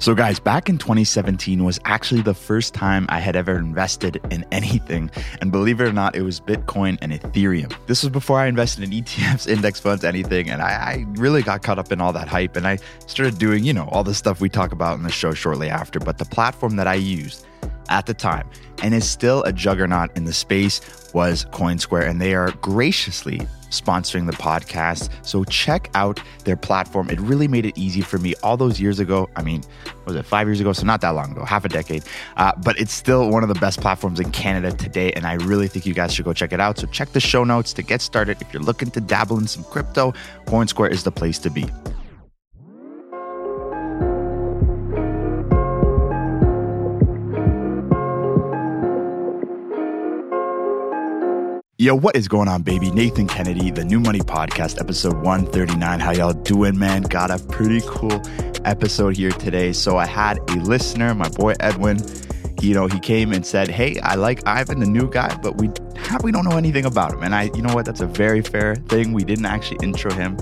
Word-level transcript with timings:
So, 0.00 0.14
guys, 0.14 0.40
back 0.40 0.70
in 0.70 0.78
2017 0.78 1.62
was 1.62 1.78
actually 1.84 2.22
the 2.22 2.32
first 2.32 2.72
time 2.72 3.04
I 3.10 3.20
had 3.20 3.36
ever 3.36 3.58
invested 3.58 4.18
in 4.30 4.46
anything. 4.50 5.10
And 5.42 5.52
believe 5.52 5.78
it 5.78 5.84
or 5.84 5.92
not, 5.92 6.16
it 6.16 6.22
was 6.22 6.40
Bitcoin 6.40 6.96
and 7.02 7.12
Ethereum. 7.12 7.70
This 7.86 8.02
was 8.02 8.10
before 8.10 8.38
I 8.38 8.46
invested 8.46 8.82
in 8.82 8.92
ETFs, 8.92 9.46
index 9.52 9.78
funds, 9.78 10.02
anything. 10.02 10.48
And 10.48 10.62
I, 10.62 10.70
I 10.70 11.04
really 11.16 11.42
got 11.42 11.62
caught 11.62 11.78
up 11.78 11.92
in 11.92 12.00
all 12.00 12.14
that 12.14 12.28
hype. 12.28 12.56
And 12.56 12.66
I 12.66 12.78
started 13.08 13.38
doing, 13.38 13.62
you 13.62 13.74
know, 13.74 13.90
all 13.92 14.02
the 14.02 14.14
stuff 14.14 14.40
we 14.40 14.48
talk 14.48 14.72
about 14.72 14.96
in 14.96 15.02
the 15.02 15.10
show 15.10 15.34
shortly 15.34 15.68
after. 15.68 16.00
But 16.00 16.16
the 16.16 16.24
platform 16.24 16.76
that 16.76 16.86
I 16.86 16.94
used 16.94 17.46
at 17.90 18.06
the 18.06 18.14
time 18.14 18.48
and 18.82 18.94
is 18.94 19.06
still 19.06 19.42
a 19.42 19.52
juggernaut 19.52 20.16
in 20.16 20.24
the 20.24 20.32
space 20.32 20.80
was 21.12 21.44
Coinsquare. 21.52 22.08
And 22.08 22.22
they 22.22 22.34
are 22.34 22.52
graciously 22.62 23.46
sponsoring 23.70 24.26
the 24.26 24.36
podcast. 24.36 25.08
So 25.22 25.44
check 25.44 25.90
out 25.94 26.20
their 26.44 26.56
platform. 26.56 27.08
It 27.10 27.20
really 27.20 27.48
made 27.48 27.66
it 27.66 27.76
easy 27.76 28.00
for 28.00 28.18
me 28.18 28.34
all 28.42 28.56
those 28.56 28.80
years 28.80 28.98
ago. 29.00 29.28
I 29.36 29.42
mean, 29.42 29.62
was 30.04 30.16
it 30.16 30.24
five 30.24 30.46
years 30.46 30.60
ago? 30.60 30.72
So 30.72 30.84
not 30.84 31.00
that 31.00 31.10
long 31.10 31.32
ago, 31.32 31.44
half 31.44 31.64
a 31.64 31.68
decade. 31.68 32.04
Uh, 32.36 32.52
but 32.64 32.78
it's 32.78 32.92
still 32.92 33.30
one 33.30 33.42
of 33.42 33.48
the 33.48 33.54
best 33.54 33.80
platforms 33.80 34.20
in 34.20 34.30
Canada 34.32 34.72
today. 34.72 35.12
And 35.12 35.26
I 35.26 35.34
really 35.34 35.68
think 35.68 35.86
you 35.86 35.94
guys 35.94 36.12
should 36.12 36.24
go 36.24 36.32
check 36.32 36.52
it 36.52 36.60
out. 36.60 36.78
So 36.78 36.86
check 36.88 37.12
the 37.12 37.20
show 37.20 37.44
notes 37.44 37.72
to 37.74 37.82
get 37.82 38.00
started. 38.00 38.40
If 38.40 38.52
you're 38.52 38.62
looking 38.62 38.90
to 38.92 39.00
dabble 39.00 39.38
in 39.38 39.46
some 39.46 39.64
crypto, 39.64 40.12
Coinsquare 40.46 40.90
is 40.90 41.04
the 41.04 41.12
place 41.12 41.38
to 41.40 41.50
be. 41.50 41.66
Yo, 51.80 51.94
what 51.94 52.14
is 52.14 52.28
going 52.28 52.46
on, 52.46 52.60
baby? 52.60 52.90
Nathan 52.90 53.26
Kennedy, 53.26 53.70
the 53.70 53.82
New 53.82 54.00
Money 54.00 54.18
Podcast, 54.18 54.78
episode 54.78 55.14
139. 55.22 55.98
How 55.98 56.10
y'all 56.10 56.34
doing, 56.34 56.78
man? 56.78 57.00
Got 57.00 57.30
a 57.30 57.38
pretty 57.38 57.80
cool 57.86 58.20
episode 58.66 59.16
here 59.16 59.30
today. 59.30 59.72
So 59.72 59.96
I 59.96 60.04
had 60.04 60.36
a 60.50 60.56
listener, 60.56 61.14
my 61.14 61.30
boy 61.30 61.54
Edwin. 61.58 61.96
You 62.60 62.74
know, 62.74 62.86
he 62.86 63.00
came 63.00 63.32
and 63.32 63.46
said, 63.46 63.68
"Hey, 63.68 63.98
I 64.00 64.16
like 64.16 64.46
Ivan, 64.46 64.80
the 64.80 64.86
new 64.86 65.08
guy, 65.08 65.34
but 65.42 65.56
we 65.56 65.68
we 66.22 66.32
don't 66.32 66.44
know 66.44 66.56
anything 66.56 66.84
about 66.84 67.12
him." 67.12 67.22
And 67.22 67.34
I, 67.34 67.50
you 67.54 67.62
know 67.62 67.74
what? 67.74 67.86
That's 67.86 68.00
a 68.00 68.06
very 68.06 68.42
fair 68.42 68.76
thing. 68.76 69.12
We 69.12 69.24
didn't 69.24 69.46
actually 69.46 69.78
intro 69.82 70.12
him. 70.12 70.36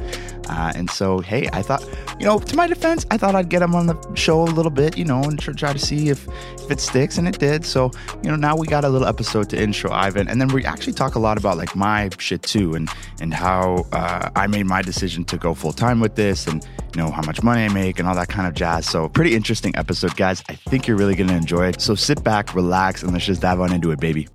Uh, 0.48 0.72
and 0.74 0.90
so, 0.90 1.18
hey, 1.18 1.48
I 1.52 1.62
thought, 1.62 1.86
you 2.18 2.24
know, 2.26 2.38
to 2.38 2.56
my 2.56 2.66
defense, 2.66 3.04
I 3.10 3.18
thought 3.18 3.34
I'd 3.34 3.50
get 3.50 3.60
him 3.60 3.74
on 3.74 3.86
the 3.86 3.96
show 4.14 4.42
a 4.42 4.44
little 4.44 4.70
bit, 4.70 4.96
you 4.96 5.04
know, 5.04 5.22
and 5.22 5.38
try 5.38 5.72
to 5.72 5.78
see 5.78 6.08
if, 6.08 6.26
if 6.54 6.70
it 6.70 6.80
sticks, 6.80 7.18
and 7.18 7.28
it 7.28 7.38
did. 7.38 7.64
So, 7.64 7.90
you 8.22 8.30
know, 8.30 8.36
now 8.36 8.56
we 8.56 8.66
got 8.66 8.84
a 8.84 8.88
little 8.88 9.06
episode 9.06 9.50
to 9.50 9.60
intro 9.60 9.90
Ivan, 9.90 10.28
and 10.28 10.40
then 10.40 10.48
we 10.48 10.64
actually 10.64 10.94
talk 10.94 11.14
a 11.16 11.18
lot 11.18 11.38
about 11.38 11.58
like 11.58 11.76
my 11.76 12.08
shit 12.18 12.42
too, 12.42 12.74
and 12.74 12.88
and 13.20 13.34
how 13.34 13.86
uh, 13.92 14.30
I 14.34 14.46
made 14.46 14.66
my 14.66 14.82
decision 14.82 15.24
to 15.26 15.36
go 15.36 15.54
full 15.54 15.72
time 15.72 16.00
with 16.00 16.14
this, 16.14 16.46
and 16.46 16.64
you 16.94 17.02
know 17.02 17.10
how 17.10 17.22
much 17.22 17.42
money 17.42 17.64
I 17.64 17.68
make, 17.68 17.98
and 17.98 18.08
all 18.08 18.14
that 18.14 18.28
kind 18.28 18.48
of 18.48 18.54
jazz. 18.54 18.86
So, 18.86 19.08
pretty 19.08 19.34
interesting 19.34 19.76
episode, 19.76 20.16
guys. 20.16 20.42
I 20.48 20.54
think 20.54 20.86
you're 20.86 20.96
really 20.96 21.14
gonna 21.14 21.36
enjoy 21.36 21.68
it. 21.68 21.80
So, 21.80 21.94
sit 21.94 22.24
back, 22.24 22.54
relax, 22.54 23.02
and 23.02 23.12
let's 23.12 23.26
just 23.26 23.42
dive 23.42 23.60
on 23.60 23.72
into 23.72 23.90
it, 23.90 24.00
baby. 24.00 24.28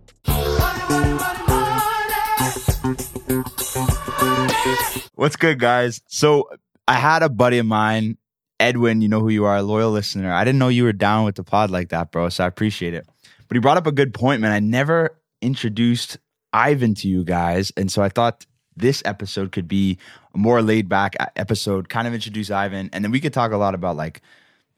What's 5.16 5.36
good, 5.36 5.60
guys? 5.60 6.02
So 6.08 6.50
I 6.88 6.94
had 6.94 7.24
a 7.24 7.30
buddy 7.30 7.58
of 7.58 7.66
mine, 7.66 8.18
Edwin. 8.60 9.02
You 9.02 9.10
know 9.10 9.22
who 9.22 9.30
you 9.30 9.46
are, 9.46 9.58
a 9.58 9.64
loyal 9.64 9.92
listener. 9.92 10.32
I 10.32 10.44
didn't 10.44 10.60
know 10.60 10.68
you 10.68 10.84
were 10.84 10.94
down 10.94 11.26
with 11.26 11.36
the 11.36 11.44
pod 11.44 11.72
like 11.72 11.90
that, 11.90 12.12
bro. 12.12 12.30
So 12.30 12.44
I 12.44 12.48
appreciate 12.48 12.94
it. 12.94 13.08
But 13.48 13.56
he 13.56 13.60
brought 13.60 13.78
up 13.78 13.88
a 13.88 13.92
good 13.92 14.14
point, 14.14 14.42
man. 14.42 14.52
I 14.52 14.60
never 14.60 15.18
introduced 15.42 16.18
Ivan 16.52 16.96
to 16.96 17.08
you 17.08 17.24
guys, 17.24 17.72
and 17.78 17.92
so 17.92 18.02
I 18.02 18.10
thought 18.10 18.46
this 18.76 19.02
episode 19.06 19.52
could 19.52 19.68
be 19.68 19.98
a 20.34 20.38
more 20.38 20.62
laid 20.62 20.90
back 20.90 21.16
episode. 21.36 21.90
Kind 21.90 22.08
of 22.08 22.14
introduce 22.14 22.52
Ivan, 22.52 22.90
and 22.94 23.04
then 23.04 23.12
we 23.12 23.20
could 23.20 23.34
talk 23.34 23.52
a 23.52 23.58
lot 23.58 23.76
about 23.76 23.96
like 23.96 24.22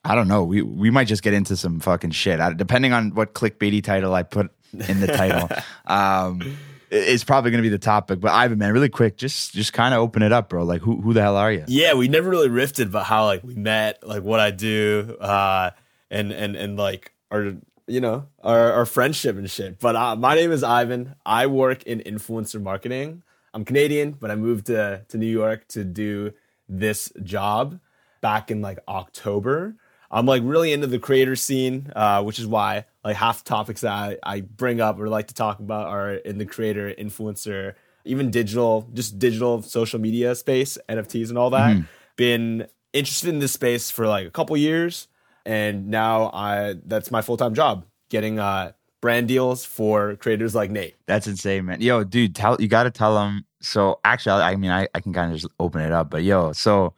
I 0.04 0.14
don't 0.14 0.28
know. 0.28 0.44
We 0.44 0.62
we 0.62 0.92
might 0.92 1.08
just 1.08 1.24
get 1.24 1.34
into 1.34 1.58
some 1.58 1.80
fucking 1.80 2.12
shit, 2.12 2.40
depending 2.58 2.94
on 2.94 3.16
what 3.16 3.34
clickbaity 3.34 3.84
title 3.84 4.14
I 4.14 4.24
put 4.24 4.52
in 4.88 5.00
the 5.00 5.08
title. 5.08 5.50
um, 5.88 6.58
is 6.90 7.24
probably 7.24 7.52
going 7.52 7.64
to 7.64 7.70
be 7.70 7.70
the 7.70 7.78
topic. 7.78 8.20
But 8.20 8.32
Ivan, 8.32 8.58
man, 8.58 8.74
really 8.74 8.90
quick, 8.90 9.18
just 9.18 9.54
just 9.54 9.74
kind 9.74 9.94
of 9.94 10.02
open 10.02 10.22
it 10.22 10.32
up, 10.32 10.50
bro. 10.50 10.64
Like, 10.64 10.82
who 10.82 11.02
who 11.02 11.14
the 11.14 11.22
hell 11.22 11.38
are 11.38 11.52
you? 11.52 11.64
Yeah, 11.68 11.94
we 11.94 12.08
never 12.08 12.30
really 12.30 12.50
riffed 12.50 12.84
about 12.84 13.06
how 13.06 13.26
like 13.26 13.44
we 13.44 13.56
met, 13.56 14.06
like 14.08 14.24
what 14.24 14.40
I 14.40 14.52
do, 14.52 15.18
uh, 15.20 15.72
and 16.10 16.32
and 16.32 16.56
and 16.56 16.78
like 16.78 17.14
our 17.32 17.54
you 17.88 18.02
know 18.02 18.28
our 18.44 18.72
our 18.74 18.86
friendship 18.86 19.38
and 19.38 19.50
shit. 19.50 19.80
But 19.80 19.96
uh, 19.96 20.16
my 20.16 20.36
name 20.36 20.52
is 20.52 20.64
Ivan. 20.64 21.16
I 21.26 21.48
work 21.48 21.84
in 21.84 22.00
influencer 22.00 22.62
marketing. 22.62 23.24
I'm 23.54 23.66
Canadian, 23.66 24.12
but 24.12 24.32
I 24.32 24.36
moved 24.36 24.68
to 24.68 25.06
to 25.08 25.18
New 25.18 25.32
York 25.32 25.68
to 25.70 25.84
do 25.84 26.34
this 26.68 27.12
job 27.24 27.80
back 28.22 28.52
in 28.52 28.62
like 28.62 28.80
October. 28.88 29.76
I'm 30.16 30.26
like 30.26 30.44
really 30.46 30.72
into 30.72 30.88
the 30.88 30.98
creator 30.98 31.36
scene, 31.36 31.92
uh, 31.94 32.24
which 32.24 32.40
is 32.40 32.48
why 32.48 32.86
like 33.04 33.18
half 33.18 33.44
the 33.44 33.50
topics 33.50 33.82
that 33.82 33.92
I, 33.92 34.18
I 34.24 34.42
bring 34.42 34.80
up 34.80 34.98
or 34.98 35.10
like 35.10 35.28
to 35.28 35.34
talk 35.34 35.60
about 35.60 35.88
are 35.88 36.14
in 36.14 36.38
the 36.38 36.46
creator, 36.46 36.94
influencer, 36.98 37.74
even 38.06 38.32
digital, 38.32 38.88
just 38.94 39.20
digital 39.20 39.62
social 39.62 40.00
media 40.00 40.34
space, 40.34 40.78
NFTs 40.88 41.28
and 41.28 41.38
all 41.38 41.50
that. 41.50 41.76
Mm. 41.76 41.88
Been 42.16 42.68
interested 42.94 43.28
in 43.28 43.40
this 43.40 43.52
space 43.52 43.92
for 43.92 44.08
like 44.08 44.26
a 44.26 44.32
couple 44.32 44.56
years, 44.56 45.10
and 45.46 45.90
now 45.90 46.32
I 46.34 46.76
that's 46.86 47.12
my 47.12 47.22
full 47.22 47.36
time 47.36 47.54
job, 47.54 47.86
getting 48.08 48.40
uh 48.40 48.72
brand 49.02 49.28
deals 49.28 49.66
for 49.66 50.16
creators 50.16 50.56
like 50.56 50.72
Nate. 50.72 50.96
That's 51.08 51.28
insane, 51.28 51.66
man. 51.66 51.82
Yo, 51.82 52.06
dude, 52.06 52.34
tell 52.34 52.56
you 52.58 52.70
got 52.70 52.84
to 52.84 52.92
tell 52.92 53.16
them. 53.16 53.46
So 53.60 54.00
actually, 54.06 54.42
I 54.44 54.56
mean, 54.56 54.72
I, 54.72 54.88
I 54.96 55.02
can 55.02 55.12
kind 55.12 55.34
of 55.34 55.38
just 55.42 55.52
open 55.60 55.82
it 55.82 55.92
up, 55.92 56.10
but 56.10 56.24
yo, 56.24 56.54
so 56.54 56.94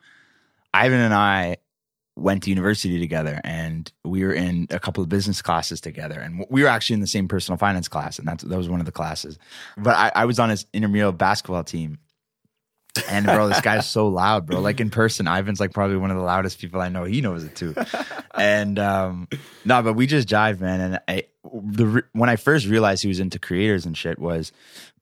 Ivan 0.71 0.99
and 0.99 1.15
I 1.15 1.57
went 2.17 2.43
to 2.43 2.49
university 2.49 2.99
together 2.99 3.39
and 3.43 3.91
we 4.03 4.23
were 4.23 4.33
in 4.33 4.67
a 4.71 4.79
couple 4.79 5.03
of 5.03 5.09
business 5.09 5.41
classes 5.41 5.79
together 5.79 6.19
and 6.19 6.43
we 6.49 6.63
were 6.63 6.67
actually 6.67 6.95
in 6.95 6.99
the 6.99 7.07
same 7.07 7.27
personal 7.27 7.57
finance 7.57 7.87
class 7.87 8.17
and 8.17 8.27
that's 8.27 8.43
that 8.43 8.57
was 8.57 8.67
one 8.67 8.79
of 8.79 8.85
the 8.87 8.91
classes. 8.91 9.37
But 9.77 9.95
i, 9.95 10.11
I 10.15 10.25
was 10.25 10.39
on 10.39 10.49
his 10.49 10.65
intramural 10.73 11.11
basketball 11.11 11.63
team 11.63 11.99
and 13.07 13.27
bro 13.27 13.47
this 13.47 13.61
guy's 13.61 13.87
so 13.87 14.07
loud 14.07 14.47
bro. 14.47 14.59
Like 14.59 14.79
in 14.79 14.89
person 14.89 15.27
ivan's 15.27 15.59
like 15.59 15.73
probably 15.73 15.97
one 15.97 16.09
of 16.09 16.17
the 16.17 16.23
loudest 16.23 16.59
people 16.59 16.81
i 16.81 16.89
know. 16.89 17.03
He 17.03 17.21
knows 17.21 17.43
it 17.43 17.55
too. 17.55 17.75
And 18.33 18.79
um 18.79 19.27
no 19.63 19.83
but 19.83 19.93
we 19.93 20.07
just 20.07 20.27
jive 20.27 20.59
man 20.59 20.81
and 20.81 20.99
i 21.07 21.23
the 21.43 22.03
when 22.13 22.29
i 22.29 22.35
first 22.35 22.65
realized 22.65 23.03
he 23.03 23.07
was 23.07 23.19
into 23.19 23.37
creators 23.37 23.85
and 23.85 23.95
shit 23.95 24.17
was 24.17 24.51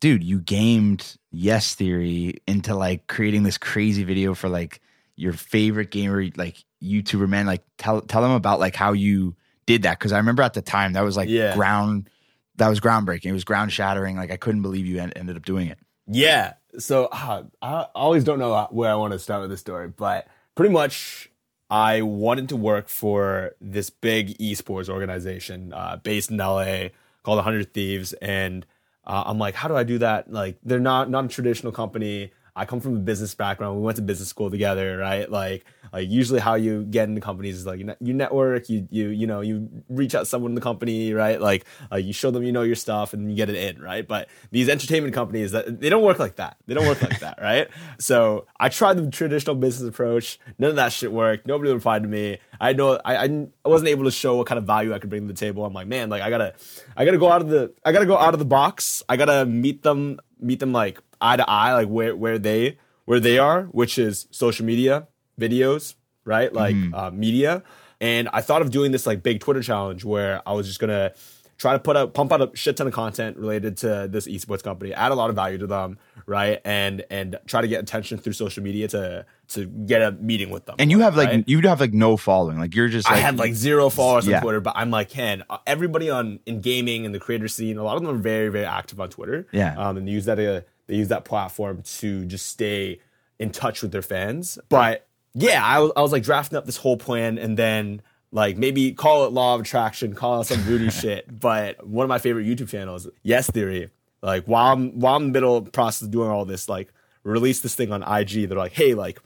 dude 0.01 0.23
you 0.23 0.39
gamed 0.39 1.15
yes 1.31 1.75
theory 1.75 2.41
into 2.45 2.75
like 2.75 3.07
creating 3.07 3.43
this 3.43 3.57
crazy 3.57 4.03
video 4.03 4.33
for 4.33 4.49
like 4.49 4.81
your 5.15 5.33
favorite 5.33 5.91
gamer 5.91 6.25
like 6.35 6.63
YouTuber 6.83 7.27
man 7.27 7.45
like 7.45 7.63
tell 7.77 8.01
tell 8.01 8.21
them 8.21 8.31
about 8.31 8.59
like 8.59 8.75
how 8.75 8.93
you 8.93 9.35
did 9.65 9.83
that 9.83 9.97
because 9.97 10.11
I 10.11 10.17
remember 10.17 10.43
at 10.43 10.53
the 10.53 10.61
time 10.61 10.93
that 10.93 11.01
was 11.01 11.17
like 11.17 11.29
yeah. 11.29 11.55
ground 11.55 12.09
that 12.57 12.69
was 12.69 12.79
groundbreaking. 12.79 13.25
It 13.25 13.33
was 13.33 13.43
ground 13.43 13.71
shattering. 13.71 14.15
Like 14.15 14.31
I 14.31 14.37
couldn't 14.37 14.61
believe 14.61 14.85
you 14.85 14.99
ended 14.99 15.35
up 15.35 15.45
doing 15.45 15.67
it. 15.67 15.79
Yeah. 16.07 16.53
So 16.77 17.05
uh, 17.11 17.43
I 17.61 17.87
always 17.95 18.23
don't 18.23 18.39
know 18.39 18.67
where 18.71 18.91
I 18.91 18.95
want 18.95 19.13
to 19.13 19.19
start 19.19 19.41
with 19.41 19.49
the 19.49 19.57
story, 19.57 19.87
but 19.87 20.27
pretty 20.55 20.73
much 20.73 21.29
I 21.69 22.01
wanted 22.01 22.49
to 22.49 22.55
work 22.55 22.89
for 22.89 23.55
this 23.59 23.89
big 23.89 24.37
esports 24.37 24.89
organization 24.89 25.73
uh, 25.73 25.97
based 25.97 26.31
in 26.31 26.37
LA 26.37 26.89
called 27.23 27.37
100 27.37 27.73
Thieves, 27.73 28.13
and 28.13 28.65
uh, 29.05 29.23
I'm 29.25 29.39
like, 29.39 29.55
how 29.55 29.67
do 29.67 29.75
I 29.75 29.83
do 29.83 29.97
that? 29.99 30.31
Like 30.31 30.57
they're 30.63 30.79
not 30.79 31.09
not 31.09 31.25
a 31.25 31.27
traditional 31.27 31.71
company. 31.71 32.31
I 32.55 32.65
come 32.65 32.79
from 32.79 32.95
a 32.95 32.99
business 32.99 33.35
background. 33.35 33.77
We 33.77 33.83
went 33.83 33.97
to 33.97 34.01
business 34.01 34.29
school 34.29 34.49
together, 34.49 34.97
right? 34.97 35.29
Like, 35.29 35.65
like 35.91 36.09
usually 36.09 36.39
how 36.39 36.55
you 36.55 36.83
get 36.83 37.09
into 37.09 37.19
companies 37.19 37.57
is 37.57 37.65
like 37.65 37.79
you, 37.79 37.93
you 37.99 38.13
network, 38.13 38.69
you 38.69 38.87
you 38.89 39.09
you 39.09 39.27
know 39.27 39.41
you 39.41 39.69
reach 39.89 40.15
out 40.15 40.19
to 40.19 40.25
someone 40.25 40.51
in 40.51 40.55
the 40.55 40.61
company, 40.61 41.13
right? 41.13 41.39
Like 41.39 41.65
uh, 41.91 41.97
you 41.97 42.13
show 42.13 42.31
them 42.31 42.43
you 42.43 42.51
know 42.51 42.61
your 42.63 42.75
stuff 42.75 43.13
and 43.13 43.29
you 43.29 43.35
get 43.35 43.49
it 43.49 43.55
in, 43.55 43.81
right? 43.81 44.07
But 44.07 44.29
these 44.51 44.69
entertainment 44.69 45.13
companies 45.13 45.51
that 45.51 45.81
they 45.81 45.89
don't 45.89 46.03
work 46.03 46.19
like 46.19 46.37
that. 46.37 46.57
They 46.65 46.73
don't 46.73 46.87
work 46.87 47.01
like 47.01 47.19
that, 47.19 47.37
right? 47.41 47.67
So 47.99 48.45
I 48.57 48.69
tried 48.69 48.97
the 48.97 49.11
traditional 49.11 49.55
business 49.55 49.89
approach. 49.89 50.39
None 50.57 50.69
of 50.69 50.75
that 50.77 50.93
shit 50.93 51.11
worked. 51.11 51.47
Nobody 51.47 51.73
replied 51.73 52.03
to 52.03 52.09
me. 52.09 52.39
I 52.59 52.73
know 52.73 52.99
I, 53.03 53.25
I 53.25 53.47
wasn't 53.65 53.89
able 53.89 54.05
to 54.05 54.11
show 54.11 54.37
what 54.37 54.47
kind 54.47 54.57
of 54.57 54.65
value 54.65 54.93
I 54.93 54.99
could 54.99 55.09
bring 55.09 55.27
to 55.27 55.33
the 55.33 55.39
table. 55.39 55.65
I'm 55.65 55.73
like, 55.73 55.87
man, 55.87 56.09
like 56.09 56.21
I 56.21 56.29
gotta 56.29 56.53
I 56.95 57.03
gotta 57.03 57.17
go 57.17 57.29
out 57.29 57.41
of 57.41 57.49
the 57.49 57.73
I 57.83 57.91
gotta 57.91 58.05
go 58.05 58.17
out 58.17 58.33
of 58.33 58.39
the 58.39 58.45
box. 58.45 59.03
I 59.09 59.17
gotta 59.17 59.45
meet 59.45 59.83
them 59.83 60.19
meet 60.39 60.59
them 60.59 60.71
like 60.71 60.99
eye 61.21 61.37
to 61.37 61.49
eye, 61.49 61.73
like 61.73 61.87
where 61.87 62.15
where 62.15 62.37
they 62.37 62.77
where 63.05 63.19
they 63.19 63.37
are, 63.37 63.63
which 63.63 63.97
is 63.97 64.27
social 64.31 64.65
media, 64.65 65.07
videos, 65.39 65.95
right? 66.23 66.51
Like 66.51 66.75
mm. 66.75 66.93
uh, 66.93 67.11
media. 67.11 67.63
And 68.01 68.27
I 68.33 68.41
thought 68.41 68.61
of 68.61 68.71
doing 68.71 68.91
this 68.91 69.05
like 69.05 69.23
big 69.23 69.39
Twitter 69.39 69.61
challenge 69.61 70.03
where 70.03 70.41
I 70.47 70.53
was 70.53 70.67
just 70.67 70.79
gonna 70.79 71.13
try 71.57 71.73
to 71.73 71.79
put 71.79 71.95
out 71.95 72.13
pump 72.13 72.33
out 72.33 72.41
a 72.41 72.51
shit 72.55 72.75
ton 72.77 72.87
of 72.87 72.93
content 72.93 73.37
related 73.37 73.77
to 73.77 74.07
this 74.09 74.27
esports 74.27 74.63
company, 74.63 74.93
add 74.93 75.11
a 75.11 75.15
lot 75.15 75.29
of 75.29 75.35
value 75.35 75.57
to 75.57 75.67
them, 75.67 75.97
right? 76.25 76.59
And 76.65 77.05
and 77.09 77.39
try 77.47 77.61
to 77.61 77.67
get 77.67 77.81
attention 77.81 78.17
through 78.17 78.33
social 78.33 78.63
media 78.63 78.87
to 78.89 79.25
to 79.49 79.65
get 79.65 80.01
a 80.01 80.11
meeting 80.11 80.49
with 80.49 80.65
them. 80.65 80.75
And 80.79 80.91
you 80.91 80.99
have 80.99 81.15
like 81.15 81.29
right? 81.29 81.43
you 81.47 81.61
have 81.61 81.79
like 81.79 81.93
no 81.93 82.17
following, 82.17 82.59
like 82.59 82.75
you're 82.75 82.89
just. 82.89 83.09
Like, 83.09 83.17
I 83.17 83.21
have 83.21 83.37
like 83.37 83.53
zero 83.53 83.89
followers 83.89 84.27
yeah. 84.27 84.37
on 84.37 84.41
Twitter, 84.41 84.59
but 84.59 84.73
I'm 84.75 84.91
like, 84.91 85.09
Ken, 85.09 85.43
everybody 85.65 86.09
on 86.09 86.39
in 86.45 86.61
gaming 86.61 87.05
and 87.05 87.15
the 87.15 87.19
creator 87.19 87.47
scene, 87.47 87.77
a 87.77 87.83
lot 87.83 87.95
of 87.95 88.03
them 88.03 88.13
are 88.13 88.19
very 88.19 88.49
very 88.49 88.65
active 88.65 88.99
on 88.99 89.09
Twitter. 89.09 89.47
Yeah, 89.51 89.75
um, 89.77 89.97
and 89.97 90.09
use 90.09 90.25
that 90.25 90.39
uh, 90.39 90.61
they 90.87 90.95
use 90.95 91.07
that 91.09 91.25
platform 91.25 91.81
to 91.99 92.25
just 92.25 92.45
stay 92.47 92.99
in 93.39 93.49
touch 93.51 93.81
with 93.81 93.91
their 93.91 94.01
fans. 94.01 94.57
But 94.69 95.07
yeah, 95.33 95.63
I 95.65 95.79
was, 95.79 95.91
I 95.95 96.01
was 96.01 96.11
like 96.11 96.23
drafting 96.23 96.57
up 96.57 96.65
this 96.65 96.77
whole 96.77 96.97
plan, 96.97 97.37
and 97.37 97.57
then 97.57 98.01
Like 98.31 98.57
maybe 98.57 98.91
call 98.91 99.25
it 99.25 99.31
law 99.31 99.55
of 99.55 99.61
attraction, 99.61 100.13
call 100.13 100.41
it 100.41 100.45
some 100.45 100.59
voodoo 100.59 100.89
shit. 101.01 101.39
But 101.39 101.87
one 101.87 102.03
of 102.03 102.09
my 102.09 102.19
favorite 102.19 102.45
YouTube 102.45 102.69
channels, 102.69 103.07
Yes 103.23 103.49
Theory, 103.49 103.89
like 104.21 104.43
while 104.45 104.73
I'm 104.73 104.99
while 104.99 105.15
I'm 105.15 105.23
in 105.23 105.27
the 105.29 105.33
middle 105.33 105.61
process 105.61 106.01
of 106.03 106.11
doing 106.11 106.29
all 106.29 106.43
this, 106.45 106.67
like 106.67 106.91
release 107.23 107.61
this 107.61 107.75
thing 107.75 107.91
on 107.93 108.03
IG. 108.03 108.47
They're 108.49 108.57
like, 108.57 108.73
hey, 108.73 108.93
like 108.93 109.19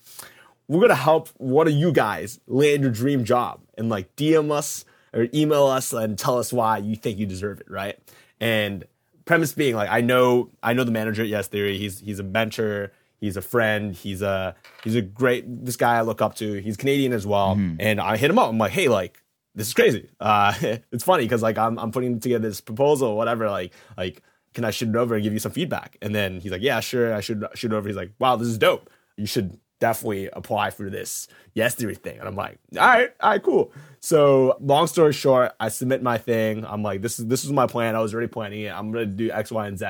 we're 0.67 0.81
gonna 0.81 0.95
help 0.95 1.29
one 1.37 1.67
of 1.67 1.73
you 1.73 1.91
guys 1.91 2.39
land 2.47 2.83
your 2.83 2.91
dream 2.91 3.23
job 3.23 3.61
and 3.77 3.89
like 3.89 4.15
DM 4.15 4.51
us 4.51 4.85
or 5.13 5.27
email 5.33 5.65
us 5.65 5.91
and 5.91 6.17
tell 6.17 6.37
us 6.37 6.53
why 6.53 6.77
you 6.77 6.95
think 6.95 7.17
you 7.17 7.25
deserve 7.25 7.59
it, 7.61 7.69
right? 7.69 7.97
And 8.39 8.85
premise 9.29 9.53
being 9.53 9.75
like 9.75 9.91
I 9.91 10.01
know 10.01 10.49
I 10.63 10.73
know 10.73 10.83
the 10.83 10.91
manager 10.91 11.21
at 11.21 11.27
Yes 11.27 11.47
Theory. 11.47 11.77
He's 11.77 11.99
he's 11.99 12.17
a 12.17 12.23
mentor. 12.23 12.91
He's 13.21 13.37
a 13.37 13.43
friend. 13.43 13.93
He's 13.93 14.23
a 14.23 14.55
he's 14.83 14.95
a 14.95 15.03
great 15.03 15.45
this 15.63 15.75
guy 15.77 15.97
I 15.97 16.01
look 16.01 16.19
up 16.19 16.33
to. 16.37 16.59
He's 16.59 16.75
Canadian 16.75 17.13
as 17.13 17.27
well. 17.27 17.55
Mm-hmm. 17.55 17.75
And 17.79 18.01
I 18.01 18.17
hit 18.17 18.31
him 18.31 18.39
up. 18.39 18.49
I'm 18.49 18.57
like, 18.57 18.71
hey, 18.71 18.87
like 18.87 19.21
this 19.53 19.67
is 19.67 19.73
crazy. 19.75 20.09
Uh, 20.19 20.53
it's 20.91 21.03
funny 21.03 21.25
because 21.25 21.43
like 21.43 21.59
I'm 21.59 21.77
I'm 21.77 21.91
putting 21.91 22.19
together 22.19 22.47
this 22.49 22.59
proposal, 22.59 23.15
whatever. 23.15 23.51
Like 23.51 23.71
like 23.95 24.23
can 24.55 24.65
I 24.65 24.71
shoot 24.71 24.89
it 24.89 24.95
over 24.95 25.13
and 25.13 25.23
give 25.23 25.31
you 25.31 25.37
some 25.37 25.51
feedback? 25.51 25.95
And 26.01 26.15
then 26.15 26.39
he's 26.39 26.51
like, 26.51 26.63
yeah, 26.63 26.79
sure. 26.79 27.13
I 27.13 27.19
should 27.19 27.45
shoot 27.53 27.71
it 27.71 27.75
over. 27.75 27.87
He's 27.87 27.95
like, 27.95 28.13
wow, 28.17 28.35
this 28.35 28.47
is 28.47 28.57
dope. 28.57 28.89
You 29.15 29.27
should 29.27 29.59
definitely 29.79 30.29
apply 30.33 30.69
for 30.71 30.89
this 30.89 31.27
yes 31.53 31.75
theory 31.75 31.95
thing. 31.95 32.19
And 32.19 32.27
I'm 32.27 32.35
like, 32.35 32.59
all 32.77 32.85
right, 32.85 33.11
all 33.19 33.29
right, 33.31 33.43
cool. 33.43 33.71
So 33.99 34.57
long 34.61 34.87
story 34.87 35.13
short, 35.13 35.53
I 35.59 35.69
submit 35.69 36.03
my 36.03 36.17
thing. 36.17 36.65
I'm 36.65 36.83
like, 36.83 37.01
this 37.01 37.19
is 37.19 37.27
this 37.27 37.43
is 37.43 37.51
my 37.51 37.67
plan. 37.67 37.95
I 37.95 37.99
was 37.99 38.13
already 38.13 38.27
planning 38.27 38.61
it. 38.61 38.73
I'm 38.73 38.91
gonna 38.91 39.05
do 39.05 39.31
X, 39.31 39.51
Y, 39.51 39.67
and 39.67 39.77
Z. 39.77 39.85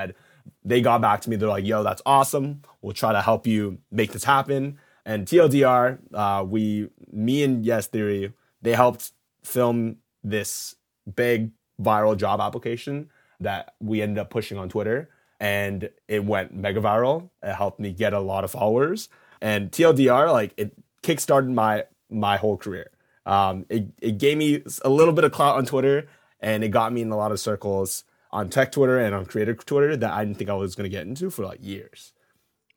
They 0.64 0.82
got 0.82 1.02
back 1.02 1.22
to 1.22 1.30
me. 1.30 1.36
They're 1.36 1.50
like, 1.50 1.66
yo, 1.66 1.84
that's 1.84 2.02
awesome. 2.06 2.62
We'll 2.82 2.94
try 2.94 3.12
to 3.12 3.22
help 3.22 3.46
you 3.46 3.80
make 3.92 4.12
this 4.12 4.24
happen. 4.24 4.80
And 5.06 5.26
TLDR, 5.26 6.00
uh, 6.14 6.44
we, 6.44 6.90
me 7.12 7.44
and 7.44 7.66
Yes 7.66 7.88
Theory, 7.88 8.34
they 8.62 8.74
helped 8.74 9.12
film 9.44 9.98
this 10.24 10.76
big 11.16 11.52
viral 11.82 12.18
job 12.18 12.40
application 12.40 13.10
that 13.40 13.74
we 13.80 14.02
ended 14.02 14.18
up 14.20 14.30
pushing 14.30 14.58
on 14.58 14.70
Twitter. 14.70 15.10
And 15.40 15.90
it 16.08 16.26
went 16.26 16.54
mega 16.54 16.82
viral. 16.82 17.30
It 17.42 17.54
helped 17.54 17.80
me 17.80 17.94
get 17.94 18.14
a 18.14 18.20
lot 18.20 18.44
of 18.44 18.52
followers. 18.52 19.08
And 19.42 19.72
TLDR, 19.72 20.32
like 20.32 20.54
it 20.58 20.74
kickstarted 21.04 21.54
my 21.54 21.86
my 22.10 22.38
whole 22.38 22.58
career. 22.58 22.92
Um, 23.26 23.66
it, 23.70 23.88
it 24.02 24.18
gave 24.18 24.38
me 24.38 24.64
a 24.84 24.90
little 24.90 25.14
bit 25.14 25.24
of 25.24 25.32
clout 25.32 25.58
on 25.58 25.66
Twitter 25.66 26.08
and 26.40 26.64
it 26.64 26.70
got 26.70 26.92
me 26.92 27.02
in 27.02 27.12
a 27.12 27.18
lot 27.18 27.32
of 27.32 27.40
circles 27.40 28.04
on 28.32 28.50
tech 28.50 28.72
Twitter 28.72 28.98
and 29.00 29.14
on 29.14 29.26
creator 29.26 29.54
Twitter 29.54 29.96
that 29.98 30.12
I 30.12 30.26
didn't 30.26 30.38
think 30.38 30.50
I 30.50 30.56
was 30.56 30.76
going 30.76 30.86
to 30.86 30.90
get 30.90 31.06
into 31.06 31.30
for 31.30 31.46
like 31.46 31.60
years. 31.62 32.14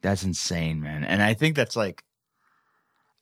That's 0.03 0.25
insane, 0.25 0.81
man. 0.81 1.05
And 1.05 1.23
I 1.23 1.35
think 1.35 1.57
that's 1.57 1.77
like 1.77 2.05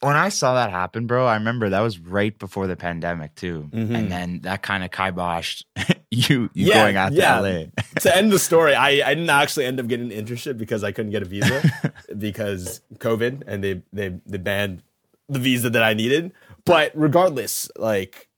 when 0.00 0.16
I 0.16 0.28
saw 0.30 0.54
that 0.54 0.70
happen, 0.70 1.06
bro. 1.06 1.26
I 1.26 1.34
remember 1.34 1.68
that 1.68 1.80
was 1.80 1.98
right 1.98 2.36
before 2.38 2.66
the 2.66 2.76
pandemic 2.76 3.34
too, 3.34 3.68
Mhm. 3.72 3.94
and 3.94 4.10
then 4.12 4.40
that 4.42 4.62
kind 4.62 4.82
of 4.84 4.90
kiboshed 4.90 5.64
you 6.10 6.50
you 6.54 6.68
Yeah, 6.68 6.82
going 6.84 6.96
out 6.96 7.12
yeah. 7.12 7.36
to 7.36 7.42
LA. 7.42 7.66
to 8.00 8.16
end 8.16 8.32
the 8.32 8.38
story, 8.38 8.74
I, 8.74 8.88
I 9.08 9.14
didn't 9.14 9.30
actually 9.30 9.66
end 9.66 9.78
up 9.80 9.86
getting 9.88 10.12
an 10.12 10.24
internship 10.26 10.56
because 10.58 10.82
I 10.84 10.92
couldn't 10.92 11.12
get 11.12 11.22
a 11.22 11.26
visa 11.26 11.62
because 12.18 12.80
COVID 12.96 13.42
and 13.46 13.62
they, 13.62 13.82
they 13.92 14.18
they 14.26 14.38
banned 14.38 14.82
the 15.28 15.38
visa 15.38 15.70
that 15.70 15.82
I 15.82 15.94
needed. 15.94 16.32
But 16.64 16.92
regardless, 16.94 17.70
like 17.76 18.28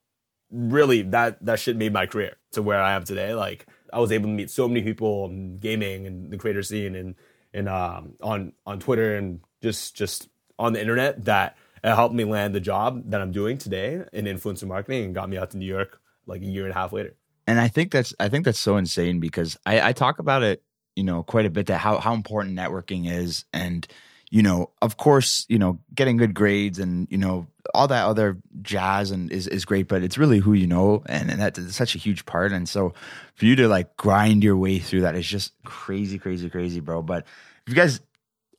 really 0.50 1.02
that 1.02 1.44
that 1.44 1.58
shit 1.58 1.76
made 1.76 1.92
my 1.92 2.06
career 2.06 2.36
to 2.52 2.62
where 2.62 2.80
I 2.80 2.92
am 2.94 3.04
today. 3.04 3.34
Like 3.34 3.66
I 3.92 4.00
was 4.00 4.12
able 4.12 4.26
to 4.28 4.32
meet 4.34 4.50
so 4.50 4.68
many 4.68 4.82
people 4.82 5.26
in 5.26 5.58
gaming 5.58 6.06
and 6.06 6.30
the 6.30 6.38
creator 6.38 6.62
scene 6.62 6.94
and 6.94 7.14
and 7.54 7.68
um, 7.68 8.14
on 8.22 8.52
on 8.66 8.80
Twitter 8.80 9.16
and 9.16 9.40
just 9.62 9.94
just 9.94 10.28
on 10.62 10.72
the 10.72 10.80
internet 10.80 11.24
that 11.24 11.56
helped 11.84 12.14
me 12.14 12.24
land 12.24 12.54
the 12.54 12.60
job 12.60 13.10
that 13.10 13.20
I'm 13.20 13.32
doing 13.32 13.58
today 13.58 14.04
in 14.12 14.24
influencer 14.26 14.64
marketing 14.64 15.04
and 15.04 15.14
got 15.14 15.28
me 15.28 15.36
out 15.36 15.50
to 15.50 15.56
New 15.58 15.66
York 15.66 16.00
like 16.26 16.40
a 16.40 16.46
year 16.46 16.62
and 16.64 16.70
a 16.70 16.74
half 16.74 16.92
later. 16.92 17.14
and 17.46 17.60
I 17.60 17.68
think 17.68 17.90
that's 17.90 18.14
I 18.20 18.28
think 18.28 18.44
that's 18.44 18.60
so 18.60 18.76
insane 18.76 19.20
because 19.20 19.58
I, 19.66 19.88
I 19.88 19.92
talk 19.92 20.18
about 20.20 20.42
it, 20.42 20.62
you 20.94 21.02
know, 21.02 21.22
quite 21.22 21.46
a 21.46 21.50
bit 21.50 21.66
that 21.66 21.78
how 21.78 21.98
how 21.98 22.14
important 22.14 22.56
networking 22.56 23.10
is, 23.10 23.44
and 23.52 23.86
you 24.30 24.42
know, 24.42 24.70
of 24.80 24.96
course, 24.96 25.44
you 25.48 25.58
know, 25.58 25.78
getting 25.94 26.16
good 26.16 26.34
grades 26.34 26.78
and 26.78 27.08
you 27.10 27.18
know 27.18 27.48
all 27.74 27.88
that 27.88 28.06
other 28.06 28.38
jazz 28.62 29.10
and 29.10 29.30
is 29.32 29.48
is 29.48 29.64
great, 29.64 29.88
but 29.88 30.02
it's 30.02 30.16
really 30.16 30.38
who 30.38 30.52
you 30.52 30.66
know, 30.66 31.02
and, 31.06 31.30
and 31.30 31.40
that's 31.40 31.74
such 31.74 31.94
a 31.94 31.98
huge 31.98 32.24
part. 32.24 32.52
And 32.52 32.68
so 32.68 32.94
for 33.34 33.44
you 33.44 33.56
to 33.56 33.68
like 33.68 33.96
grind 33.96 34.44
your 34.44 34.56
way 34.56 34.78
through 34.78 35.02
that 35.02 35.16
is 35.16 35.26
just 35.26 35.52
crazy, 35.64 36.18
crazy, 36.18 36.48
crazy, 36.48 36.80
bro. 36.80 37.02
But 37.02 37.26
if 37.66 37.72
you 37.72 37.74
guys, 37.74 38.00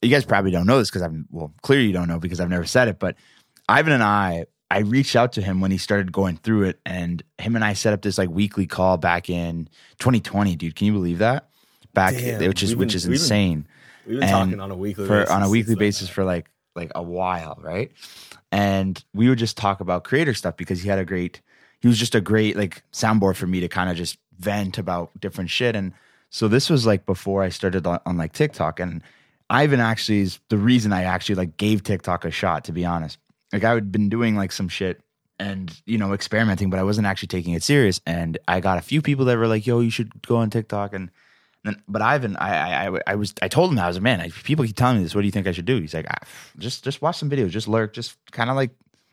you 0.04 0.10
guys 0.10 0.26
probably 0.26 0.52
don't 0.52 0.68
know 0.68 0.80
this 0.80 0.90
because 0.90 1.02
I'm 1.02 1.28
well, 1.32 1.54
clearly 1.62 1.88
you 1.88 1.94
don't 1.94 2.08
know 2.08 2.20
because 2.20 2.40
I've 2.40 2.50
never 2.50 2.66
said 2.66 2.88
it, 2.88 3.00
but 3.00 3.16
Ivan 3.68 3.94
and 3.94 4.04
I, 4.04 4.46
I 4.70 4.80
reached 4.80 5.16
out 5.16 5.34
to 5.34 5.42
him 5.42 5.62
when 5.62 5.72
he 5.72 5.78
started 5.78 6.12
going 6.12 6.38
through 6.38 6.64
it, 6.64 6.80
and 6.86 7.24
him 7.38 7.56
and 7.56 7.64
I 7.64 7.74
set 7.74 7.94
up 7.94 8.02
this 8.02 8.18
like 8.18 8.30
weekly 8.30 8.66
call 8.66 8.98
back 8.98 9.30
in 9.30 9.70
2020, 10.00 10.56
dude. 10.56 10.76
Can 10.76 10.88
you 10.88 10.94
believe 10.94 11.20
that? 11.20 11.50
Back, 11.94 12.16
Damn, 12.16 12.48
which 12.48 12.64
is 12.64 12.72
we've 12.72 12.80
which 12.80 12.96
is 12.96 13.08
we've 13.08 13.18
been 13.18 13.22
insane 13.22 13.68
We've 14.06 14.20
been 14.20 14.30
And 14.30 14.50
talking 14.50 14.60
on 14.60 14.72
a 14.72 14.76
weekly 14.76 15.06
for 15.06 15.20
basis 15.20 15.32
on 15.32 15.44
a 15.44 15.50
weekly 15.50 15.76
basis 15.76 16.10
for 16.10 16.24
like 16.24 16.50
like 16.76 16.92
a 16.96 17.04
while, 17.04 17.58
right? 17.62 17.92
And 18.52 19.04
we 19.14 19.30
would 19.30 19.40
just 19.40 19.58
talk 19.58 19.80
about 19.80 20.04
creator 20.04 20.34
stuff 20.34 20.58
because 20.58 20.82
he 20.82 20.90
had 20.90 21.00
a 21.00 21.06
great, 21.06 21.42
he 21.80 21.88
was 21.88 21.98
just 21.98 22.16
a 22.16 22.22
great 22.22 22.58
like 22.58 22.84
soundboard 22.92 23.36
for 23.36 23.48
me 23.48 23.60
to 23.62 23.68
kind 23.68 23.90
of 23.90 23.96
just 23.96 24.18
vent 24.40 24.78
about 24.78 25.12
different 25.20 25.50
shit. 25.50 25.76
And 25.76 25.94
so 26.30 26.48
this 26.48 26.70
was 26.70 26.86
like 26.86 27.06
before 27.06 27.44
I 27.44 27.50
started 27.50 27.88
on, 27.88 28.00
on 28.06 28.18
like 28.18 28.34
TikTok, 28.34 28.80
and 28.80 29.02
Ivan 29.50 29.80
actually 29.80 30.20
is 30.20 30.40
the 30.50 30.58
reason 30.58 30.94
I 30.94 31.04
actually 31.04 31.36
like 31.36 31.58
gave 31.58 31.84
TikTok 31.84 32.26
a 32.26 32.32
shot. 32.32 32.66
To 32.66 32.72
be 32.72 32.86
honest, 32.86 33.18
like 33.52 33.64
I 33.64 33.74
had 33.74 33.92
been 33.92 34.10
doing 34.10 34.36
like 34.36 34.52
some 34.52 34.70
shit 34.70 35.02
and 35.40 35.76
you 35.86 35.98
know 35.98 36.14
experimenting, 36.14 36.70
but 36.70 36.80
I 36.80 36.84
wasn't 36.84 37.08
actually 37.08 37.28
taking 37.28 37.54
it 37.54 37.64
serious. 37.64 38.02
And 38.06 38.38
I 38.48 38.60
got 38.60 38.78
a 38.78 38.82
few 38.82 39.02
people 39.02 39.26
that 39.26 39.38
were 39.38 39.48
like, 39.48 39.68
"Yo, 39.68 39.80
you 39.80 39.90
should 39.90 40.22
go 40.22 40.38
on 40.38 40.50
TikTok," 40.50 40.94
and 40.94 41.10
then, 41.64 41.82
but 41.88 42.02
Ivan, 42.02 42.36
I, 42.38 42.88
I, 42.88 43.00
I, 43.08 43.16
was, 43.16 43.34
I 43.42 43.48
told 43.48 43.72
him 43.72 43.80
I 43.80 43.88
was 43.88 43.98
a 43.98 44.02
man. 44.02 44.20
I, 44.20 44.30
people 44.30 44.66
keep 44.66 44.76
telling 44.76 44.98
me 44.98 45.04
this. 45.04 45.16
What 45.16 45.22
do 45.22 45.28
you 45.28 45.32
think 45.32 45.48
I 45.48 45.54
should 45.54 45.66
do? 45.66 45.80
He's 45.80 45.94
like, 45.94 46.06
ah, 46.10 46.26
just, 46.58 46.84
just 46.84 47.02
watch 47.02 47.18
some 47.18 47.30
videos, 47.30 47.50
just 47.50 47.68
lurk, 47.68 47.94
just 47.94 48.18
kind 48.32 48.50
of 48.50 48.56
like 48.56 48.72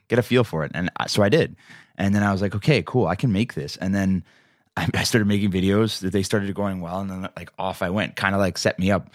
get 0.09 0.19
a 0.19 0.23
feel 0.23 0.43
for 0.43 0.65
it. 0.65 0.73
And 0.75 0.91
I, 0.97 1.07
so 1.07 1.23
I 1.23 1.29
did. 1.29 1.55
And 1.97 2.15
then 2.15 2.23
I 2.23 2.33
was 2.33 2.43
like, 2.43 2.55
okay, 2.57 2.83
cool, 2.83 3.07
I 3.07 3.15
can 3.15 3.33
make 3.33 3.55
this. 3.55 3.77
And 3.77 3.95
then 3.95 4.25
I, 4.77 4.89
I 4.95 5.05
started 5.05 5.27
making 5.27 5.53
videos 5.53 6.01
that 6.01 6.13
they 6.13 6.23
started 6.23 6.53
going 6.55 6.81
well, 6.81 7.01
and 7.01 7.11
then 7.11 7.29
like 7.37 7.53
off 7.59 7.83
I 7.83 7.91
went. 7.91 8.17
Kind 8.17 8.35
of 8.35 8.41
like 8.41 8.57
set 8.57 8.79
me 8.79 8.91
up. 8.91 9.11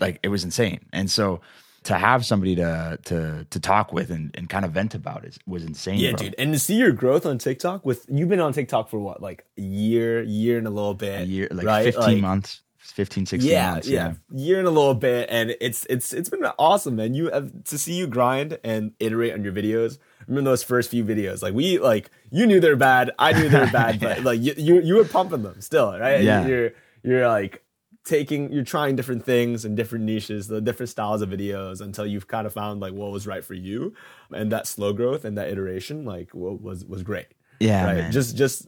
Like 0.00 0.18
it 0.22 0.28
was 0.28 0.44
insane. 0.44 0.80
And 0.92 1.10
so 1.10 1.40
to 1.84 1.94
have 1.94 2.26
somebody 2.26 2.54
to 2.56 2.98
to 3.04 3.46
to 3.48 3.60
talk 3.60 3.92
with 3.92 4.10
and, 4.10 4.30
and 4.36 4.48
kind 4.48 4.64
of 4.64 4.72
vent 4.72 4.94
about 4.94 5.24
it 5.24 5.38
was 5.46 5.64
insane. 5.64 5.98
Yeah, 5.98 6.10
bro. 6.10 6.18
dude. 6.18 6.34
And 6.38 6.52
to 6.52 6.58
see 6.58 6.74
your 6.76 6.92
growth 6.92 7.24
on 7.24 7.38
TikTok 7.38 7.84
with 7.86 8.04
you've 8.08 8.28
been 8.28 8.40
on 8.40 8.52
TikTok 8.52 8.88
for 8.90 8.98
what, 8.98 9.22
like 9.22 9.44
a 9.56 9.62
year, 9.62 10.22
year 10.22 10.58
and 10.58 10.66
a 10.66 10.70
little 10.70 10.94
bit. 10.94 11.22
A 11.22 11.24
year, 11.24 11.48
like 11.50 11.66
right? 11.66 11.84
15 11.84 12.02
Like, 12.02 12.18
months, 12.20 12.62
15, 12.78 13.26
16 13.26 13.50
Yeah, 13.50 13.70
months. 13.72 13.88
yeah, 13.88 14.14
year 14.34 14.58
and 14.58 14.66
a 14.66 14.70
little 14.70 14.94
bit, 14.94 15.28
and 15.30 15.54
it's 15.60 15.86
it's 15.88 16.12
it's 16.12 16.28
been 16.28 16.44
awesome, 16.58 16.96
man. 16.96 17.14
You 17.14 17.30
have 17.30 17.64
to 17.64 17.78
see 17.78 17.94
you 17.94 18.06
grind 18.06 18.58
and 18.64 18.92
iterate 18.98 19.32
on 19.34 19.44
your 19.44 19.52
videos. 19.52 19.98
Remember 20.26 20.50
those 20.50 20.62
first 20.62 20.90
few 20.90 21.04
videos? 21.04 21.42
Like 21.42 21.54
we 21.54 21.78
like 21.78 22.10
you 22.30 22.44
knew 22.46 22.60
they're 22.60 22.76
bad, 22.76 23.12
I 23.18 23.32
knew 23.32 23.48
they're 23.48 23.70
bad, 23.70 24.00
but 24.06 24.24
like 24.24 24.40
you, 24.42 24.52
you 24.56 24.80
you 24.82 24.96
were 24.96 25.04
pumping 25.04 25.42
them 25.42 25.60
still, 25.60 25.96
right? 25.98 26.22
Yeah. 26.22 26.46
You're 26.46 26.70
you're 27.02 27.28
like 27.28 27.62
taking 28.08 28.50
you're 28.52 28.64
trying 28.64 28.96
different 28.96 29.24
things 29.24 29.64
and 29.64 29.76
different 29.76 30.04
niches, 30.04 30.48
the 30.48 30.60
different 30.60 30.88
styles 30.88 31.22
of 31.22 31.28
videos 31.28 31.80
until 31.80 32.06
you've 32.06 32.26
kind 32.26 32.46
of 32.46 32.52
found 32.52 32.80
like 32.80 32.94
what 32.94 33.12
was 33.12 33.26
right 33.26 33.44
for 33.44 33.54
you, 33.54 33.94
and 34.32 34.50
that 34.50 34.66
slow 34.66 34.92
growth 34.92 35.24
and 35.24 35.36
that 35.36 35.48
iteration 35.48 36.04
like 36.04 36.30
was 36.32 36.84
was 36.84 37.02
great. 37.02 37.26
Yeah, 37.60 37.84
right. 37.84 37.96
man. 37.96 38.12
Just 38.12 38.36
just 38.36 38.66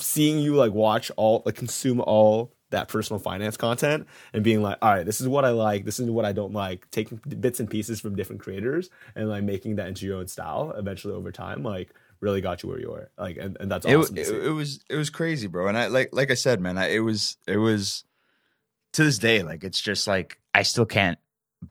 seeing 0.00 0.38
you 0.38 0.54
like 0.54 0.72
watch 0.72 1.10
all 1.16 1.42
like 1.44 1.54
consume 1.54 2.00
all 2.00 2.52
that 2.70 2.88
personal 2.88 3.18
finance 3.18 3.56
content 3.56 4.06
and 4.32 4.44
being 4.44 4.62
like, 4.62 4.76
all 4.82 4.90
right, 4.92 5.06
this 5.06 5.20
is 5.20 5.28
what 5.28 5.44
I 5.44 5.50
like, 5.50 5.84
this 5.84 5.98
is 5.98 6.10
what 6.10 6.24
I 6.24 6.32
don't 6.32 6.52
like, 6.52 6.90
taking 6.90 7.18
bits 7.40 7.60
and 7.60 7.70
pieces 7.70 7.98
from 8.00 8.14
different 8.14 8.42
creators 8.42 8.90
and 9.14 9.28
like 9.28 9.42
making 9.42 9.76
that 9.76 9.88
into 9.88 10.04
your 10.04 10.18
own 10.18 10.28
style 10.28 10.74
eventually 10.76 11.14
over 11.14 11.32
time, 11.32 11.62
like 11.62 11.94
really 12.20 12.40
got 12.40 12.62
you 12.62 12.68
where 12.68 12.80
you 12.80 12.92
are. 12.92 13.10
Like 13.18 13.38
and, 13.38 13.56
and 13.60 13.70
that's 13.70 13.86
it, 13.86 13.94
awesome. 13.94 14.16
to 14.16 14.20
it, 14.20 14.46
it 14.46 14.50
was 14.50 14.80
it 14.88 14.96
was 14.96 15.10
crazy, 15.10 15.46
bro. 15.46 15.68
And 15.68 15.78
I 15.78 15.86
like 15.86 16.10
like 16.12 16.30
I 16.30 16.34
said, 16.34 16.60
man, 16.60 16.76
I, 16.76 16.88
it 16.88 17.00
was 17.00 17.36
it 17.46 17.58
was 17.58 18.04
to 18.98 19.04
this 19.04 19.18
day 19.18 19.42
like 19.42 19.64
it's 19.64 19.80
just 19.80 20.06
like 20.06 20.38
I 20.52 20.62
still 20.62 20.86
can't 20.86 21.18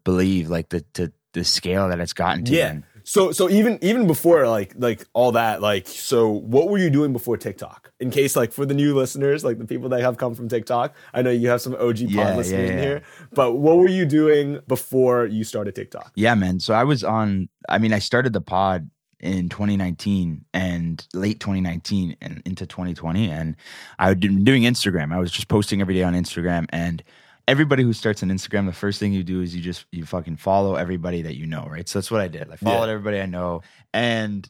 believe 0.04 0.50
like 0.50 0.70
the 0.70 0.84
the, 0.94 1.12
the 1.34 1.44
scale 1.44 1.90
that 1.90 2.00
it's 2.00 2.14
gotten 2.14 2.44
to. 2.46 2.54
yeah. 2.54 2.80
So 3.04 3.32
so 3.32 3.50
even 3.50 3.80
even 3.82 4.06
before 4.06 4.48
like 4.50 4.74
like 4.76 5.06
all 5.14 5.32
that 5.34 5.62
like 5.62 5.88
so 5.88 6.30
what 6.30 6.68
were 6.70 6.78
you 6.78 6.90
doing 6.90 7.14
before 7.14 7.38
TikTok? 7.38 7.92
In 8.02 8.12
case 8.12 8.36
like 8.36 8.52
for 8.52 8.66
the 8.66 8.74
new 8.74 8.94
listeners, 8.94 9.46
like 9.46 9.58
the 9.60 9.66
people 9.66 9.88
that 9.90 10.02
have 10.02 10.18
come 10.18 10.36
from 10.36 10.50
TikTok, 10.50 10.94
I 11.14 11.22
know 11.22 11.30
you 11.32 11.48
have 11.48 11.62
some 11.62 11.74
OG 11.74 11.80
pod 11.80 12.10
Yeah, 12.12 12.36
listeners 12.36 12.52
yeah, 12.52 12.74
in 12.74 12.78
yeah. 12.78 12.84
here, 12.84 13.02
but 13.32 13.54
what 13.54 13.78
were 13.78 13.88
you 13.88 14.06
doing 14.06 14.60
before 14.68 15.26
you 15.26 15.46
started 15.46 15.74
TikTok? 15.74 16.12
Yeah, 16.16 16.36
man. 16.36 16.60
So 16.60 16.74
I 16.74 16.84
was 16.84 17.02
on. 17.04 17.48
I 17.70 17.78
mean, 17.78 17.94
I 17.94 18.00
started 18.00 18.34
the 18.34 18.42
pod 18.42 18.90
in 19.20 19.50
2019 19.50 20.46
and 20.54 21.08
late 21.14 21.40
2019 21.40 22.18
and 22.22 22.42
into 22.46 22.66
2020, 22.66 23.30
and 23.30 23.56
I 24.00 24.10
had 24.10 24.20
been 24.20 24.44
doing 24.44 24.64
Instagram. 24.64 25.14
I 25.14 25.20
was 25.20 25.32
just 25.32 25.48
posting 25.48 25.82
every 25.82 25.94
day 25.96 26.04
on 26.04 26.14
Instagram, 26.14 26.66
and 26.70 27.04
everybody 27.48 27.84
who 27.84 27.94
starts 27.94 28.22
an 28.22 28.30
Instagram, 28.30 28.66
the 28.66 28.74
first 28.74 29.00
thing 29.00 29.14
you 29.14 29.24
do 29.24 29.42
is 29.42 29.56
you 29.56 29.62
just 29.62 29.86
you 29.92 30.06
fucking 30.06 30.38
follow 30.38 30.76
everybody 30.76 31.22
that 31.24 31.36
you 31.36 31.46
know, 31.46 31.66
right? 31.70 31.88
So 31.88 32.00
that's 32.00 32.12
what 32.12 32.22
I 32.22 32.28
did. 32.28 32.52
I 32.52 32.58
followed 32.58 32.86
Yeah. 32.86 32.92
everybody 32.94 33.20
I 33.22 33.26
know, 33.26 33.62
and 33.94 34.48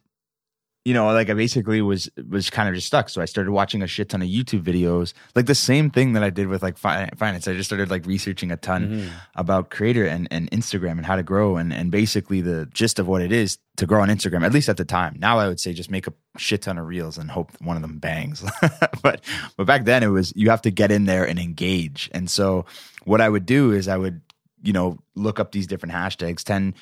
you 0.88 0.94
know, 0.94 1.06
like 1.12 1.30
I 1.30 1.34
basically 1.34 1.82
was 1.82 2.10
was 2.30 2.50
kind 2.50 2.70
of 2.70 2.76
just 2.76 2.88
stuck. 2.88 3.10
So 3.10 3.22
I 3.22 3.26
started 3.26 3.52
watching 3.52 3.82
a 3.82 3.88
shit 3.88 4.08
ton 4.10 4.22
of 4.22 4.30
YouTube 4.30 4.64
videos, 4.64 5.12
like 5.36 5.46
the 5.46 5.54
same 5.56 5.90
thing 5.90 6.14
that 6.14 6.24
I 6.24 6.30
did 6.30 6.48
with 6.48 6.64
like 6.64 6.78
fi- 6.78 7.10
finance. 7.18 7.46
I 7.46 7.54
just 7.56 7.68
started 7.68 7.90
like 7.90 8.06
researching 8.06 8.52
a 8.52 8.58
ton 8.58 8.88
Mm-hmm. 8.88 9.08
about 9.36 9.70
creator 9.70 10.06
and, 10.06 10.28
and 10.32 10.50
Instagram 10.52 10.92
and 10.92 11.06
how 11.06 11.18
to 11.18 11.24
grow 11.24 11.58
and 11.58 11.74
and 11.74 11.92
basically 11.92 12.40
the 12.42 12.68
gist 12.74 13.00
of 13.00 13.06
what 13.08 13.22
it 13.22 13.34
is 13.34 13.58
to 13.76 13.86
grow 13.86 14.02
on 14.02 14.08
Instagram. 14.08 14.46
At 14.46 14.54
least 14.54 14.70
at 14.70 14.78
the 14.78 14.86
time. 14.86 15.18
Now 15.20 15.40
I 15.40 15.48
would 15.50 15.60
say 15.60 15.74
just 15.74 15.92
make 15.92 16.08
a 16.08 16.14
shit 16.38 16.62
ton 16.62 16.78
of 16.78 16.88
reels 16.88 17.18
and 17.18 17.30
hope 17.30 17.52
one 17.60 17.76
of 17.76 17.82
them 17.82 17.98
bangs. 18.00 18.44
but 19.04 19.20
but 19.58 19.66
back 19.68 19.84
then 19.84 20.04
it 20.04 20.08
was 20.18 20.32
you 20.38 20.50
have 20.52 20.62
to 20.62 20.72
get 20.72 20.90
in 20.92 21.04
there 21.06 21.28
and 21.28 21.38
engage. 21.38 22.10
And 22.14 22.30
so 22.30 22.66
what 23.04 23.20
I 23.20 23.28
would 23.28 23.46
do 23.46 23.74
is 23.74 23.88
I 23.90 23.98
would 23.98 24.22
you 24.64 24.72
know 24.74 24.98
look 25.16 25.38
up 25.40 25.52
these 25.52 25.68
different 25.68 25.94
hashtags 25.94 26.44
10 26.44 26.74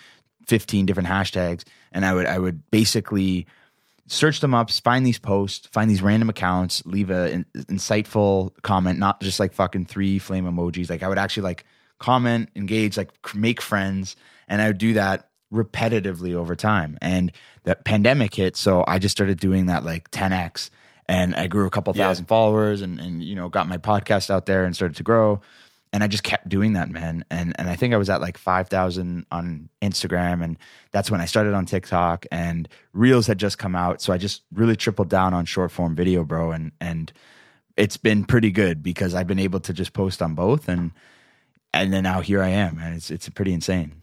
15 0.47 0.85
different 0.85 1.09
hashtags 1.09 1.63
and 1.91 2.05
i 2.05 2.13
would 2.13 2.25
i 2.25 2.37
would 2.39 2.61
basically 2.71 3.45
search 4.07 4.39
them 4.39 4.53
up 4.53 4.69
find 4.69 5.05
these 5.05 5.17
posts 5.19 5.67
find 5.67 5.89
these 5.89 6.01
random 6.01 6.29
accounts 6.29 6.83
leave 6.85 7.09
a 7.09 7.31
in- 7.31 7.45
insightful 7.55 8.51
comment 8.61 8.99
not 8.99 9.19
just 9.21 9.39
like 9.39 9.51
fucking 9.53 9.85
three 9.85 10.19
flame 10.19 10.45
emojis. 10.45 10.89
Like 10.89 11.01
i 11.03 11.07
would 11.07 11.17
actually 11.17 11.43
like 11.43 11.65
comment 11.99 12.49
engage 12.55 12.97
like 12.97 13.09
make 13.35 13.61
friends 13.61 14.15
and 14.47 14.61
i 14.61 14.67
would 14.67 14.77
do 14.77 14.93
that 14.93 15.29
repetitively 15.53 16.33
over 16.33 16.55
time. 16.55 16.97
And 17.01 17.31
the 17.63 17.75
pandemic 17.75 18.35
hit 18.35 18.55
so 18.55 18.83
i 18.87 18.99
just 18.99 19.15
started 19.15 19.39
doing 19.39 19.67
that 19.67 19.83
like 19.83 20.09
10x 20.11 20.69
and 21.07 21.35
i 21.35 21.47
grew 21.47 21.65
a 21.65 21.69
couple 21.69 21.93
Yeah. 21.95 22.05
thousand 22.07 22.25
followers 22.25 22.81
and 22.81 22.99
and 22.99 23.23
you 23.23 23.35
know 23.35 23.49
got 23.49 23.67
my 23.67 23.77
podcast 23.77 24.29
out 24.29 24.45
there 24.45 24.65
and 24.65 24.75
started 24.75 24.97
to 24.97 25.03
grow 25.03 25.41
and 25.95 26.03
I 26.03 26.07
just 26.07 26.23
kept 26.23 26.49
doing 26.49 26.73
that, 26.73 26.89
man. 26.89 27.23
And 27.31 27.55
and 27.57 27.69
I 27.69 27.77
think 27.77 27.93
I 27.93 27.97
was 27.97 28.09
at 28.09 28.19
like 28.19 28.37
five 28.37 28.67
thousand 28.67 29.25
on 29.31 29.69
Instagram, 29.81 30.43
and 30.43 30.57
that's 30.91 31.09
when 31.09 31.21
I 31.21 31.25
started 31.25 31.53
on 31.53 31.65
TikTok. 31.65 32.25
And 32.33 32.67
Reels 32.91 33.27
had 33.27 33.37
just 33.37 33.57
come 33.57 33.77
out, 33.77 34.01
so 34.01 34.11
I 34.11 34.17
just 34.17 34.43
really 34.53 34.75
tripled 34.75 35.07
down 35.07 35.33
on 35.33 35.45
short 35.45 35.71
form 35.71 35.95
video, 35.95 36.25
bro. 36.25 36.51
And 36.51 36.73
and 36.81 37.13
it's 37.77 37.95
been 37.95 38.25
pretty 38.25 38.51
good 38.51 38.83
because 38.83 39.15
I've 39.15 39.25
been 39.25 39.39
able 39.39 39.61
to 39.61 39.71
just 39.71 39.93
post 39.93 40.21
on 40.21 40.35
both, 40.35 40.67
and 40.67 40.91
and 41.73 41.93
then 41.93 42.03
now 42.03 42.19
here 42.19 42.43
I 42.43 42.49
am, 42.49 42.77
and 42.77 42.97
it's 42.97 43.09
it's 43.09 43.29
pretty 43.29 43.53
insane. 43.53 43.93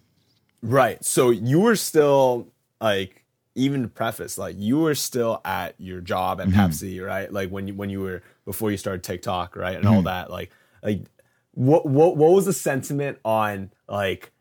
Right. 0.63 1.05
So 1.05 1.29
you 1.29 1.61
were 1.61 1.77
still 1.77 2.49
like 2.81 3.23
even 3.55 3.83
to 3.83 3.89
preface, 3.89 4.39
like 4.39 4.57
you 4.59 4.79
were 4.79 4.95
still 4.95 5.43
at 5.45 5.75
your 5.77 6.01
job 6.01 6.41
at 6.41 6.49
mm-hmm. 6.49 6.59
Pepsi, 6.59 7.07
right? 7.07 7.31
Like 7.31 7.51
when 7.51 7.69
you 7.69 7.75
when 7.75 7.91
you 7.91 8.01
were 8.01 8.23
before 8.47 8.71
you 8.71 8.79
started 8.79 9.03
TikTok, 9.03 9.57
right? 9.57 9.77
And 9.77 9.87
all 9.87 9.97
mm-hmm. 9.97 10.05
that. 10.05 10.31
Like 10.31 10.51
like 10.83 11.03
what 11.53 11.87
what 11.87 12.17
what 12.17 12.33
was 12.33 12.47
the 12.47 12.53
sentiment 12.53 13.19
on 13.25 13.73
like 13.89 14.33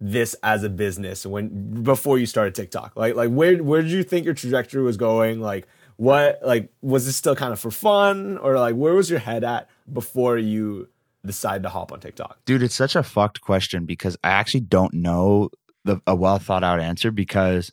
this 0.00 0.34
as 0.42 0.62
a 0.62 0.68
business 0.68 1.26
when 1.26 1.82
before 1.82 2.18
you 2.18 2.26
started 2.26 2.54
TikTok? 2.54 2.92
Like 2.96 3.14
like 3.14 3.30
where 3.30 3.62
where 3.62 3.82
did 3.82 3.90
you 3.90 4.02
think 4.02 4.24
your 4.24 4.34
trajectory 4.34 4.82
was 4.82 4.96
going? 4.96 5.40
Like 5.40 5.66
what 5.96 6.40
like 6.44 6.70
was 6.82 7.06
this 7.06 7.16
still 7.16 7.34
kind 7.34 7.52
of 7.52 7.58
for 7.58 7.70
fun 7.70 8.38
or 8.38 8.58
like 8.58 8.74
where 8.74 8.94
was 8.94 9.10
your 9.10 9.18
head 9.18 9.44
at 9.44 9.68
before 9.92 10.38
you 10.38 10.88
decided 11.24 11.62
to 11.64 11.68
hop 11.68 11.90
on 11.90 12.00
TikTok? 12.00 12.38
Dude, 12.44 12.62
it's 12.62 12.74
such 12.74 12.94
a 12.94 13.02
fucked 13.02 13.40
question 13.40 13.84
because 13.84 14.16
I 14.22 14.30
actually 14.30 14.60
don't 14.60 14.94
know 14.94 15.50
the 15.84 16.00
a 16.06 16.14
well 16.14 16.38
thought 16.38 16.62
out 16.62 16.80
answer 16.80 17.10
because 17.10 17.72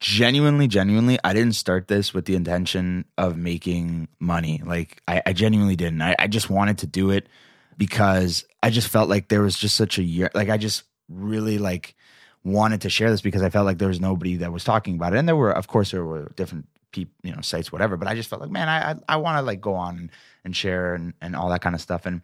genuinely, 0.00 0.68
genuinely, 0.68 1.18
I 1.24 1.32
didn't 1.32 1.54
start 1.54 1.88
this 1.88 2.14
with 2.14 2.26
the 2.26 2.36
intention 2.36 3.04
of 3.16 3.36
making 3.36 4.08
money. 4.20 4.62
Like 4.64 5.02
I, 5.08 5.22
I 5.26 5.32
genuinely 5.32 5.76
didn't. 5.76 6.02
I, 6.02 6.14
I 6.18 6.26
just 6.26 6.50
wanted 6.50 6.78
to 6.78 6.86
do 6.86 7.10
it 7.10 7.26
because 7.78 8.44
I 8.62 8.70
just 8.70 8.88
felt 8.88 9.08
like 9.08 9.28
there 9.28 9.40
was 9.40 9.56
just 9.56 9.76
such 9.76 9.98
a 9.98 10.02
year 10.02 10.30
like 10.34 10.50
I 10.50 10.58
just 10.58 10.82
really 11.08 11.58
like 11.58 11.94
wanted 12.44 12.82
to 12.82 12.90
share 12.90 13.10
this 13.10 13.20
because 13.20 13.42
I 13.42 13.50
felt 13.50 13.66
like 13.66 13.78
there 13.78 13.88
was 13.88 14.00
nobody 14.00 14.36
that 14.36 14.52
was 14.52 14.64
talking 14.64 14.96
about 14.96 15.14
it. 15.14 15.18
And 15.18 15.28
there 15.28 15.36
were 15.36 15.52
of 15.52 15.68
course 15.68 15.92
there 15.92 16.04
were 16.04 16.30
different 16.36 16.66
people, 16.92 17.14
you 17.22 17.34
know, 17.34 17.40
sites, 17.40 17.72
whatever, 17.72 17.96
but 17.96 18.08
I 18.08 18.14
just 18.14 18.28
felt 18.28 18.42
like, 18.42 18.50
man, 18.50 18.68
I 18.68 18.90
I, 18.90 18.96
I 19.08 19.16
want 19.16 19.38
to 19.38 19.42
like 19.42 19.60
go 19.60 19.74
on 19.74 20.10
and, 20.44 20.56
share 20.56 20.94
and, 20.94 21.12
and 21.20 21.36
all 21.36 21.50
that 21.50 21.60
kind 21.60 21.74
of 21.74 21.80
stuff. 21.80 22.06
And 22.06 22.22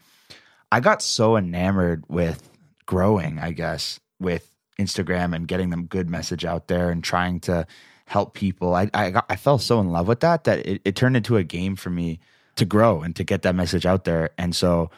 I 0.73 0.81
got 0.81 1.03
so 1.03 1.37
enamored 1.37 2.05
with 2.09 2.49
growing, 2.87 3.39
I 3.39 3.53
guess, 3.53 4.01
with 4.19 4.51
Instagram 4.79 5.37
and 5.37 5.47
getting 5.47 5.69
them 5.69 5.85
good 5.85 6.09
message 6.09 6.45
out 6.45 6.69
there 6.69 6.91
and 6.91 7.05
trying 7.05 7.41
to 7.41 7.67
help 8.07 8.35
people. 8.35 8.75
I 8.75 8.91
I, 8.95 9.11
got, 9.11 9.27
I 9.29 9.37
fell 9.37 9.59
so 9.59 9.79
in 9.81 9.91
love 9.91 10.09
with 10.09 10.21
that 10.21 10.45
that 10.45 10.67
it, 10.67 10.81
it 10.85 10.97
turned 10.97 11.17
into 11.17 11.37
a 11.37 11.45
game 11.45 11.77
for 11.77 11.91
me 11.91 12.19
to 12.57 12.65
grow 12.65 13.03
and 13.03 13.15
to 13.17 13.25
get 13.25 13.43
that 13.43 13.55
message 13.55 13.85
out 13.85 14.05
there. 14.05 14.31
And 14.39 14.55
so 14.55 14.91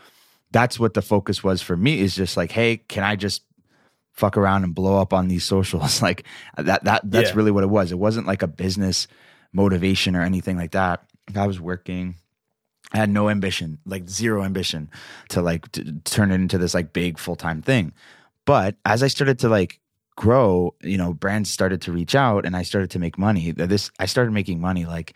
that's 0.53 0.79
what 0.79 0.95
the 0.95 1.03
focus 1.03 1.43
was 1.45 1.61
for 1.63 1.77
me 1.77 2.01
is 2.01 2.15
just 2.15 2.37
like, 2.37 2.53
hey, 2.53 2.79
can 2.79 3.03
I 3.05 3.17
just 3.17 3.43
fuck 4.13 4.37
around 4.37 4.65
and 4.65 4.75
blow 4.75 5.01
up 5.01 5.13
on 5.13 5.29
these 5.29 5.45
socials? 5.45 6.01
like 6.09 6.25
that 6.57 6.85
that 6.85 7.03
that's 7.05 7.31
Yeah. 7.31 7.37
really 7.37 7.51
what 7.51 7.65
it 7.65 7.71
was. 7.71 7.93
It 7.93 7.99
wasn't 7.99 8.27
like 8.27 8.43
a 8.43 8.47
business 8.49 9.07
motivation 9.53 10.15
or 10.17 10.23
anything 10.23 10.57
like 10.57 10.73
that. 10.73 11.05
I 11.35 11.47
was 11.47 11.61
working 11.61 12.17
I 12.93 12.99
had 12.99 13.11
no 13.11 13.29
ambition, 13.29 13.79
like 13.85 14.09
zero 14.09 14.45
ambition 14.45 14.91
to 15.31 15.43
like 15.43 15.71
t- 15.73 15.93
turn 16.05 16.31
it 16.31 16.37
into 16.37 16.57
this 16.57 16.73
like 16.73 16.93
big 16.93 17.19
full 17.19 17.35
time 17.35 17.61
thing. 17.61 17.93
But 18.45 18.77
as 18.85 19.03
I 19.03 19.09
started 19.09 19.41
to 19.41 19.49
like 19.49 19.81
grow, 20.15 20.75
you 20.83 20.97
know, 20.97 21.13
brands 21.13 21.51
started 21.51 21.83
to 21.83 21.93
reach 21.93 22.15
out 22.15 22.47
and 22.47 22.57
I 22.57 22.63
started 22.63 22.91
to 22.93 23.01
make 23.01 23.19
money. 23.19 23.51
This 23.51 23.91
I 23.99 24.07
started 24.07 24.31
making 24.31 24.61
money 24.61 24.87
like 24.87 25.15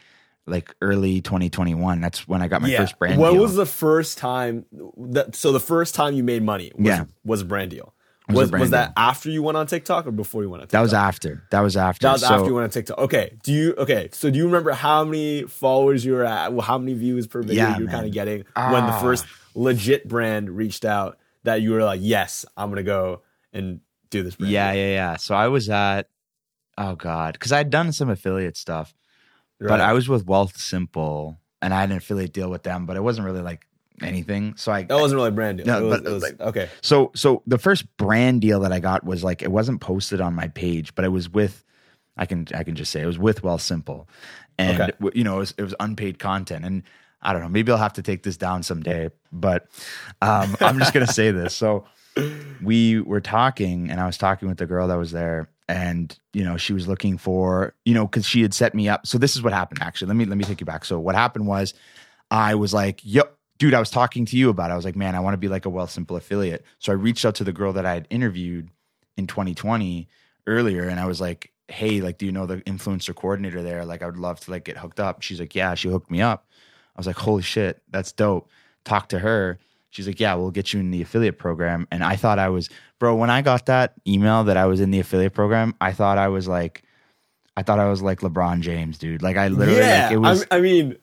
like 0.51 0.75
early 0.83 1.21
2021. 1.21 2.01
That's 2.01 2.27
when 2.29 2.43
I 2.43 2.49
got 2.49 2.61
my 2.63 2.75
first 2.77 2.99
brand 2.99 3.19
What 3.19 3.33
deal. 3.33 3.43
was 3.43 3.55
the 3.55 3.67
first 3.67 4.19
time 4.19 4.67
that 4.99 5.35
so 5.35 5.53
the 5.53 5.61
first 5.61 5.95
time 5.95 6.15
you 6.15 6.23
made 6.25 6.43
money 6.43 6.73
was, 6.77 6.87
Yeah. 6.87 7.05
was 7.25 7.43
a 7.43 7.45
brand 7.45 7.71
deal. 7.71 7.95
Was 8.29 8.53
Was 8.53 8.61
was 8.61 8.71
that 8.71 8.93
after 8.97 9.29
you 9.29 9.43
went 9.43 9.57
on 9.57 9.67
TikTok 9.67 10.07
or 10.07 10.13
before 10.13 10.43
you 10.45 10.51
went 10.51 10.61
on 10.63 10.67
TikTok? 10.69 10.79
that 10.79 10.83
was 10.83 10.95
after. 10.95 11.43
That 11.51 11.61
was 11.61 11.77
after. 11.77 12.07
That 12.07 12.13
was 12.13 12.21
So- 12.23 12.35
after 12.35 12.47
you 12.47 12.55
went 12.55 12.65
on 12.65 12.71
TikTok. 12.71 12.99
Okay. 12.99 13.37
Do 13.43 13.53
you 13.53 13.75
okay, 13.77 14.09
so 14.13 14.31
do 14.31 14.39
you 14.39 14.45
remember 14.47 14.71
how 14.73 15.03
many 15.05 15.43
followers 15.45 16.05
you 16.05 16.13
were 16.13 16.25
at, 16.25 16.53
Well, 16.53 16.63
how 16.63 16.79
many 16.79 16.95
views 16.95 17.27
per 17.27 17.43
video 17.43 17.65
Yeah, 17.65 17.79
you 17.79 17.87
were 17.87 17.91
kind 17.91 18.07
of 18.07 18.13
getting 18.13 18.45
when 18.55 18.87
the 18.87 18.93
Ah. 18.93 19.01
first 19.01 19.25
legit 19.57 20.07
brand 20.07 20.49
reached 20.51 20.85
out 20.85 21.19
that 21.43 21.61
you 21.63 21.73
were 21.73 21.83
like, 21.83 22.01
Yes, 22.03 22.45
I'm 22.57 22.69
gonna 22.69 22.83
go 22.85 23.23
and 23.53 23.81
do 24.11 24.23
this 24.23 24.37
brand. 24.37 24.53
Yeah, 24.53 24.73
deal." 24.75 24.81
yeah, 24.83 24.89
yeah. 24.93 25.17
So 25.17 25.35
I 25.35 25.49
was 25.49 25.69
at 25.69 26.09
oh 26.79 26.95
god, 26.95 27.33
because 27.35 27.51
I'd 27.53 27.69
done 27.71 27.91
some 27.93 28.09
affiliate 28.09 28.57
stuff, 28.57 28.95
but 29.61 29.81
I 29.81 29.93
was 29.93 30.09
with 30.09 30.27
Wealthsimple, 30.27 31.37
and 31.63 31.75
I 31.75 31.81
had 31.81 31.91
an 31.91 31.97
affiliate 31.97 32.33
deal 32.33 32.51
with 32.51 32.63
them, 32.63 32.87
but 32.87 32.97
it 32.97 33.03
wasn't 33.03 33.27
really 33.27 33.43
like 33.43 33.67
anything. 34.03 34.55
So 34.57 34.73
I 34.73 34.85
that 34.85 34.97
wasn't 34.99 35.19
really 35.19 35.29
a 35.29 35.33
brand 35.33 35.59
deal. 35.59 35.67
No, 35.67 35.79
it 35.79 35.83
was, 35.89 36.01
but, 36.01 36.11
it 36.11 36.15
was- 36.15 36.23
like- 36.23 36.41
okay. 36.41 36.69
so 36.81 37.11
so 37.15 37.43
the 37.47 37.59
first 37.59 37.85
brand 37.97 38.41
deal 38.41 38.61
that 38.61 38.73
I 38.73 38.81
got 38.81 39.05
was 39.05 39.23
like 39.23 39.43
it 39.43 39.51
wasn't 39.53 39.81
posted 39.81 40.21
on 40.21 40.35
my 40.35 40.49
page, 40.49 40.95
but 40.95 41.05
it 41.05 41.09
was 41.11 41.29
with 41.29 41.65
I 42.17 42.27
can 42.27 42.47
I 42.55 42.65
can 42.65 42.75
just 42.75 42.91
say 42.93 43.03
it 43.03 43.07
was 43.07 43.19
with 43.19 43.43
Wealthsimple, 43.43 44.07
and 44.59 44.81
Okay. 44.81 44.93
you 45.15 45.25
know 45.25 45.37
it 45.37 45.41
was, 45.41 45.55
it 45.59 45.63
was 45.63 45.75
unpaid 45.81 46.19
content, 46.19 46.65
and 46.65 46.83
I 47.23 47.33
don't 47.33 47.43
know 47.43 47.49
maybe 47.49 47.71
I'll 47.73 47.79
have 47.79 47.93
to 47.95 48.03
take 48.03 48.23
this 48.23 48.37
down 48.39 48.63
someday, 48.63 49.11
but 49.33 49.67
um, 50.23 50.57
I'm 50.61 50.79
just 50.79 50.93
gonna 50.95 51.07
say 51.21 51.31
this. 51.31 51.55
So 51.55 51.85
we 52.63 53.01
were 53.01 53.21
talking, 53.21 53.91
and 53.91 54.01
I 54.01 54.07
was 54.07 54.19
talking 54.19 54.49
with 54.49 54.59
the 54.59 54.67
girl 54.67 54.89
that 54.89 54.97
was 54.97 55.13
there, 55.13 55.49
and 55.69 56.17
you 56.33 56.45
know 56.45 56.57
she 56.57 56.73
was 56.73 56.89
looking 56.89 57.19
for 57.19 57.75
you 57.85 57.95
know 57.95 58.07
because 58.07 58.27
she 58.27 58.43
had 58.43 58.55
set 58.55 58.75
me 58.75 58.89
up. 58.89 59.07
So 59.07 59.19
this 59.19 59.37
is 59.37 59.43
what 59.43 59.53
happened. 59.53 59.83
Actually, 59.83 60.09
let 60.09 60.17
me 60.17 60.25
let 60.25 60.39
me 60.39 60.45
take 60.45 60.61
you 60.61 60.67
back. 60.67 60.85
So 60.85 60.99
what 60.99 61.15
happened 61.15 61.47
was 61.47 61.75
I 62.31 62.55
was 62.55 62.75
like, 62.75 63.01
"Yep." 63.03 63.37
Dude, 63.59 63.75
I 63.75 63.79
was 63.79 63.91
talking 63.91 64.25
to 64.25 64.39
you 64.39 64.49
about 64.49 64.71
it. 64.71 64.73
I 64.73 64.77
was 64.77 64.87
like, 64.87 64.97
man, 64.97 65.15
I 65.15 65.21
want 65.21 65.35
to 65.35 65.39
be 65.39 65.49
like 65.49 65.67
a 65.67 65.69
Wealthsimple 65.69 66.17
affiliate. 66.17 66.65
So 66.79 66.93
I 66.93 66.95
reached 66.95 67.27
out 67.27 67.35
to 67.35 67.45
the 67.45 67.53
girl 67.53 67.75
that 67.75 67.85
I 67.85 67.93
had 67.93 68.07
interviewed 68.09 68.71
in 69.19 69.27
2020 69.27 70.09
earlier 70.47 70.89
and 70.89 70.99
I 70.99 71.07
was 71.07 71.21
like, 71.21 71.53
hey, 71.69 72.01
like, 72.01 72.19
do 72.19 72.27
you 72.27 72.33
know 72.33 72.47
the 72.47 72.57
influencer 72.63 73.15
coordinator 73.15 73.63
there? 73.63 73.85
Like, 73.85 74.03
I 74.03 74.07
would 74.07 74.17
love 74.17 74.41
to 74.41 74.51
like 74.51 74.65
get 74.65 74.77
hooked 74.77 74.99
up. 74.99 75.23
She's 75.23 75.41
like, 75.41 75.55
yeah, 75.55 75.75
she 75.75 75.89
hooked 75.89 76.11
me 76.11 76.21
up. 76.21 76.47
I 76.97 77.01
was 77.01 77.07
like, 77.07 77.17
holy 77.17 77.43
shit, 77.43 77.83
that's 77.89 78.13
dope. 78.13 78.51
Talk 78.85 79.09
to 79.11 79.19
her. 79.21 79.59
She's 79.91 80.07
like, 80.07 80.21
yeah, 80.21 80.35
we'll 80.35 80.51
get 80.53 80.73
you 80.73 80.81
in 80.81 80.91
the 80.93 81.03
affiliate 81.03 81.39
program. 81.39 81.87
And 81.91 82.03
I 82.05 82.17
thought 82.17 82.39
I 82.39 82.49
was, 82.49 82.69
bro, 82.99 83.17
when 83.17 83.29
I 83.31 83.43
got 83.43 83.67
that 83.67 83.95
email 84.07 84.45
that 84.45 84.57
I 84.57 84.67
was 84.67 84.81
in 84.81 84.91
the 84.93 85.01
affiliate 85.01 85.35
program, 85.35 85.75
I 85.81 85.93
thought 85.93 86.17
I 86.17 86.29
was 86.29 86.47
like, 86.47 86.85
I 87.57 87.63
thought 87.65 87.79
I 87.81 87.89
was 87.91 88.01
like 88.01 88.21
LeBron 88.21 88.61
James, 88.61 88.99
dude. 88.99 89.21
Like 89.23 89.37
I 89.37 89.49
literally, 89.49 89.81
yeah, 89.81 90.05
like 90.05 90.13
it 90.13 90.19
was, 90.19 90.47
I, 90.51 90.59
I 90.59 90.61
mean, 90.61 90.97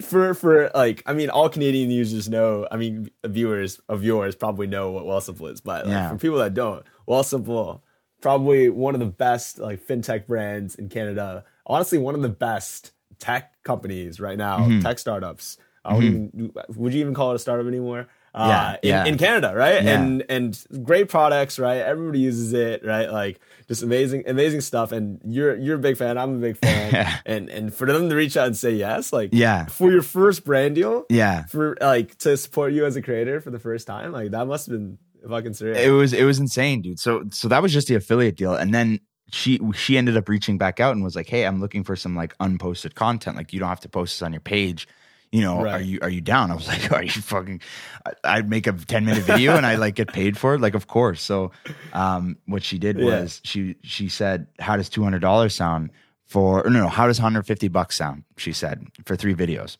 for 0.00 0.32
for 0.32 0.70
like, 0.74 1.02
I 1.04 1.12
mean, 1.12 1.28
all 1.28 1.50
Canadian 1.50 1.90
users 1.90 2.28
know. 2.30 2.66
I 2.70 2.76
mean, 2.78 3.10
viewers 3.26 3.78
of 3.90 4.02
yours 4.02 4.34
probably 4.34 4.66
know 4.66 4.90
what 4.90 5.04
Wealthsimple 5.04 5.52
is, 5.52 5.60
but 5.60 5.84
like, 5.84 5.92
Yeah. 5.92 6.08
for 6.10 6.16
people 6.16 6.38
that 6.38 6.54
don't, 6.54 6.84
Wealthsimple 7.06 7.82
probably 8.22 8.68
one 8.70 8.94
of 8.94 9.00
the 9.00 9.06
best 9.06 9.58
like 9.58 9.86
fintech 9.86 10.26
brands 10.26 10.74
in 10.74 10.88
Canada. 10.88 11.44
Honestly, 11.66 11.98
one 11.98 12.14
of 12.14 12.22
the 12.22 12.28
best 12.30 12.92
tech 13.18 13.62
companies 13.64 14.18
right 14.18 14.38
now, 14.38 14.60
Mm-hmm. 14.60 14.80
tech 14.80 14.98
startups. 14.98 15.58
Wouldn't 15.84 16.34
even, 16.34 16.52
would 16.76 16.92
you 16.94 17.00
even 17.00 17.14
call 17.14 17.32
it 17.32 17.36
a 17.36 17.38
startup 17.38 17.66
anymore? 17.66 18.08
Uh, 18.34 18.46
Yeah, 18.48 18.72
in, 18.72 18.78
yeah. 18.82 19.04
in 19.12 19.18
Canada, 19.18 19.52
right? 19.54 19.82
Yeah. 19.82 20.00
And 20.00 20.24
and 20.28 20.64
great 20.82 21.08
products, 21.08 21.58
right? 21.58 21.78
Everybody 21.78 22.20
uses 22.20 22.52
it, 22.52 22.84
right? 22.84 23.10
Like 23.10 23.40
just 23.68 23.82
amazing, 23.82 24.24
amazing 24.26 24.60
stuff. 24.60 24.92
And 24.92 25.20
you're 25.24 25.56
you're 25.56 25.76
a 25.76 25.80
big 25.80 25.96
fan. 25.96 26.16
I'm 26.18 26.36
a 26.36 26.38
big 26.38 26.56
fan. 26.56 27.20
and 27.26 27.48
and 27.48 27.74
for 27.74 27.86
them 27.86 28.08
to 28.08 28.14
reach 28.14 28.36
out 28.36 28.46
and 28.46 28.56
say 28.56 28.70
yes, 28.72 29.12
like 29.12 29.30
Yeah. 29.32 29.66
for 29.66 29.90
your 29.90 30.02
first 30.02 30.44
brand 30.44 30.74
deal, 30.76 31.04
yeah. 31.10 31.44
for 31.46 31.76
like 31.80 32.16
to 32.18 32.36
support 32.36 32.72
you 32.72 32.86
as 32.86 32.96
a 32.96 33.02
creator 33.02 33.40
for 33.40 33.50
the 33.50 33.58
first 33.58 33.86
time, 33.86 34.12
like 34.12 34.30
that 34.30 34.46
must 34.46 34.66
have 34.66 34.78
been 34.78 34.98
fucking 35.28 35.52
surreal. 35.52 35.76
It 35.76 35.90
was 35.90 36.12
it 36.12 36.24
was 36.24 36.38
insane, 36.38 36.82
dude. 36.82 36.98
So 37.00 37.24
so 37.32 37.48
that 37.48 37.62
was 37.62 37.72
just 37.72 37.88
the 37.88 37.96
affiliate 37.96 38.36
deal, 38.36 38.54
and 38.54 38.72
then 38.72 39.00
she 39.32 39.60
she 39.74 39.96
ended 39.98 40.16
up 40.16 40.28
reaching 40.28 40.56
back 40.58 40.80
out 40.80 40.92
and 40.94 41.04
was 41.04 41.14
like, 41.16 41.28
"Hey, 41.28 41.46
I'm 41.46 41.60
looking 41.60 41.84
for 41.84 41.94
some 41.96 42.16
like 42.16 42.36
unposted 42.38 42.94
content. 42.94 43.36
Like 43.36 43.52
you 43.52 43.60
don't 43.60 43.68
have 43.68 43.80
to 43.80 43.88
post 43.88 44.14
this 44.14 44.22
on 44.22 44.32
your 44.32 44.40
page. 44.40 44.88
You 45.32 45.42
know, 45.42 45.62
Right. 45.62 45.74
are 45.74 45.80
you 45.82 45.98
are 46.02 46.08
you 46.10 46.20
down?" 46.20 46.50
I 46.50 46.54
was 46.54 46.66
like, 46.72 46.90
"Are 46.92 47.02
you 47.04 47.10
fucking?" 47.10 47.60
I- 48.04 48.38
I'd 48.38 48.50
make 48.50 48.66
a 48.66 48.72
10 48.72 49.04
minute 49.04 49.22
video 49.24 49.56
and 49.56 49.64
I 49.64 49.76
like 49.76 49.94
get 49.94 50.12
paid 50.12 50.36
for 50.36 50.54
it. 50.54 50.60
Like, 50.60 50.74
of 50.74 50.86
course. 50.88 51.22
So, 51.22 51.52
um, 51.92 52.36
what 52.46 52.62
she 52.64 52.78
did 52.78 52.98
Yeah. 52.98 53.04
was 53.04 53.40
she 53.44 53.76
she 53.82 54.08
said, 54.08 54.46
"How 54.58 54.76
does 54.76 54.88
two 54.88 55.04
hundred 55.04 55.20
dollars 55.20 55.54
sound 55.54 55.90
for? 56.26 56.66
Or 56.66 56.70
no, 56.70 56.80
no, 56.80 56.88
how 56.88 57.06
does 57.06 57.18
one 57.20 57.32
hundred 57.32 57.44
fifty 57.46 57.68
bucks 57.68 57.96
sound?" 57.96 58.24
She 58.38 58.52
said 58.52 58.86
for 59.04 59.14
three 59.16 59.34
videos. 59.34 59.76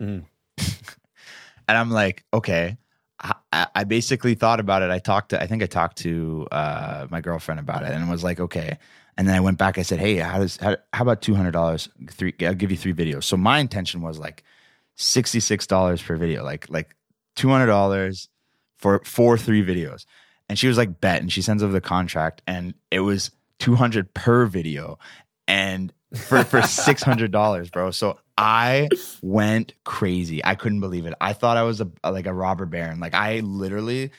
Mhm. 0.00 0.24
and 1.68 1.76
I'm 1.78 1.90
like, 1.90 2.24
okay. 2.32 2.78
I, 3.52 3.66
I 3.74 3.82
basically 3.84 4.34
thought 4.36 4.60
about 4.60 4.82
it. 4.82 4.90
I 4.90 5.00
talked 5.00 5.30
to, 5.30 5.42
I 5.42 5.48
think 5.48 5.60
I 5.60 5.66
talked 5.66 5.98
to 5.98 6.46
uh, 6.52 7.08
my 7.10 7.20
girlfriend 7.20 7.58
about 7.58 7.82
it, 7.82 7.90
and 7.90 8.08
was 8.08 8.22
like, 8.22 8.38
okay. 8.38 8.78
And 9.16 9.26
then 9.26 9.34
I 9.34 9.40
went 9.40 9.58
back. 9.58 9.76
I 9.76 9.82
said, 9.82 9.98
hey, 9.98 10.16
how 10.18 10.38
does 10.38 10.56
how, 10.58 10.76
how 10.92 11.02
about 11.02 11.20
two 11.20 11.34
hundred 11.34 11.50
dollars? 11.50 11.88
Three, 12.12 12.32
I'll 12.42 12.54
give 12.54 12.70
you 12.70 12.76
three 12.76 12.94
videos. 12.94 13.24
So 13.24 13.36
my 13.36 13.58
intention 13.58 14.02
was 14.02 14.20
like 14.20 14.44
sixty 14.98 15.40
six 15.40 15.66
dollars 15.66 16.02
per 16.02 16.16
video, 16.16 16.44
like 16.44 16.68
like 16.68 16.94
two 17.36 17.48
hundred 17.48 17.66
dollars 17.66 18.28
for 18.76 19.00
for 19.04 19.38
three 19.38 19.64
videos. 19.64 20.04
And 20.50 20.58
she 20.58 20.66
was 20.66 20.78
like, 20.78 21.00
bet. 21.00 21.20
And 21.20 21.32
she 21.32 21.42
sends 21.42 21.62
over 21.62 21.72
the 21.72 21.80
contract, 21.80 22.42
and 22.46 22.74
it 22.90 23.00
was 23.00 23.30
two 23.58 23.74
hundred 23.74 24.12
per 24.12 24.46
video, 24.46 24.98
and 25.46 25.92
for 26.14 26.44
for 26.44 26.62
six 26.66 27.02
hundred 27.02 27.30
dollars, 27.30 27.70
bro. 27.70 27.90
So 27.90 28.18
I 28.36 28.88
went 29.22 29.74
crazy. 29.84 30.44
I 30.44 30.54
couldn't 30.54 30.80
believe 30.80 31.06
it. 31.06 31.14
I 31.20 31.32
thought 31.32 31.56
I 31.56 31.62
was 31.62 31.80
a 31.80 31.88
like 32.08 32.26
a 32.26 32.34
robber 32.34 32.66
baron. 32.66 33.00
Like 33.00 33.14
I 33.14 33.40
literally 33.40 34.10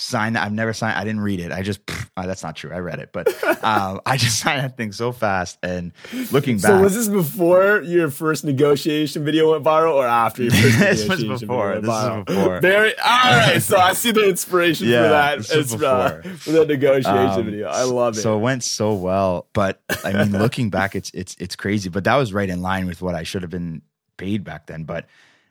signed 0.00 0.34
that. 0.36 0.44
I've 0.44 0.52
never 0.52 0.72
signed. 0.72 0.96
I 0.98 1.04
didn't 1.04 1.20
read 1.20 1.40
it. 1.40 1.52
I 1.52 1.62
just 1.62 1.80
uh, 2.16 2.26
that's 2.26 2.42
not 2.42 2.56
true. 2.56 2.72
I 2.72 2.78
read 2.78 2.98
it, 2.98 3.10
but 3.12 3.28
um, 3.62 4.00
I 4.06 4.16
just 4.16 4.40
signed 4.40 4.62
that 4.64 4.76
thing 4.76 4.92
so 4.92 5.12
fast. 5.12 5.58
And 5.62 5.92
looking 6.32 6.56
back, 6.56 6.70
So 6.70 6.80
was 6.80 6.94
this 6.94 7.08
before 7.08 7.82
your 7.82 8.10
first 8.10 8.44
negotiation 8.44 9.24
video 9.24 9.52
went 9.52 9.64
viral, 9.64 9.94
or 9.94 10.06
after 10.06 10.42
your 10.42 10.52
first 10.54 10.78
This 10.78 11.08
was 11.08 11.22
negotiation 11.22 11.48
before. 11.48 11.74
video 11.74 11.74
went 11.74 11.82
This 11.82 11.90
viral? 11.90 12.16
was 12.28 12.36
before. 12.36 12.60
Very 12.60 12.98
all 12.98 13.36
right. 13.36 13.62
So 13.62 13.76
I 13.78 13.92
see 13.92 14.10
the 14.12 14.28
inspiration 14.28 14.88
Yeah, 14.88 15.02
for 15.02 15.08
that. 15.08 15.38
It's, 15.38 15.74
uh, 15.74 16.20
before. 16.20 16.36
for 16.38 16.50
the 16.52 16.64
negotiation 16.66 17.16
Um, 17.40 17.44
video. 17.44 17.68
I 17.68 17.82
love 17.84 18.16
it. 18.16 18.20
So 18.20 18.36
it 18.36 18.40
went 18.40 18.64
so 18.64 18.94
well, 18.94 19.48
but 19.52 19.82
I 20.04 20.12
mean, 20.12 20.32
looking 20.32 20.70
back, 20.70 20.94
it's 20.96 21.10
it's 21.14 21.36
it's 21.38 21.56
crazy. 21.56 21.88
But 21.90 22.04
that 22.04 22.16
was 22.16 22.32
right 22.32 22.48
in 22.48 22.62
line 22.62 22.86
with 22.86 23.02
what 23.02 23.14
I 23.14 23.22
should 23.22 23.42
have 23.42 23.50
been 23.50 23.82
paid 24.16 24.44
back 24.44 24.66
then. 24.66 24.84
But 24.84 25.06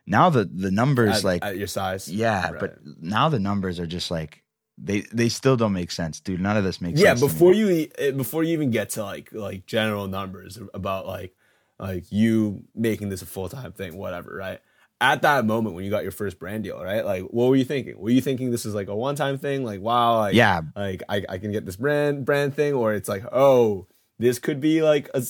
now 0.09 0.29
the 0.29 0.43
the 0.45 0.71
numbers, 0.71 1.19
at, 1.19 1.23
like 1.23 1.45
at 1.45 1.57
your 1.57 1.67
size, 1.67 2.09
yeah, 2.11 2.49
Right. 2.51 2.59
but 2.59 2.77
now 3.01 3.29
the 3.29 3.39
numbers 3.39 3.79
are 3.79 3.87
just 3.87 4.11
like 4.11 4.43
they 4.77 5.01
they 5.13 5.29
still 5.29 5.55
don't 5.57 5.73
make 5.73 5.91
sense, 5.91 6.19
dude. 6.19 6.41
None 6.41 6.57
of 6.57 6.63
this 6.63 6.81
makes 6.81 6.99
yeah 6.99 7.09
sense. 7.09 7.21
me. 7.21 7.27
before 7.27 7.53
you 7.53 7.87
eh, 7.97 8.11
before 8.11 8.43
you 8.43 8.53
even 8.53 8.71
get 8.71 8.89
to 8.91 9.03
like 9.03 9.29
like 9.31 9.65
general 9.65 10.07
numbers 10.07 10.57
about 10.73 11.05
like 11.07 11.33
like 11.79 12.11
you 12.11 12.63
making 12.75 13.09
this 13.09 13.21
a 13.21 13.25
full-time 13.25 13.71
thing 13.71 13.95
whatever 13.97 14.35
right 14.35 14.59
at 14.99 15.21
that 15.21 15.45
moment 15.45 15.75
when 15.75 15.85
you 15.85 15.89
got 15.89 16.03
your 16.03 16.11
first 16.11 16.37
brand 16.39 16.61
deal 16.65 16.77
right 16.83 17.05
like 17.05 17.23
what 17.23 17.47
were 17.47 17.55
you 17.55 17.63
thinking 17.63 17.97
were 17.97 18.09
you 18.09 18.19
thinking 18.19 18.51
this 18.51 18.65
is 18.65 18.75
like 18.75 18.89
a 18.89 18.95
one-time 18.95 19.37
thing 19.37 19.63
like 19.63 19.79
wow 19.79 20.17
like 20.17 20.35
Yeah. 20.35 20.59
like 20.75 21.03
I, 21.07 21.23
I 21.29 21.37
can 21.37 21.53
get 21.53 21.65
this 21.65 21.77
brand 21.77 22.25
brand 22.25 22.53
thing 22.53 22.73
or 22.73 22.93
it's 22.93 23.07
like 23.07 23.23
oh 23.31 23.87
this 24.19 24.37
could 24.37 24.59
be 24.61 24.81
like 24.83 25.09
a 25.13 25.21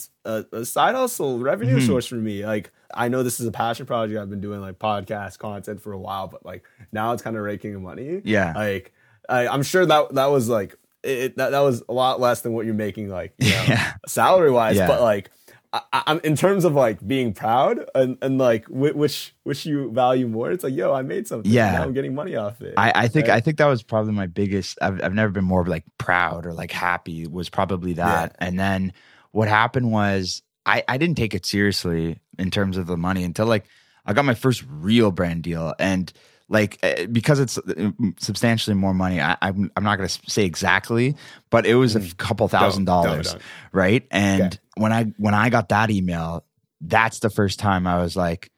side 0.64 0.94
hustle 0.94 1.38
revenue 1.38 1.76
Mm-hmm. 1.78 1.86
source 1.86 2.06
for 2.06 2.16
me 2.16 2.44
like 2.44 2.70
i 2.92 3.08
know 3.08 3.22
this 3.22 3.40
is 3.40 3.46
a 3.46 3.52
passion 3.52 3.86
project 3.86 4.18
i've 4.20 4.28
been 4.30 4.40
doing 4.40 4.60
like 4.60 4.78
podcast 4.78 5.38
content 5.38 5.80
for 5.80 5.92
a 5.92 5.98
while 5.98 6.26
but 6.28 6.44
like 6.44 6.64
now 6.92 7.12
it's 7.12 7.22
kind 7.22 7.36
of 7.36 7.42
raking 7.42 7.80
money 7.82 8.20
Yeah. 8.24 8.52
like 8.54 8.92
I, 9.28 9.46
i'm 9.48 9.62
sure 9.62 9.86
that 9.86 10.14
that 10.14 10.26
was 10.26 10.48
like 10.48 10.76
it, 11.02 11.36
that, 11.38 11.50
that 11.52 11.60
was 11.60 11.82
a 11.88 11.94
lot 11.94 12.20
less 12.20 12.42
than 12.42 12.52
what 12.52 12.66
you're 12.66 12.74
making 12.74 13.08
like 13.08 13.32
you 13.38 13.48
know, 13.50 13.64
Yeah. 13.68 13.92
salary 14.06 14.50
wise 14.50 14.76
Yeah. 14.76 14.86
but 14.88 15.00
like 15.00 15.30
I, 15.72 15.82
I'm 15.92 16.20
in 16.24 16.34
terms 16.34 16.64
of 16.64 16.74
like 16.74 17.06
being 17.06 17.32
proud 17.32 17.88
and, 17.94 18.18
and 18.22 18.38
like 18.38 18.66
which 18.68 19.34
which 19.44 19.64
you 19.64 19.90
value 19.92 20.26
more. 20.26 20.50
It's 20.50 20.64
like, 20.64 20.74
yo, 20.74 20.92
I 20.92 21.02
made 21.02 21.28
something. 21.28 21.50
Yeah. 21.50 21.72
now 21.72 21.82
I'm 21.82 21.92
getting 21.92 22.14
money 22.14 22.34
off 22.34 22.60
it. 22.60 22.74
I, 22.76 22.92
I 22.94 23.08
think 23.08 23.28
Right? 23.28 23.36
I 23.36 23.40
think 23.40 23.58
that 23.58 23.66
was 23.66 23.82
probably 23.82 24.12
my 24.12 24.26
biggest. 24.26 24.78
I've 24.82 25.02
I've 25.02 25.14
never 25.14 25.30
been 25.30 25.44
more 25.44 25.64
like 25.64 25.84
proud 25.98 26.44
or 26.44 26.52
like 26.52 26.72
happy. 26.72 27.26
Was 27.26 27.48
probably 27.48 27.92
that. 27.94 28.34
And 28.40 28.58
then 28.58 28.92
what 29.30 29.48
happened 29.48 29.92
was 29.92 30.42
I 30.66 30.82
I 30.88 30.98
didn't 30.98 31.16
take 31.16 31.34
it 31.34 31.46
seriously 31.46 32.18
in 32.38 32.50
terms 32.50 32.76
of 32.76 32.86
the 32.86 32.96
money 32.96 33.22
until 33.22 33.46
like 33.46 33.66
I 34.04 34.12
got 34.12 34.24
my 34.24 34.34
first 34.34 34.64
real 34.68 35.12
brand 35.12 35.44
deal 35.44 35.74
and 35.78 36.12
like 36.50 36.78
eh, 36.82 37.06
because 37.06 37.40
it's 37.40 37.56
uh, 37.56 37.90
substantially 38.18 38.74
more 38.74 38.92
money. 38.92 39.20
I, 39.20 39.36
I'm 39.40 39.70
I'm 39.76 39.84
not 39.84 39.96
gonna 39.96 40.08
say 40.10 40.44
exactly, 40.44 41.16
but 41.48 41.64
it 41.64 41.76
was 41.76 41.96
a 41.96 42.14
couple 42.16 42.46
thousand 42.48 42.84
Don't- 42.84 43.04
don't- 43.04 43.12
dollars, 43.12 43.32
don't. 43.32 43.42
right? 43.72 44.06
And 44.10 44.42
Okay. 44.42 44.58
when 44.76 44.92
I 44.92 45.04
when 45.16 45.32
I 45.32 45.48
got 45.48 45.70
that 45.70 45.90
email, 45.90 46.44
that's 46.82 47.20
the 47.20 47.30
first 47.30 47.58
time 47.58 47.86
I 47.86 48.02
was 48.02 48.16
like. 48.16 48.50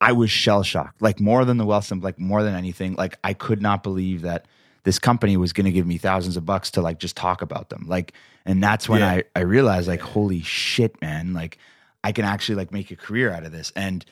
I 0.00 0.12
was 0.12 0.30
shell 0.30 0.62
shocked, 0.62 1.00
like 1.00 1.18
more 1.18 1.46
than 1.46 1.56
the 1.56 1.64
wealth, 1.64 1.90
like 1.90 2.18
more 2.18 2.42
than 2.42 2.54
anything. 2.54 2.94
Like 2.94 3.16
I 3.24 3.32
could 3.32 3.62
not 3.62 3.82
believe 3.82 4.20
that 4.22 4.44
this 4.82 4.98
company 4.98 5.38
was 5.38 5.54
going 5.54 5.64
to 5.64 5.72
give 5.72 5.86
me 5.86 5.96
thousands 5.96 6.36
of 6.36 6.44
bucks 6.44 6.72
to 6.72 6.82
like 6.82 6.98
just 6.98 7.16
talk 7.16 7.40
about 7.40 7.70
them. 7.70 7.84
Like, 7.88 8.12
and 8.44 8.62
that's 8.62 8.86
when 8.86 9.00
Yeah. 9.00 9.08
I 9.12 9.24
I 9.34 9.40
realized 9.42 9.88
like, 9.88 10.02
holy 10.02 10.42
shit, 10.42 11.00
man! 11.00 11.32
Like 11.32 11.56
I 12.02 12.12
can 12.12 12.26
actually 12.26 12.56
like 12.56 12.70
make 12.70 12.90
a 12.90 12.96
career 12.96 13.32
out 13.32 13.44
of 13.44 13.52
this. 13.52 13.72
And 13.76 14.04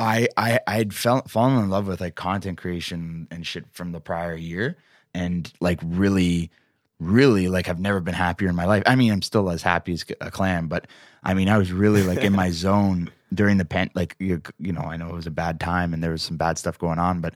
I 0.00 0.28
I 0.36 0.60
I 0.66 0.76
had 0.76 0.94
fell, 0.94 1.22
fallen 1.28 1.62
in 1.62 1.70
love 1.70 1.86
with 1.86 2.00
like 2.00 2.14
content 2.14 2.58
creation 2.58 3.28
and 3.30 3.46
shit 3.46 3.66
from 3.72 3.92
the 3.92 4.00
prior 4.00 4.34
year, 4.34 4.78
and 5.14 5.52
like 5.60 5.78
really 5.84 6.50
really 6.98 7.48
like 7.48 7.68
I've 7.68 7.80
never 7.80 8.00
been 8.00 8.14
happier 8.14 8.48
in 8.48 8.56
my 8.56 8.64
life. 8.64 8.82
I 8.86 8.96
mean, 8.96 9.12
I'm 9.12 9.22
still 9.22 9.50
as 9.50 9.62
happy 9.62 9.92
as 9.92 10.04
a 10.20 10.30
clam, 10.30 10.68
but 10.68 10.86
I 11.22 11.34
mean, 11.34 11.48
I 11.48 11.58
was 11.58 11.72
really 11.72 12.02
like 12.02 12.18
in 12.18 12.32
my 12.32 12.50
zone 12.50 13.10
during 13.32 13.58
the 13.58 13.64
pen. 13.64 13.90
Like 13.94 14.16
you, 14.18 14.40
you 14.58 14.72
know, 14.72 14.82
I 14.82 14.96
know 14.96 15.08
it 15.08 15.14
was 15.14 15.26
a 15.26 15.30
bad 15.30 15.60
time 15.60 15.92
and 15.92 16.02
there 16.02 16.12
was 16.12 16.22
some 16.22 16.36
bad 16.36 16.58
stuff 16.58 16.78
going 16.78 16.98
on, 16.98 17.20
but 17.20 17.34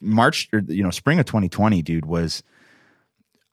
March 0.00 0.48
or 0.52 0.60
you 0.66 0.82
know, 0.82 0.90
spring 0.90 1.18
of 1.18 1.26
2020, 1.26 1.82
dude, 1.82 2.06
was. 2.06 2.42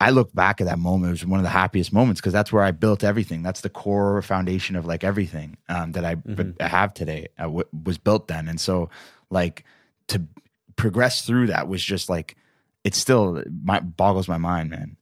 I 0.00 0.10
look 0.10 0.32
back 0.32 0.60
at 0.60 0.66
that 0.66 0.78
moment. 0.78 1.08
It 1.08 1.12
was 1.12 1.26
one 1.26 1.40
of 1.40 1.44
the 1.44 1.50
happiest 1.50 1.92
moments 1.92 2.20
because 2.20 2.32
that's 2.32 2.52
where 2.52 2.62
I 2.62 2.70
built 2.70 3.02
everything. 3.02 3.42
That's 3.42 3.62
the 3.62 3.68
core 3.68 4.22
foundation 4.22 4.76
of 4.76 4.86
like 4.86 5.02
everything 5.02 5.56
um, 5.68 5.92
that 5.92 6.04
I 6.04 6.16
have 6.60 6.94
today 6.94 7.28
uh, 7.38 7.44
w- 7.44 7.68
was 7.84 7.98
built 7.98 8.28
then. 8.28 8.48
And 8.48 8.60
so, 8.60 8.90
like 9.30 9.64
to 10.08 10.22
progress 10.76 11.26
through 11.26 11.48
that 11.48 11.66
was 11.66 11.82
just 11.82 12.08
like 12.08 12.36
it 12.84 12.94
still 12.94 13.42
my, 13.62 13.80
boggles 13.80 14.28
my 14.28 14.38
mind, 14.38 14.70
man. 14.70 14.96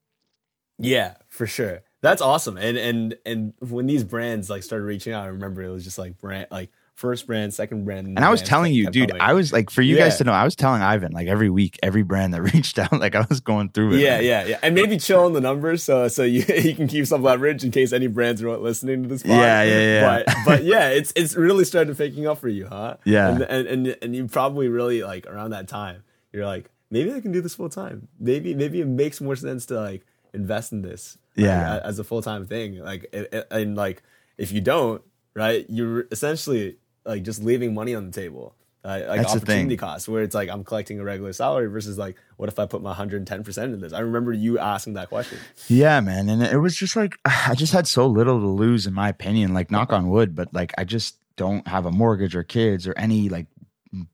Yeah, 0.79 1.15
for 1.29 1.47
sure. 1.47 1.83
That's 2.01 2.23
awesome. 2.23 2.57
And 2.57 2.79
and 2.79 3.17
and 3.27 3.55
when 3.61 3.87
these 3.87 4.05
brands 4.05 4.49
like 4.49 4.63
started 4.63 4.85
reaching 4.85 5.13
out, 5.13 5.25
I 5.25 5.29
remember 5.29 5.63
it 5.63 5.71
was 5.71 5.85
just 5.85 5.99
like 5.99 6.19
brand 6.19 6.47
like 6.51 6.71
first 6.97 7.27
brand, 7.27 7.55
second 7.55 7.85
brand. 7.85 8.07
And 8.09 8.19
I 8.19 8.31
was 8.31 8.43
telling 8.43 8.73
you, 8.73 8.91
dude, 8.91 9.11
coming. 9.11 9.21
I 9.23 9.33
was 9.35 9.53
like, 9.53 9.71
for 9.71 9.83
you 9.83 9.97
guys 9.97 10.17
to 10.19 10.25
know, 10.25 10.33
I 10.33 10.45
was 10.45 10.57
telling 10.57 10.83
Ivan 10.83 11.13
like 11.13 11.29
every 11.29 11.51
week, 11.51 11.79
every 11.83 12.03
brand 12.03 12.35
that 12.35 12.43
reached 12.55 12.79
out, 12.79 12.93
like 12.99 13.15
I 13.15 13.25
was 13.29 13.41
going 13.41 13.69
through 13.69 13.95
it. 13.95 14.01
yeah, 14.01 14.19
yeah, 14.19 14.45
yeah, 14.47 14.59
and 14.63 14.75
maybe 14.75 14.97
chill 14.99 15.25
on 15.27 15.33
the 15.35 15.41
numbers 15.41 15.83
so 15.83 16.09
so 16.09 16.23
you 16.25 16.43
you 16.57 16.75
can 16.75 16.89
keep 16.89 17.07
some 17.07 17.23
leverage 17.23 17.63
in 17.65 17.71
case 17.71 17.93
any 17.93 18.07
brands 18.07 18.43
are 18.43 18.57
listening 18.57 19.03
to 19.05 19.09
this. 19.09 19.23
Pod. 19.23 19.31
Yeah, 19.33 19.63
yeah, 19.63 19.79
yeah. 19.79 20.23
But 20.27 20.37
but 20.47 20.65
yeah, 20.65 20.89
it's 20.89 21.13
it's 21.15 21.37
really 21.37 21.65
started 21.65 21.97
picking 21.97 22.27
up 22.27 22.39
for 22.39 22.49
you, 22.49 22.67
huh? 22.67 22.97
Yeah. 23.05 23.29
and 23.31 23.43
and 23.43 23.67
and, 23.69 23.97
and 24.03 24.17
you 24.17 24.27
probably 24.27 24.69
really 24.69 25.03
like 25.03 25.27
around 25.27 25.51
that 25.51 25.69
time, 25.69 26.03
you're 26.33 26.47
like, 26.47 26.71
maybe 26.91 27.13
I 27.13 27.21
can 27.21 27.31
do 27.33 27.41
this 27.43 27.55
full 27.55 27.69
time. 27.69 28.09
Maybe 28.19 28.55
maybe 28.55 28.81
it 28.81 28.87
makes 28.89 29.21
more 29.21 29.37
sense 29.37 29.67
to 29.67 29.75
like 29.81 30.05
invest 30.33 30.73
in 30.73 30.83
this. 30.83 31.19
Yeah. 31.35 31.77
a- 31.77 31.87
as 31.87 31.99
a 31.99 32.05
full 32.05 32.23
time 32.23 32.47
thing. 32.47 32.79
Like 32.79 33.07
it- 33.13 33.47
and 33.51 33.77
like 33.77 34.03
if 34.39 34.51
you 34.53 34.63
don't, 34.63 35.03
right, 35.35 35.67
you're 35.69 36.07
essentially 36.11 36.77
like 37.07 37.23
just 37.23 37.43
leaving 37.43 37.75
money 37.75 37.95
on 37.95 38.07
the 38.07 38.13
table. 38.13 38.55
Uh, 38.85 39.03
like 39.09 39.23
That's 39.23 39.35
opportunity 39.35 39.77
cost, 39.77 40.09
where 40.09 40.23
it's 40.23 40.35
like 40.35 40.49
I'm 40.49 40.63
collecting 40.63 41.01
a 41.01 41.05
regular 41.05 41.33
salary 41.33 41.67
versus 41.67 41.99
like, 41.99 42.17
what 42.37 42.49
if 42.49 42.57
I 42.61 42.67
put 42.67 42.83
my 42.83 42.91
110 42.91 43.43
percent 43.43 43.73
into 43.73 43.79
this? 43.79 43.93
I 43.93 43.99
remember 43.99 44.33
you 44.33 44.61
asking 44.61 44.95
that 44.95 45.09
question. 45.09 45.39
Yeah, 45.67 45.99
man. 46.01 46.29
And 46.29 46.41
it 46.41 46.59
was 46.59 46.77
just 46.77 46.95
like, 46.95 47.17
I 47.25 47.57
just 47.57 47.73
had 47.73 47.89
so 47.89 48.07
little 48.07 48.39
to 48.39 48.47
lose, 48.47 48.87
in 48.87 48.95
my 48.95 49.09
opinion. 49.09 49.55
Like, 49.55 49.73
knock 49.73 49.93
on 49.93 50.09
wood, 50.09 50.37
but 50.37 50.55
like, 50.55 50.73
I 50.79 50.85
just 50.85 51.17
don't 51.37 51.67
have 51.67 51.85
a 51.85 51.91
mortgage 51.91 52.37
or 52.37 52.45
kids 52.45 52.87
or 52.87 52.95
any 52.97 53.29
like, 53.29 53.47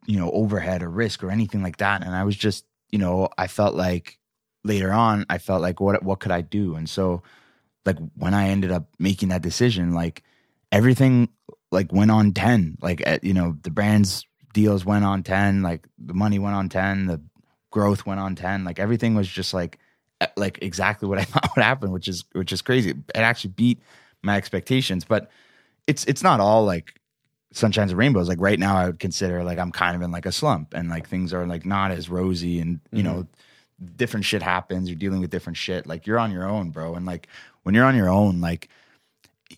you 0.06 0.18
know, 0.18 0.30
overhead 0.30 0.82
or 0.82 0.88
risk 0.88 1.22
or 1.22 1.30
anything 1.30 1.62
like 1.62 1.76
that. 1.76 2.02
And 2.02 2.14
I 2.14 2.24
was 2.24 2.36
just, 2.36 2.64
you 2.90 2.98
know, 2.98 3.28
I 3.36 3.48
felt 3.48 3.74
like 3.74 4.18
later 4.64 4.90
on, 4.90 5.26
I 5.28 5.36
felt 5.36 5.60
like, 5.60 5.80
what, 5.80 6.02
what 6.02 6.20
could 6.20 6.32
I 6.32 6.40
do? 6.40 6.76
And 6.76 6.88
so, 6.88 7.22
like, 7.84 7.98
when 8.16 8.32
I 8.32 8.48
ended 8.48 8.72
up 8.72 8.86
making 8.98 9.30
that 9.30 9.42
decision, 9.42 9.92
like, 9.92 10.22
everything 10.70 11.28
like 11.72 11.92
went 11.92 12.10
on 12.10 12.32
10. 12.32 12.78
Like, 12.80 13.02
at, 13.06 13.24
you 13.24 13.34
know, 13.34 13.56
the 13.62 13.70
brand's 13.70 14.24
deals 14.52 14.84
went 14.84 15.04
on 15.04 15.22
10, 15.22 15.62
like, 15.62 15.88
the 15.98 16.14
money 16.14 16.38
went 16.38 16.54
on 16.54 16.68
10, 16.68 17.06
the 17.06 17.20
growth 17.70 18.06
went 18.06 18.20
on 18.20 18.36
10. 18.36 18.64
Like, 18.64 18.78
everything 18.78 19.14
was 19.14 19.26
just 19.26 19.52
like, 19.52 19.78
like 20.36 20.58
exactly 20.62 21.08
what 21.08 21.18
I 21.18 21.24
thought 21.24 21.50
would 21.56 21.62
happen, 21.64 21.90
which 21.90 22.08
is 22.08 22.24
which 22.32 22.52
is 22.52 22.62
crazy. 22.62 22.90
It 22.90 23.16
actually 23.16 23.50
beat 23.50 23.80
my 24.22 24.36
expectations, 24.36 25.04
but 25.04 25.30
it's 25.86 26.04
it's 26.04 26.22
not 26.22 26.40
all 26.40 26.64
like 26.64 27.00
sunshines 27.54 27.90
and 27.90 27.98
rainbows. 27.98 28.28
Like 28.28 28.40
right 28.40 28.58
now, 28.58 28.76
I 28.76 28.86
would 28.86 28.98
consider 28.98 29.42
like 29.44 29.58
I'm 29.58 29.72
kind 29.72 29.96
of 29.96 30.02
in 30.02 30.10
like 30.10 30.26
a 30.26 30.32
slump, 30.32 30.74
and 30.74 30.88
like 30.88 31.08
things 31.08 31.32
are 31.32 31.46
like 31.46 31.66
not 31.66 31.90
as 31.90 32.08
rosy, 32.08 32.60
and 32.60 32.80
you 32.92 33.02
mm-hmm. 33.02 33.12
know, 33.12 33.26
different 33.96 34.24
shit 34.24 34.42
happens. 34.42 34.88
You're 34.88 34.96
dealing 34.96 35.20
with 35.20 35.30
different 35.30 35.56
shit. 35.56 35.86
Like 35.86 36.06
you're 36.06 36.18
on 36.18 36.32
your 36.32 36.46
own, 36.48 36.70
bro, 36.70 36.94
and 36.94 37.06
like 37.06 37.28
when 37.62 37.74
you're 37.74 37.84
on 37.84 37.96
your 37.96 38.08
own, 38.08 38.40
like 38.40 38.68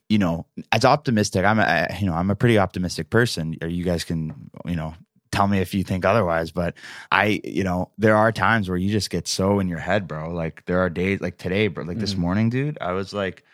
you 0.09 0.19
know, 0.19 0.47
as 0.73 0.85
optimistic, 0.85 1.45
I'm 1.45 1.59
a 1.59 1.89
you 2.01 2.07
know 2.07 2.15
I'm 2.15 2.31
a 2.31 2.37
pretty 2.37 2.59
optimistic 2.59 3.11
person. 3.11 3.57
You 3.67 3.85
guys 3.85 4.05
can 4.05 4.51
you 4.65 4.77
know 4.77 4.95
tell 5.33 5.49
me 5.49 5.59
if 5.59 5.75
you 5.75 5.83
think 5.83 6.05
otherwise, 6.05 6.51
but 6.53 6.75
I 7.11 7.41
you 7.45 7.65
know 7.65 7.91
there 7.99 8.17
are 8.17 8.33
times 8.33 8.69
where 8.69 8.79
you 8.79 8.91
just 8.91 9.11
get 9.11 9.27
so 9.29 9.59
in 9.59 9.69
your 9.69 9.79
head, 9.79 10.07
bro. 10.07 10.31
Like 10.31 10.65
there 10.67 10.81
are 10.81 10.91
days 10.91 11.21
like 11.21 11.39
today, 11.39 11.69
bro. 11.69 11.85
Like 11.85 11.99
this 11.99 12.15
Mhm. 12.15 12.19
morning, 12.19 12.51
dude. 12.51 12.79
I 12.81 12.93
was 12.93 13.13
like 13.13 13.45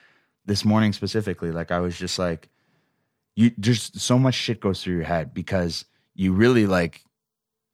this 0.46 0.64
morning 0.64 0.92
specifically, 0.92 1.52
like 1.52 1.70
I 1.70 1.80
was 1.80 1.98
just 1.98 2.18
like 2.18 2.48
you 3.36 3.50
just 3.60 3.98
so 4.00 4.18
much 4.18 4.34
shit 4.34 4.60
goes 4.60 4.82
through 4.82 4.96
your 4.96 5.04
head 5.04 5.32
because 5.32 5.84
you 6.14 6.32
really 6.32 6.66
like 6.66 7.02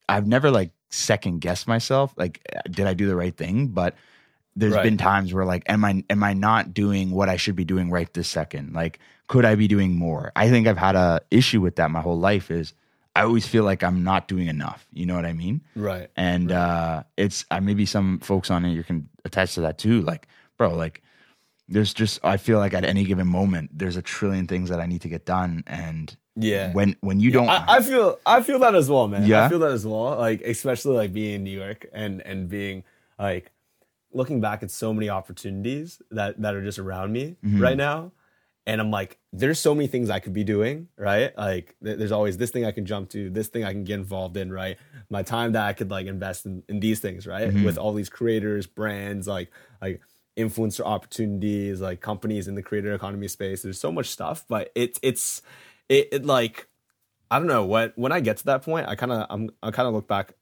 I've 0.09 0.27
never 0.27 0.51
like 0.51 0.71
second 0.91 1.41
guessed 1.41 1.67
myself 1.67 2.15
like 2.17 2.41
did 2.71 2.87
I 2.87 2.95
do 2.95 3.07
the 3.07 3.17
right 3.17 3.37
thing 3.37 3.69
but 3.69 3.97
there's 4.57 4.73
Right. 4.75 4.83
been 4.83 4.97
times 4.97 5.33
where 5.35 5.45
like 5.45 5.63
am 5.69 5.85
I 5.85 6.03
am 6.11 6.23
I 6.25 6.33
not 6.35 6.73
doing 6.75 7.11
what 7.11 7.29
I 7.29 7.37
should 7.37 7.57
be 7.57 7.65
doing 7.65 7.91
right 7.91 8.13
this 8.15 8.29
second 8.29 8.73
like 8.73 8.99
could 9.29 9.45
I 9.45 9.55
be 9.55 9.69
doing 9.69 9.97
more 9.97 10.33
I 10.35 10.49
think 10.49 10.67
I've 10.67 10.79
had 10.79 10.97
a 10.97 11.21
issue 11.31 11.61
with 11.61 11.77
that 11.77 11.91
my 11.91 12.01
whole 12.01 12.19
life 12.19 12.51
is 12.51 12.73
I 13.15 13.23
always 13.23 13.47
feel 13.47 13.65
like 13.65 13.83
I'm 13.83 14.03
not 14.05 14.29
doing 14.29 14.47
enough 14.49 14.87
you 14.93 15.05
know 15.07 15.15
what 15.15 15.27
I 15.27 15.33
mean 15.33 15.61
Right. 15.75 16.09
and 16.17 16.51
uh 16.53 17.03
it's 17.17 17.45
uh, 17.51 17.61
maybe 17.61 17.87
some 17.87 18.19
folks 18.21 18.51
on 18.51 18.65
here 18.65 18.73
you 18.75 18.85
can 18.85 19.09
attach 19.25 19.55
to 19.55 19.61
that 19.63 19.79
too 19.79 20.01
like 20.03 20.27
bro 20.57 20.75
like 20.75 21.03
there's 21.69 21.93
just 21.93 22.21
i 22.25 22.37
feel 22.37 22.59
like 22.59 22.73
at 22.75 22.85
any 22.85 23.03
given 23.05 23.27
moment 23.27 23.71
there's 23.77 23.97
a 23.97 24.03
trillion 24.03 24.47
things 24.47 24.69
that 24.71 24.79
i 24.79 24.87
need 24.87 25.01
to 25.03 25.09
get 25.09 25.27
done 25.27 25.65
and 25.67 26.17
Yeah. 26.37 26.73
when 26.73 26.95
when 27.01 27.19
you 27.19 27.31
don't 27.33 27.49
I, 27.49 27.65
I 27.67 27.81
feel 27.83 28.19
I 28.25 28.43
feel 28.43 28.59
that 28.61 28.75
as 28.77 28.89
well, 28.89 29.09
man. 29.09 29.25
Yeah? 29.27 29.45
I 29.45 29.49
feel 29.49 29.59
that 29.61 29.73
as 29.73 29.85
well. 29.87 30.17
Like 30.17 30.43
especially 30.43 30.95
like 30.97 31.13
being 31.13 31.35
in 31.37 31.45
New 31.45 31.59
York 31.59 31.87
and 31.93 32.21
and 32.21 32.49
being 32.49 32.85
like 33.19 33.51
looking 34.17 34.41
back 34.41 34.63
at 34.63 34.71
so 34.71 34.93
many 34.93 35.09
opportunities 35.09 36.01
that 36.11 36.41
that 36.41 36.55
are 36.55 36.63
just 36.63 36.79
around 36.79 37.13
me 37.13 37.37
Mhm. 37.45 37.61
right 37.61 37.77
now. 37.77 38.13
And 38.69 38.81
I'm 38.81 38.91
like, 38.91 39.19
there's 39.33 39.61
so 39.61 39.77
many 39.77 39.87
things 39.87 40.11
I 40.11 40.19
could 40.19 40.33
be 40.33 40.43
doing, 40.43 40.89
right? 40.99 41.31
Like 41.39 41.77
th- 41.85 41.99
there's 41.99 42.11
always 42.11 42.37
this 42.37 42.51
thing 42.51 42.65
I 42.65 42.73
can 42.73 42.85
jump 42.85 43.11
to, 43.11 43.31
this 43.31 43.47
thing 43.47 43.63
I 43.63 43.71
can 43.73 43.85
get 43.85 43.95
involved 44.01 44.37
in, 44.37 44.53
right? 44.53 44.77
My 45.09 45.23
time 45.23 45.53
that 45.53 45.65
I 45.65 45.73
could 45.73 45.89
like 45.89 46.07
invest 46.09 46.47
in, 46.47 46.65
in 46.69 46.81
these 46.81 46.99
things, 46.99 47.29
right? 47.29 47.49
Mhm. 47.55 47.65
With 47.65 47.79
all 47.79 47.93
these 47.93 48.09
creators, 48.09 48.67
brands, 48.67 49.29
like 49.29 49.53
like 49.81 50.01
influencer 50.37 50.85
opportunities, 50.85 51.81
like 51.81 52.01
companies 52.01 52.49
in 52.49 52.57
the 52.57 52.63
creator 52.63 52.93
economy 52.93 53.29
space. 53.29 53.63
There's 53.63 53.79
so 53.79 53.93
much 53.93 54.09
stuff, 54.09 54.45
but 54.49 54.73
it's 54.75 54.99
it's 55.03 55.43
it, 55.89 56.09
it 56.11 56.25
like 56.25 56.67
I 57.31 57.39
don't 57.39 57.49
know 57.49 57.65
what 57.65 57.93
when 57.97 58.11
I 58.13 58.19
get 58.21 58.39
to 58.39 58.45
that 58.47 58.63
point, 58.63 58.89
I 58.89 58.97
kind 58.97 59.13
of 59.13 59.27
I'm 59.31 59.51
I 59.63 59.71
kind 59.71 59.87
of 59.87 59.95
look 59.95 60.09
back. 60.09 60.35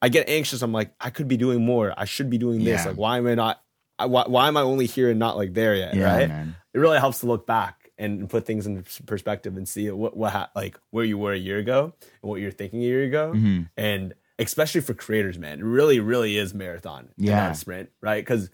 I 0.00 0.08
get 0.08 0.28
anxious. 0.28 0.62
I'm 0.62 0.72
like, 0.72 0.92
I 1.00 1.10
could 1.10 1.28
be 1.28 1.36
doing 1.36 1.64
more. 1.64 1.92
I 1.96 2.04
should 2.04 2.30
be 2.30 2.38
doing 2.38 2.58
this. 2.64 2.82
Yeah. 2.82 2.88
Like, 2.90 2.96
why 2.96 3.18
am 3.18 3.26
I 3.26 3.34
not? 3.34 3.62
I, 3.98 4.06
why, 4.06 4.24
why 4.28 4.46
am 4.46 4.56
I 4.56 4.60
only 4.60 4.86
here 4.86 5.10
and 5.10 5.18
not 5.18 5.36
like 5.36 5.54
there 5.54 5.74
yet? 5.74 5.94
yeah 5.94 6.16
right? 6.16 6.28
man 6.28 6.54
It 6.72 6.78
really 6.78 6.98
helps 7.00 7.18
to 7.20 7.26
look 7.26 7.46
back 7.46 7.90
and 7.98 8.30
put 8.30 8.46
things 8.46 8.64
in 8.64 8.84
perspective 9.06 9.56
and 9.56 9.68
see 9.68 9.90
what 9.90 10.16
what 10.16 10.32
ha- 10.32 10.50
like 10.54 10.78
where 10.90 11.04
you 11.04 11.18
were 11.18 11.32
a 11.32 11.36
year 11.38 11.58
ago 11.58 11.94
and 12.22 12.30
what 12.30 12.40
you're 12.40 12.52
thinking 12.52 12.80
a 12.80 12.84
year 12.84 13.02
ago, 13.02 13.32
Mhm. 13.34 13.68
and 13.76 14.14
especially 14.38 14.82
for 14.82 14.94
creators, 14.94 15.36
man, 15.36 15.58
it 15.58 15.64
really 15.64 15.98
really 15.98 16.36
is 16.36 16.54
marathon, 16.54 17.08
Yeah. 17.16 17.48
not 17.48 17.56
sprint, 17.56 17.90
right? 18.00 18.24
Because 18.24 18.50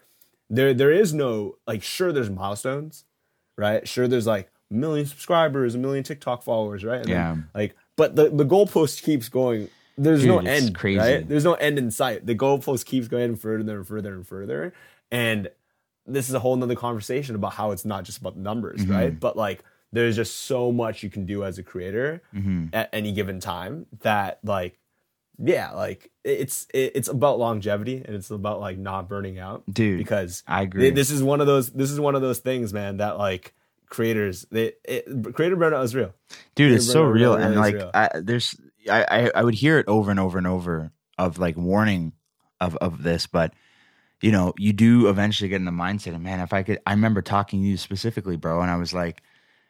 there 0.49 0.73
there 0.73 0.91
is 0.93 1.13
no 1.13 1.57
like 1.67 1.83
sure 1.83 2.11
there's 2.11 2.31
milestones, 2.31 3.05
right? 3.59 3.87
Sure 3.87 4.09
there's 4.09 4.27
like 4.27 4.51
a 4.71 4.75
million 4.75 5.05
subscribers, 5.05 5.75
a 5.75 5.79
million 5.79 6.05
TikTok 6.05 6.43
followers, 6.43 6.83
right? 6.85 7.01
And 7.01 7.09
then, 7.11 7.15
Yeah. 7.17 7.37
like, 7.55 7.77
but 7.99 8.17
the 8.17 8.31
the 8.31 8.47
goalpost 8.47 9.03
keeps 9.03 9.29
going. 9.29 9.69
There's 9.97 10.25
no 10.25 10.41
Dude, 10.41 10.49
it's 10.49 10.67
end, 10.67 10.75
crazy. 10.75 10.99
right? 10.99 11.29
There's 11.29 11.45
no 11.45 11.55
end 11.55 11.79
in 11.79 11.91
sight. 11.91 12.27
The 12.27 12.35
goalpost 12.35 12.85
keeps 12.87 13.07
going 13.09 13.37
further 13.37 13.77
and 13.77 13.87
further 13.87 14.15
and 14.15 14.27
further, 14.27 14.73
and 15.11 15.49
this 16.07 16.29
is 16.29 16.35
a 16.35 16.39
whole 16.41 16.57
nother 16.57 16.75
conversation 16.75 17.35
about 17.35 17.55
how 17.55 17.71
it's 17.71 17.85
not 17.85 18.05
just 18.05 18.19
about 18.19 18.35
the 18.35 18.41
numbers, 18.43 18.81
Mm-hmm. 18.83 18.93
right? 18.93 19.19
But 19.21 19.37
like, 19.37 19.63
there's 19.93 20.17
just 20.17 20.41
so 20.41 20.73
much 20.73 21.03
you 21.03 21.11
can 21.11 21.25
do 21.27 21.45
as 21.45 21.59
a 21.59 21.63
creator 21.63 22.21
hmm 22.33 22.67
at 22.73 22.91
any 22.93 23.13
given 23.13 23.39
time 23.39 23.87
that 24.01 24.41
like 24.43 24.79
yeah 25.39 25.71
like 25.73 26.11
it's 26.25 26.67
it's 26.75 27.09
about 27.09 27.39
longevity 27.39 28.03
and 28.05 28.15
it's 28.17 28.31
about 28.31 28.59
like 28.61 28.77
not 28.79 29.09
burning 29.09 29.39
out 29.39 29.63
dude 29.73 29.99
because 29.99 30.43
i 30.49 30.63
agree 30.63 30.91
this 30.91 31.11
is 31.11 31.23
one 31.23 31.41
of 31.41 31.47
those 31.49 31.71
this 31.71 31.91
is 31.91 31.99
one 32.01 32.15
of 32.15 32.23
those 32.23 32.39
things 32.39 32.73
man 32.73 32.97
that 32.99 33.19
like 33.19 33.53
creators 33.89 34.47
they 34.51 34.73
it, 34.85 35.07
creator 35.35 35.57
burnout 35.57 35.83
is 35.85 35.95
real 35.95 36.13
dude 36.55 36.71
Yeah, 36.71 36.77
it's 36.77 36.91
so 36.91 37.03
real 37.05 37.35
and 37.35 37.55
like 37.57 37.75
real. 37.75 37.91
I, 37.95 38.11
there's 38.21 38.57
I, 38.91 39.05
I 39.05 39.31
i 39.35 39.43
would 39.43 39.55
hear 39.55 39.79
it 39.79 39.87
over 39.89 40.11
and 40.11 40.21
over 40.21 40.39
and 40.39 40.47
over 40.47 40.91
of 41.19 41.39
like 41.39 41.57
warning 41.57 42.13
of 42.61 42.77
of 42.77 43.03
this 43.03 43.27
but 43.27 43.53
you 44.21 44.33
know 44.33 44.53
you 44.59 44.73
do 44.73 45.09
eventually 45.09 45.49
get 45.49 45.57
in 45.57 45.65
the 45.65 45.71
mindset 45.71 46.15
of 46.15 46.21
man 46.21 46.41
if 46.41 46.53
i 46.53 46.63
could 46.63 46.79
i 46.87 46.93
remember 46.93 47.23
talking 47.23 47.63
to 47.63 47.67
you 47.69 47.77
specifically 47.77 48.37
bro 48.37 48.61
and 48.61 48.71
i 48.71 48.77
was 48.77 48.93
like 48.93 49.23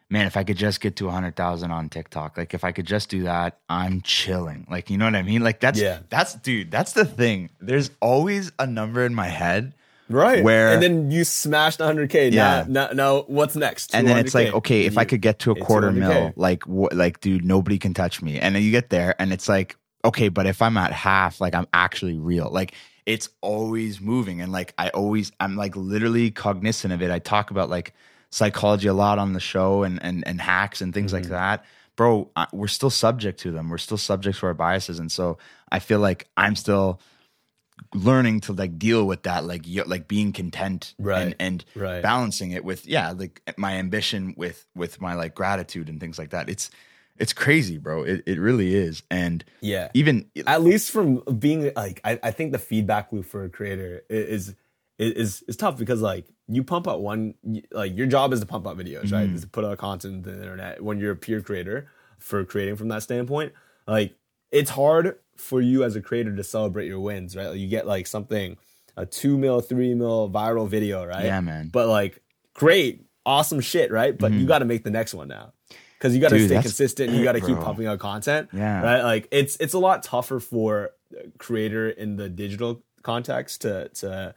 man 0.09 0.27
if 0.27 0.37
i 0.37 0.43
could 0.43 0.57
just 0.57 0.81
get 0.81 0.95
to 0.95 1.05
100000 1.05 1.71
on 1.71 1.89
tiktok 1.89 2.37
like 2.37 2.53
if 2.53 2.63
i 2.63 2.71
could 2.71 2.85
just 2.85 3.09
do 3.09 3.23
that 3.23 3.59
i'm 3.69 4.01
chilling. 4.01 4.67
Like 4.69 4.89
you 4.89 4.97
know 4.97 5.05
what 5.05 5.15
i 5.15 5.23
mean? 5.23 5.43
Like 5.43 5.59
that's 5.59 5.79
Yeah. 5.79 5.99
that's 6.09 6.35
dude 6.35 6.71
that's 6.71 6.93
the 6.93 7.05
thing. 7.05 7.49
There's 7.59 7.89
always 8.01 8.51
a 8.59 8.67
number 8.67 9.05
in 9.05 9.15
my 9.15 9.27
head 9.27 9.73
right. 10.09 10.43
Where- 10.43 10.73
and 10.73 10.81
then 10.83 11.11
you 11.11 11.23
smashed 11.23 11.79
100k 11.79 12.31
Yeah. 12.31 12.65
now, 12.67 12.87
now, 12.87 12.93
now 12.93 13.21
what's 13.27 13.55
next? 13.55 13.93
And 13.95 14.07
then 14.07 14.17
it's 14.17 14.35
like 14.35 14.53
okay 14.53 14.85
if 14.85 14.97
i 14.97 15.05
could 15.05 15.21
get 15.21 15.39
to 15.39 15.51
a 15.51 15.55
quarter 15.55 15.89
200K. 15.91 15.95
mil 15.99 16.33
like 16.35 16.63
what 16.67 16.93
like 16.93 17.19
dude 17.21 17.43
nobody 17.45 17.77
can 17.77 17.93
touch 17.93 18.21
me. 18.21 18.39
And 18.39 18.55
then 18.55 18.63
you 18.63 18.71
get 18.71 18.89
there 18.89 19.15
and 19.19 19.31
it's 19.33 19.47
like 19.49 19.75
okay 20.03 20.29
but 20.29 20.45
if 20.45 20.61
i'm 20.61 20.77
at 20.77 20.91
half 20.91 21.41
like 21.41 21.55
i'm 21.55 21.67
actually 21.73 22.17
real. 22.19 22.49
Like 22.51 22.73
it's 23.05 23.29
always 23.41 24.01
moving. 24.01 24.41
And 24.41 24.51
like 24.51 24.73
i 24.77 24.89
always 24.89 25.31
i'm 25.39 25.55
like 25.55 25.75
literally 25.75 26.31
cognizant 26.31 26.93
of 26.93 27.01
it. 27.01 27.11
I 27.11 27.19
talk 27.19 27.51
about 27.51 27.69
like 27.69 27.93
psychology 28.31 28.87
a 28.87 28.93
lot 28.93 29.17
on 29.19 29.33
the 29.33 29.39
show 29.39 29.83
and 29.83 30.01
and, 30.03 30.27
and 30.27 30.41
hacks 30.41 30.81
and 30.81 30.93
things 30.93 31.13
like 31.13 31.25
Mhm. 31.25 31.29
that. 31.29 31.65
Bro 31.95 32.29
I, 32.35 32.47
we're 32.51 32.67
still 32.67 32.89
subject 32.89 33.39
to 33.41 33.51
them. 33.51 33.69
We're 33.69 33.77
still 33.77 33.97
subject 33.97 34.39
to 34.39 34.45
our 34.47 34.53
biases. 34.53 34.99
And 34.99 35.11
so 35.11 35.37
i 35.71 35.79
feel 35.79 35.99
like 35.99 36.27
i'm 36.37 36.55
still 36.55 36.99
learning 37.93 38.39
to 38.41 38.53
like 38.53 38.77
deal 38.79 39.05
with 39.05 39.23
that 39.23 39.45
like 39.45 39.65
y- 39.67 39.83
like 39.85 40.07
being 40.07 40.31
content 40.33 40.93
Right. 40.99 41.21
and 41.21 41.35
and 41.39 41.65
right. 41.75 42.01
balancing 42.01 42.51
it 42.51 42.63
with 42.65 42.85
yeah 42.87 43.11
like 43.11 43.41
my 43.57 43.73
ambition 43.73 44.33
with 44.37 44.65
with 44.75 44.99
my 45.01 45.13
like 45.13 45.35
gratitude 45.35 45.89
and 45.89 45.99
things 45.99 46.17
like 46.17 46.29
that. 46.31 46.49
It's 46.49 46.69
it's 47.17 47.31
crazy 47.33 47.77
bro. 47.77 48.03
It, 48.03 48.23
it 48.25 48.39
really 48.39 48.75
is. 48.75 49.03
And 49.09 49.43
yeah. 49.61 49.89
even 49.93 50.29
at 50.47 50.61
least 50.63 50.91
from 50.91 51.17
being 51.39 51.71
like 51.75 52.01
I, 52.03 52.19
I 52.23 52.31
think 52.31 52.51
the 52.51 52.59
feedback 52.59 53.11
loop 53.13 53.25
for 53.25 53.43
a 53.45 53.49
creator 53.49 54.03
is 54.09 54.55
is 54.99 55.43
is 55.47 55.57
tough 55.57 55.77
because 55.77 56.01
like 56.01 56.25
you 56.47 56.63
pump 56.63 56.87
out 56.87 57.01
one 57.01 57.35
like 57.71 57.95
your 57.97 58.07
job 58.07 58.31
is 58.33 58.39
to 58.39 58.45
pump 58.45 58.65
out 58.67 58.77
videos 58.77 59.11
right? 59.11 59.29
Mhm. 59.29 59.35
is 59.35 59.41
to 59.41 59.47
put 59.47 59.65
out 59.65 59.77
content 59.77 60.13
on 60.15 60.21
the 60.33 60.39
internet 60.41 60.81
when 60.83 60.99
you're 60.99 61.11
a 61.11 61.15
peer 61.17 61.41
creator 61.41 61.89
for 62.19 62.43
creating 62.45 62.75
from 62.77 62.87
that 62.89 63.03
standpoint. 63.03 63.51
Like 63.87 64.15
it's 64.51 64.69
hard 64.69 65.17
for 65.37 65.61
you 65.61 65.83
as 65.83 65.95
a 65.95 66.01
creator 66.01 66.35
to 66.35 66.43
celebrate 66.43 66.87
your 66.87 66.99
wins 66.99 67.35
right? 67.35 67.47
Like, 67.47 67.59
you 67.59 67.67
get 67.67 67.85
like 67.87 68.07
something 68.07 68.57
a 68.97 69.05
two 69.05 69.37
mil 69.37 69.61
three 69.61 69.93
mil 69.93 70.29
viral 70.29 70.67
video 70.67 71.05
right? 71.05 71.25
Yeah 71.25 71.41
man. 71.41 71.69
But 71.71 71.87
like 71.87 72.21
great 72.53 73.05
awesome 73.25 73.59
shit 73.59 73.91
right? 73.91 74.17
But 74.17 74.31
you 74.31 74.45
Mhm. 74.45 74.47
got 74.47 74.59
to 74.59 74.65
make 74.65 74.83
the 74.83 74.91
next 74.91 75.13
one 75.13 75.27
now. 75.27 75.53
Because 75.97 76.13
you 76.13 76.21
got 76.21 76.29
to 76.29 76.45
stay 76.45 76.61
consistent 76.61 77.09
and 77.09 77.17
you 77.17 77.23
got 77.23 77.31
to 77.33 77.41
keep 77.41 77.57
pumping 77.57 77.87
out 77.87 77.99
content 77.99 78.49
yeah. 78.53 78.81
right? 78.81 79.01
Like 79.01 79.27
it's 79.31 79.55
it's 79.57 79.73
a 79.73 79.79
lot 79.79 80.03
tougher 80.03 80.39
for 80.39 80.91
a 81.17 81.29
creator 81.37 81.89
in 81.89 82.15
the 82.17 82.29
digital 82.29 82.83
context 83.01 83.61
to 83.61 83.89
to 83.89 84.35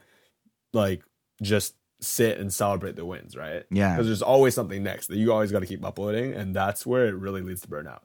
like 0.73 1.03
just 1.41 1.75
sit 2.01 2.37
and 2.37 2.53
celebrate 2.53 2.95
the 2.95 3.05
wins 3.05 3.35
right? 3.35 3.63
Yeah. 3.71 3.93
Because 3.93 4.07
there's 4.07 4.21
always 4.21 4.53
something 4.55 4.83
next 4.83 5.07
that 5.07 5.17
you 5.17 5.31
always 5.33 5.51
got 5.51 5.59
to 5.59 5.65
keep 5.65 5.83
uploading 5.83 6.33
and 6.33 6.55
that's 6.55 6.85
where 6.85 7.07
it 7.07 7.15
really 7.15 7.41
leads 7.41 7.61
to 7.61 7.67
burnout 7.67 7.99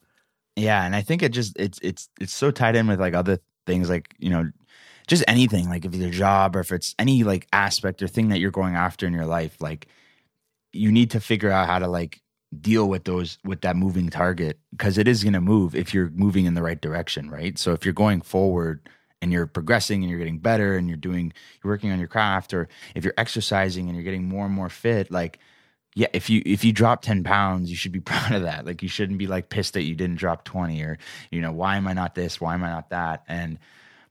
yeah 0.56 0.84
and 0.84 0.94
i 0.94 1.02
think 1.02 1.22
it 1.22 1.32
just 1.32 1.58
it's 1.58 1.78
it's 1.82 2.08
it's 2.20 2.34
so 2.34 2.50
tied 2.50 2.76
in 2.76 2.86
with 2.86 3.00
like 3.00 3.14
other 3.14 3.38
things 3.66 3.88
like 3.88 4.14
you 4.18 4.30
know 4.30 4.50
just 5.06 5.24
anything 5.28 5.68
like 5.68 5.84
if 5.84 5.94
it's 5.94 6.04
a 6.04 6.10
job 6.10 6.56
or 6.56 6.60
if 6.60 6.72
it's 6.72 6.94
any 6.98 7.24
like 7.24 7.46
aspect 7.52 8.02
or 8.02 8.08
thing 8.08 8.28
that 8.28 8.38
you're 8.38 8.50
going 8.50 8.74
after 8.74 9.06
in 9.06 9.12
your 9.12 9.26
life 9.26 9.56
like 9.60 9.88
you 10.72 10.90
need 10.90 11.10
to 11.10 11.20
figure 11.20 11.50
out 11.50 11.68
how 11.68 11.78
to 11.78 11.86
like 11.86 12.20
deal 12.60 12.88
with 12.88 13.04
those 13.04 13.38
with 13.44 13.62
that 13.62 13.76
moving 13.76 14.08
target 14.10 14.58
because 14.70 14.98
it 14.98 15.08
is 15.08 15.22
going 15.22 15.32
to 15.32 15.40
move 15.40 15.74
if 15.74 15.94
you're 15.94 16.10
moving 16.10 16.44
in 16.44 16.54
the 16.54 16.62
right 16.62 16.80
direction 16.80 17.30
right? 17.30 17.58
So 17.58 17.72
if 17.72 17.84
you're 17.84 17.94
going 17.94 18.20
forward 18.20 18.88
and 19.22 19.32
you're 19.32 19.46
progressing 19.46 20.02
and 20.02 20.10
you're 20.10 20.18
getting 20.18 20.38
better 20.38 20.76
and 20.76 20.88
you're 20.88 20.96
doing 20.96 21.32
you're 21.62 21.72
working 21.72 21.90
on 21.90 21.98
your 21.98 22.08
craft 22.08 22.52
or 22.52 22.68
if 22.94 23.04
you're 23.04 23.14
exercising 23.16 23.86
and 23.86 23.96
you're 23.96 24.04
getting 24.04 24.28
more 24.28 24.44
and 24.44 24.54
more 24.54 24.68
fit 24.68 25.10
like 25.10 25.38
yeah 25.94 26.08
if 26.12 26.28
you 26.30 26.42
if 26.44 26.64
you 26.64 26.72
drop 26.72 27.02
10 27.02 27.24
pounds 27.24 27.70
you 27.70 27.76
should 27.76 27.92
be 27.92 28.00
proud 28.12 28.32
of 28.32 28.42
that. 28.42 28.66
Like 28.66 28.82
you 28.82 28.88
shouldn't 28.88 29.18
be 29.18 29.26
like 29.26 29.48
pissed 29.48 29.74
that 29.74 29.82
you 29.82 29.94
didn't 29.94 30.16
drop 30.16 30.44
20 30.44 30.80
or 30.82 30.98
you 31.30 31.40
know 31.40 31.52
why 31.52 31.76
am 31.76 31.86
i 31.88 31.92
not 31.92 32.14
this? 32.14 32.40
Why 32.40 32.54
am 32.54 32.64
i 32.64 32.70
not 32.70 32.90
that? 32.90 33.24
And 33.28 33.58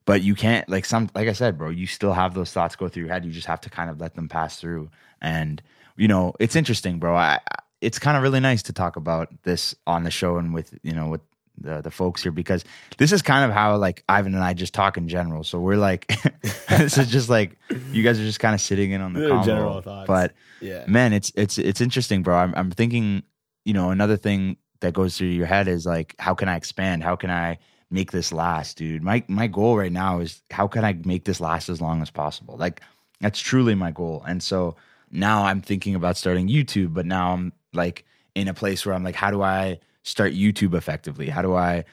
but 0.05 0.21
you 0.21 0.35
can't 0.35 0.67
like 0.69 0.85
some 0.85 1.09
like 1.15 1.27
i 1.27 1.33
said 1.33 1.57
bro 1.57 1.69
you 1.69 1.87
still 1.87 2.13
have 2.13 2.33
those 2.33 2.51
thoughts 2.51 2.75
go 2.75 2.87
through 2.89 3.03
your 3.05 3.13
head. 3.13 3.25
You 3.25 3.31
just 3.31 3.47
have 3.47 3.61
to 3.61 3.69
kind 3.69 3.89
of 3.89 3.99
let 4.01 4.15
them 4.15 4.29
pass 4.29 4.59
through. 4.59 4.89
And 5.21 5.61
you 5.97 6.07
know 6.07 6.33
it's 6.39 6.55
interesting 6.55 6.99
bro. 6.99 7.15
I 7.15 7.35
I- 7.51 7.59
it's 7.81 7.99
kind 7.99 8.15
of 8.15 8.23
really 8.23 8.39
nice 8.39 8.63
to 8.63 8.71
talk 8.73 8.95
about 8.95 9.27
this 9.43 9.75
on 9.85 10.03
the 10.05 10.11
show 10.11 10.37
and 10.37 10.53
with 10.53 10.73
you 10.83 10.93
know 10.93 11.09
with 11.09 11.19
the 11.57 11.81
the 11.81 11.91
folks 11.91 12.23
here 12.23 12.31
because 12.31 12.63
this 12.97 13.11
is 13.11 13.21
kind 13.21 13.45
of 13.45 13.51
how 13.51 13.75
like 13.77 14.03
Ivan 14.09 14.33
and 14.33 14.43
I 14.43 14.53
just 14.53 14.73
talk 14.73 14.97
in 14.97 15.07
general. 15.07 15.43
So 15.43 15.59
we're 15.59 15.77
like, 15.77 16.07
this 16.69 16.97
is 16.97 17.07
just 17.09 17.29
like 17.29 17.57
you 17.91 18.03
guys 18.03 18.19
are 18.19 18.23
just 18.23 18.39
kind 18.39 18.55
of 18.55 18.61
sitting 18.61 18.91
in 18.91 19.01
on 19.01 19.13
the 19.13 19.19
They're 19.21 19.43
general 19.43 19.81
thoughts. 19.81 20.07
But 20.07 20.33
Yeah. 20.61 20.85
man, 20.87 21.13
it's 21.13 21.31
it's 21.35 21.57
it's 21.57 21.81
interesting, 21.81 22.23
bro. 22.23 22.35
I'm 22.35 22.53
I'm 22.55 22.71
thinking, 22.71 23.23
you 23.65 23.73
know, 23.73 23.91
another 23.91 24.17
thing 24.17 24.57
that 24.79 24.93
goes 24.93 25.17
through 25.17 25.27
your 25.27 25.45
head 25.45 25.67
is 25.67 25.85
like, 25.85 26.15
how 26.19 26.33
can 26.33 26.49
I 26.49 26.55
expand? 26.55 27.03
How 27.03 27.15
can 27.15 27.29
I 27.29 27.59
make 27.89 28.11
this 28.11 28.33
last, 28.33 28.77
dude? 28.77 29.03
My 29.03 29.23
my 29.27 29.47
goal 29.47 29.77
right 29.77 29.91
now 29.91 30.19
is 30.19 30.41
how 30.51 30.67
can 30.67 30.83
I 30.83 30.93
make 31.05 31.25
this 31.25 31.39
last 31.39 31.69
as 31.69 31.79
long 31.81 32.01
as 32.01 32.09
possible? 32.09 32.57
Like 32.57 32.81
that's 33.21 33.39
truly 33.39 33.75
my 33.75 33.91
goal. 33.91 34.23
And 34.27 34.41
so 34.43 34.75
now 35.11 35.43
I'm 35.45 35.61
thinking 35.61 35.95
about 35.95 36.17
starting 36.17 36.49
YouTube, 36.49 36.93
but 36.93 37.05
now 37.05 37.33
I'm 37.33 37.53
like 37.73 38.05
in 38.35 38.47
a 38.47 38.53
place 38.53 38.85
where 38.85 38.95
I'm 38.95 39.03
like, 39.03 39.15
how 39.15 39.29
do 39.31 39.41
I 39.43 39.79
start 40.03 40.33
YouTube 40.33 40.75
effectively? 40.75 41.29
How 41.29 41.41
do 41.41 41.55
I 41.55 41.85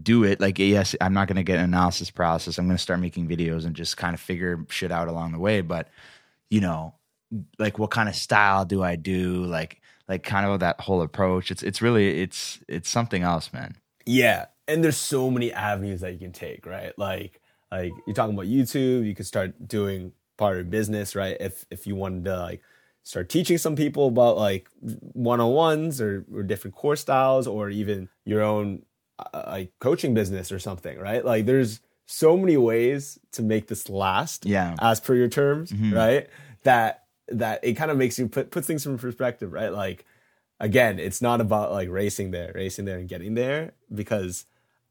do 0.00 0.24
it? 0.24 0.40
Like, 0.40 0.58
yes, 0.58 0.94
I'm 1.00 1.14
not 1.14 1.28
going 1.28 1.36
to 1.36 1.42
get 1.42 1.58
an 1.58 1.64
analysis 1.64 2.10
paralysis. 2.10 2.58
I'm 2.58 2.66
going 2.66 2.76
to 2.76 2.82
start 2.82 3.00
making 3.00 3.28
videos 3.28 3.64
and 3.64 3.74
just 3.74 3.96
kind 3.96 4.14
of 4.14 4.20
figure 4.20 4.64
shit 4.68 4.92
out 4.92 5.08
along 5.08 5.32
the 5.32 5.38
way. 5.38 5.60
But, 5.60 5.88
you 6.50 6.60
know, 6.60 6.94
like 7.58 7.78
what 7.78 7.90
kind 7.90 8.08
of 8.08 8.14
style 8.14 8.64
do 8.64 8.82
I 8.82 8.96
do? 8.96 9.44
Like, 9.44 9.80
like 10.08 10.22
kind 10.22 10.46
of 10.46 10.60
that 10.60 10.80
whole 10.80 11.02
approach. 11.02 11.50
It's, 11.50 11.62
it's 11.62 11.82
really, 11.82 12.20
it's, 12.22 12.60
it's 12.68 12.88
something 12.88 13.22
else, 13.22 13.52
man. 13.52 13.76
Yeah, 14.06 14.46
and 14.66 14.82
there's 14.82 14.96
so 14.96 15.30
many 15.30 15.52
avenues 15.52 16.00
that 16.00 16.12
you 16.12 16.18
can 16.18 16.32
take, 16.32 16.64
right? 16.64 16.96
Like, 16.98 17.40
like 17.70 17.92
you're 18.06 18.14
talking 18.14 18.34
about 18.34 18.46
YouTube, 18.46 19.06
you 19.06 19.14
could 19.14 19.26
start 19.26 19.68
doing 19.68 20.12
part 20.38 20.52
of 20.52 20.58
your 20.58 20.70
business, 20.70 21.14
right? 21.14 21.36
If 21.38 21.66
if 21.70 21.86
you 21.86 21.94
wanted 21.96 22.24
to 22.24 22.38
like 22.38 22.62
start 23.08 23.30
teaching 23.30 23.56
some 23.56 23.74
people 23.74 24.08
about 24.08 24.36
like 24.36 24.68
one 24.82 25.40
on 25.40 25.50
ones 25.54 25.98
or, 25.98 26.26
or 26.30 26.42
different 26.42 26.74
course 26.76 27.00
styles, 27.00 27.46
or 27.46 27.70
even 27.70 28.06
your 28.26 28.42
own 28.42 28.82
uh, 29.18 29.44
like 29.46 29.72
coaching 29.80 30.12
business 30.12 30.52
or 30.52 30.58
something, 30.58 30.98
right? 30.98 31.24
Like, 31.24 31.46
there's 31.46 31.80
so 32.04 32.36
many 32.36 32.58
ways 32.58 33.18
to 33.32 33.40
make 33.42 33.68
this 33.68 33.88
last, 33.88 34.44
Yeah. 34.44 34.76
as 34.80 35.00
per 35.00 35.14
your 35.14 35.28
terms, 35.28 35.72
Mhm. 35.72 35.94
right? 35.94 36.28
That 36.64 37.04
that 37.28 37.60
it 37.64 37.74
kind 37.74 37.90
of 37.90 37.96
makes 37.96 38.18
you 38.18 38.28
put 38.28 38.50
puts 38.50 38.66
things 38.66 38.84
in 38.84 38.98
perspective, 38.98 39.52
right? 39.54 39.72
Like 39.72 40.04
again, 40.60 40.98
it's 40.98 41.22
not 41.22 41.40
about 41.40 41.72
like 41.72 41.88
racing 41.88 42.30
there, 42.30 42.52
racing 42.54 42.84
there 42.84 42.98
and 42.98 43.08
getting 43.08 43.32
there 43.34 43.72
because 43.94 44.44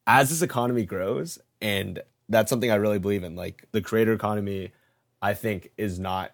as 0.07 0.29
this 0.31 0.41
economy 0.41 0.85
grows, 0.85 1.37
and 1.61 2.01
that's 2.29 2.49
something 2.49 2.71
I 2.71 2.75
really 2.75 2.99
believe 2.99 3.23
in, 3.23 3.35
like 3.35 3.67
the 3.73 3.81
creator 3.81 4.13
economy, 4.13 4.71
I 5.21 5.35
think 5.35 5.71
is 5.77 5.99
not 5.99 6.31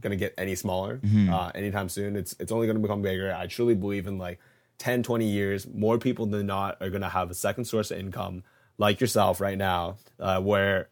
going 0.00 0.10
to 0.10 0.16
get 0.16 0.34
any 0.38 0.54
smaller 0.54 0.98
Mhm. 0.98 1.30
uh, 1.32 1.50
anytime 1.54 1.88
soon. 1.88 2.16
It's 2.16 2.34
it's 2.40 2.50
only 2.52 2.66
going 2.66 2.76
to 2.76 2.82
become 2.82 3.02
bigger. 3.02 3.32
I 3.34 3.46
truly 3.46 3.74
believe 3.74 4.06
in 4.06 4.18
like 4.18 4.38
10, 4.78 5.02
20 5.02 5.26
years, 5.26 5.66
more 5.68 5.98
people 5.98 6.26
than 6.26 6.46
not 6.46 6.76
are 6.80 6.90
going 6.90 7.02
to 7.02 7.08
have 7.08 7.30
a 7.30 7.34
second 7.34 7.64
source 7.66 7.90
of 7.90 7.98
income 7.98 8.42
like 8.78 9.00
yourself 9.00 9.40
right 9.40 9.58
now, 9.58 9.96
uh, 10.18 10.40
where 10.40 10.88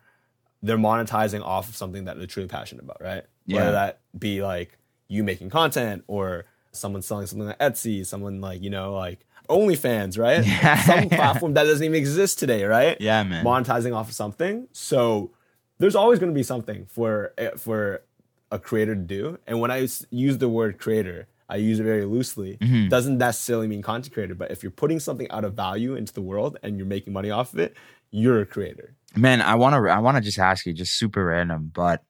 they're 0.63 0.77
monetizing 0.79 1.43
off 1.43 1.69
of 1.69 1.77
something 1.77 2.05
that 2.05 2.19
they're 2.19 2.27
truly 2.27 2.47
passionate 2.49 2.85
about, 2.85 2.99
right? 3.01 3.25
Yeah. 3.47 3.57
Whether 3.61 3.73
that 3.73 4.01
be 4.17 4.43
like 4.43 4.79
you 5.09 5.25
making 5.25 5.49
content 5.51 6.05
or 6.07 6.45
someone 6.73 7.03
selling 7.03 7.27
something 7.27 7.49
on 7.49 7.55
Etsy, 7.55 8.05
someone 8.07 8.41
like, 8.41 8.63
you 8.63 8.71
know, 8.71 8.93
like 8.95 9.27
OnlyFans, 9.49 10.19
right? 10.19 10.45
Yeah. 10.47 10.77
Some 10.83 11.09
platform 11.09 11.55
that 11.55 11.65
doesn't 11.65 11.83
even 11.85 11.97
exist 11.97 12.39
today, 12.39 12.65
right? 12.65 12.97
Yeah, 13.01 13.23
man. 13.25 13.45
Monetizing 13.45 13.95
off 13.97 14.09
of 14.09 14.15
something. 14.15 14.69
So 14.73 15.31
there's 15.79 15.97
always 15.97 16.19
going 16.21 16.31
to 16.33 16.39
be 16.39 16.43
something 16.45 16.87
for 16.87 17.33
eh, 17.39 17.51
for 17.57 18.03
a 18.51 18.59
creator 18.59 18.95
to 18.95 19.01
do. 19.01 19.39
And 19.47 19.61
when 19.61 19.71
I 19.71 19.87
use 20.11 20.39
the 20.39 20.49
word 20.49 20.79
creator, 20.79 21.29
I 21.49 21.57
use 21.57 21.81
it 21.81 21.85
very 21.85 22.05
loosely. 22.05 22.59
Mm-hmm. 22.61 22.89
Doesn't 22.89 23.19
necessarily 23.19 23.67
mean 23.67 23.83
content 23.83 24.15
creator, 24.15 24.35
but 24.35 24.51
if 24.51 24.63
you're 24.63 24.71
putting 24.71 25.01
something 25.01 25.31
out 25.31 25.45
of 25.45 25.55
value 25.55 25.95
into 25.95 26.13
the 26.13 26.23
world 26.23 26.59
and 26.63 26.77
you're 26.77 26.87
making 26.87 27.13
money 27.13 27.31
off 27.31 27.53
of 27.53 27.59
it, 27.59 27.77
you're 28.11 28.41
a 28.41 28.47
creator. 28.47 28.95
Man, 29.17 29.41
I 29.43 29.57
want 29.57 29.75
to 29.75 29.91
I 29.91 29.99
want 29.99 30.17
to 30.17 30.23
just 30.23 30.39
ask 30.39 30.67
you 30.67 30.73
just 30.73 30.95
super 30.95 31.25
random, 31.25 31.71
but 31.75 32.05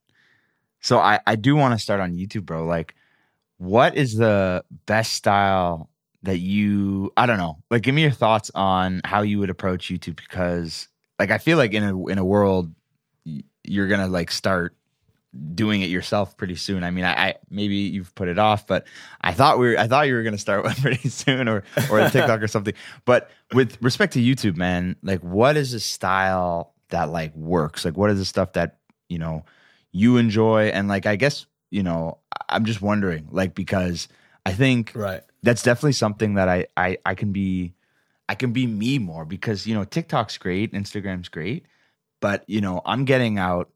so 0.81 0.99
I 0.99 1.21
I 1.27 1.37
do 1.37 1.57
want 1.57 1.73
to 1.75 1.79
start 1.79 2.01
on 2.01 2.13
YouTube, 2.13 2.45
bro. 2.45 2.65
Like 2.65 2.95
what 3.57 3.95
is 3.95 4.17
the 4.17 4.65
best 4.87 5.13
style 5.13 5.91
that 6.23 6.39
you 6.39 7.13
I 7.17 7.27
don't 7.27 7.39
know. 7.39 7.59
Like 7.71 7.83
give 7.83 7.95
me 7.95 8.03
your 8.03 8.11
thoughts 8.11 8.51
on 8.55 9.01
how 9.05 9.23
you 9.23 9.39
would 9.39 9.51
approach 9.51 9.89
YouTube 9.89 10.17
because 10.17 10.89
like 11.19 11.31
I 11.31 11.39
feel 11.39 11.59
like 11.59 11.73
in 11.73 11.83
a 11.83 12.07
in 12.09 12.19
a 12.19 12.25
world 12.25 12.75
you're 13.65 13.89
going 13.89 14.01
to 14.01 14.07
like 14.07 14.31
start 14.31 14.75
doing 15.55 15.83
it 15.83 15.91
yourself 15.91 16.37
pretty 16.37 16.57
soon. 16.57 16.83
I 16.83 16.91
mean, 16.91 17.05
I, 17.05 17.13
I 17.29 17.35
maybe 17.51 17.77
you've 17.77 18.15
put 18.15 18.29
it 18.29 18.39
off, 18.39 18.67
but 18.67 18.87
I 19.21 19.33
thought 19.33 19.59
we 19.59 19.69
were, 19.71 19.79
I 19.79 19.87
thought 19.87 20.07
you 20.09 20.15
were 20.15 20.23
going 20.23 20.35
to 20.35 20.39
start 20.39 20.65
one 20.65 20.75
pretty 20.75 21.09
soon 21.09 21.49
or 21.49 21.63
or 21.91 22.01
a 22.01 22.11
TikTok 22.11 22.43
or 22.43 22.49
something. 22.49 22.75
But 23.05 23.31
with 23.53 23.81
respect 23.83 24.13
to 24.15 24.21
YouTube, 24.21 24.57
man, 24.57 24.97
like 25.03 25.21
what 25.23 25.57
is 25.57 25.73
the 25.73 25.81
style 25.81 26.75
that 26.89 27.11
like 27.11 27.35
works? 27.37 27.85
Like 27.85 27.97
what 27.97 28.11
is 28.11 28.19
the 28.19 28.25
stuff 28.25 28.55
that, 28.55 28.79
you 29.09 29.19
know, 29.19 29.45
you 29.93 30.17
enjoy 30.17 30.65
and 30.69 30.89
like 30.89 31.07
I 31.07 31.17
guess, 31.17 31.47
you 31.71 31.83
know, 31.83 32.19
I'm 32.49 32.65
just 32.65 32.83
wondering 32.83 33.29
like 33.31 33.55
because 33.55 34.09
I 34.45 34.53
think 34.53 34.93
Right. 34.95 35.23
that's 35.43 35.63
definitely 35.63 35.93
something 35.93 36.35
that 36.35 36.49
I 36.49 36.67
I 36.77 36.99
I 37.07 37.15
can 37.15 37.33
be 37.33 37.75
I 38.29 38.35
can 38.35 38.53
be 38.53 38.67
me 38.67 38.99
more 38.99 39.25
because 39.25 39.67
you 39.67 39.75
know 39.75 39.85
TikTok's 39.85 40.39
great, 40.39 40.73
Instagram's 40.73 41.29
great, 41.29 41.67
but 42.21 42.43
you 42.49 42.61
know 42.61 42.81
I'm 42.85 43.05
getting 43.05 43.39
out 43.39 43.71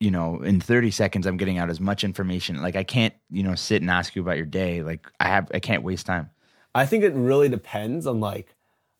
you 0.00 0.10
know 0.10 0.42
in 0.42 0.60
30 0.60 0.90
seconds 0.90 1.26
I'm 1.26 1.36
getting 1.36 1.58
out 1.58 1.70
as 1.70 1.80
much 1.80 2.04
information 2.04 2.60
like 2.62 2.76
I 2.76 2.84
can't 2.84 3.14
you 3.30 3.42
know 3.42 3.54
sit 3.54 3.80
and 3.82 3.90
ask 3.90 4.14
you 4.14 4.22
about 4.22 4.36
your 4.36 4.46
day 4.46 4.82
like 4.82 5.06
I 5.20 5.28
have 5.28 5.50
I 5.54 5.58
can't 5.60 5.82
waste 5.82 6.06
time. 6.06 6.30
I 6.74 6.84
think 6.86 7.04
it 7.04 7.14
really 7.14 7.48
depends 7.48 8.06
on 8.06 8.20
like 8.20 8.54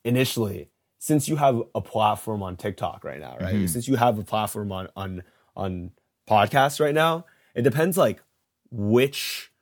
initially 0.05 0.71
since 0.99 1.29
you 1.29 1.37
have 1.37 1.63
a 1.75 1.81
platform 1.81 2.43
on 2.43 2.57
TikTok 2.57 3.05
right 3.05 3.21
now, 3.21 3.37
right? 3.39 3.55
Mhm. 3.55 3.69
Since 3.69 3.87
you 3.87 3.97
have 3.97 4.19
a 4.19 4.25
platform 4.25 4.73
on 4.73 4.89
on 4.97 5.23
on 5.55 5.91
podcasts 6.29 6.81
right 6.81 6.95
now, 6.95 7.27
it 7.55 7.63
depends 7.63 7.97
like 7.99 8.23
which 8.71 9.53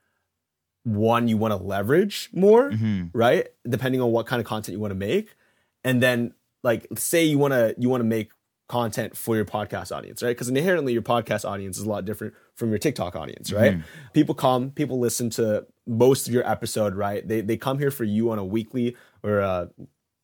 one 0.85 1.29
you 1.29 1.37
want 1.37 1.53
to 1.53 1.57
leverage 1.57 2.29
more, 2.33 2.71
Mhm. 2.71 3.11
right? 3.13 3.49
Depending 3.69 4.01
on 4.01 4.13
what 4.13 4.27
kind 4.27 4.41
of 4.41 4.47
content 4.47 4.75
you 4.75 4.81
want 4.81 4.91
to 4.93 4.97
make. 4.99 5.35
And 5.83 6.03
then 6.03 6.35
like 6.63 6.87
say 6.97 7.25
you 7.25 7.39
want 7.39 7.53
to 7.53 7.75
you 7.79 7.89
want 7.89 8.01
to 8.01 8.07
make 8.09 8.31
content 8.69 9.17
for 9.17 9.37
your 9.37 9.45
podcast 9.45 9.95
audience, 9.95 10.23
right? 10.23 10.31
Because 10.31 10.49
inherently 10.49 10.93
your 10.93 11.03
podcast 11.03 11.45
audience 11.49 11.79
is 11.79 11.85
a 11.85 11.89
lot 11.89 12.05
different 12.05 12.35
from 12.55 12.71
your 12.71 12.79
TikTok 12.79 13.15
audience, 13.15 13.53
right? 13.53 13.73
Mm-hmm. 13.73 14.09
People 14.13 14.35
come, 14.35 14.71
people 14.71 14.99
listen 14.99 15.31
to 15.31 15.67
most 15.87 16.27
of 16.27 16.35
your 16.35 16.49
episode, 16.49 16.95
right? 16.95 17.27
They 17.27 17.41
they 17.41 17.57
come 17.57 17.79
here 17.79 17.91
for 17.91 18.05
you 18.05 18.31
on 18.31 18.39
a 18.39 18.45
weekly 18.45 18.97
or 19.23 19.41
a 19.41 19.71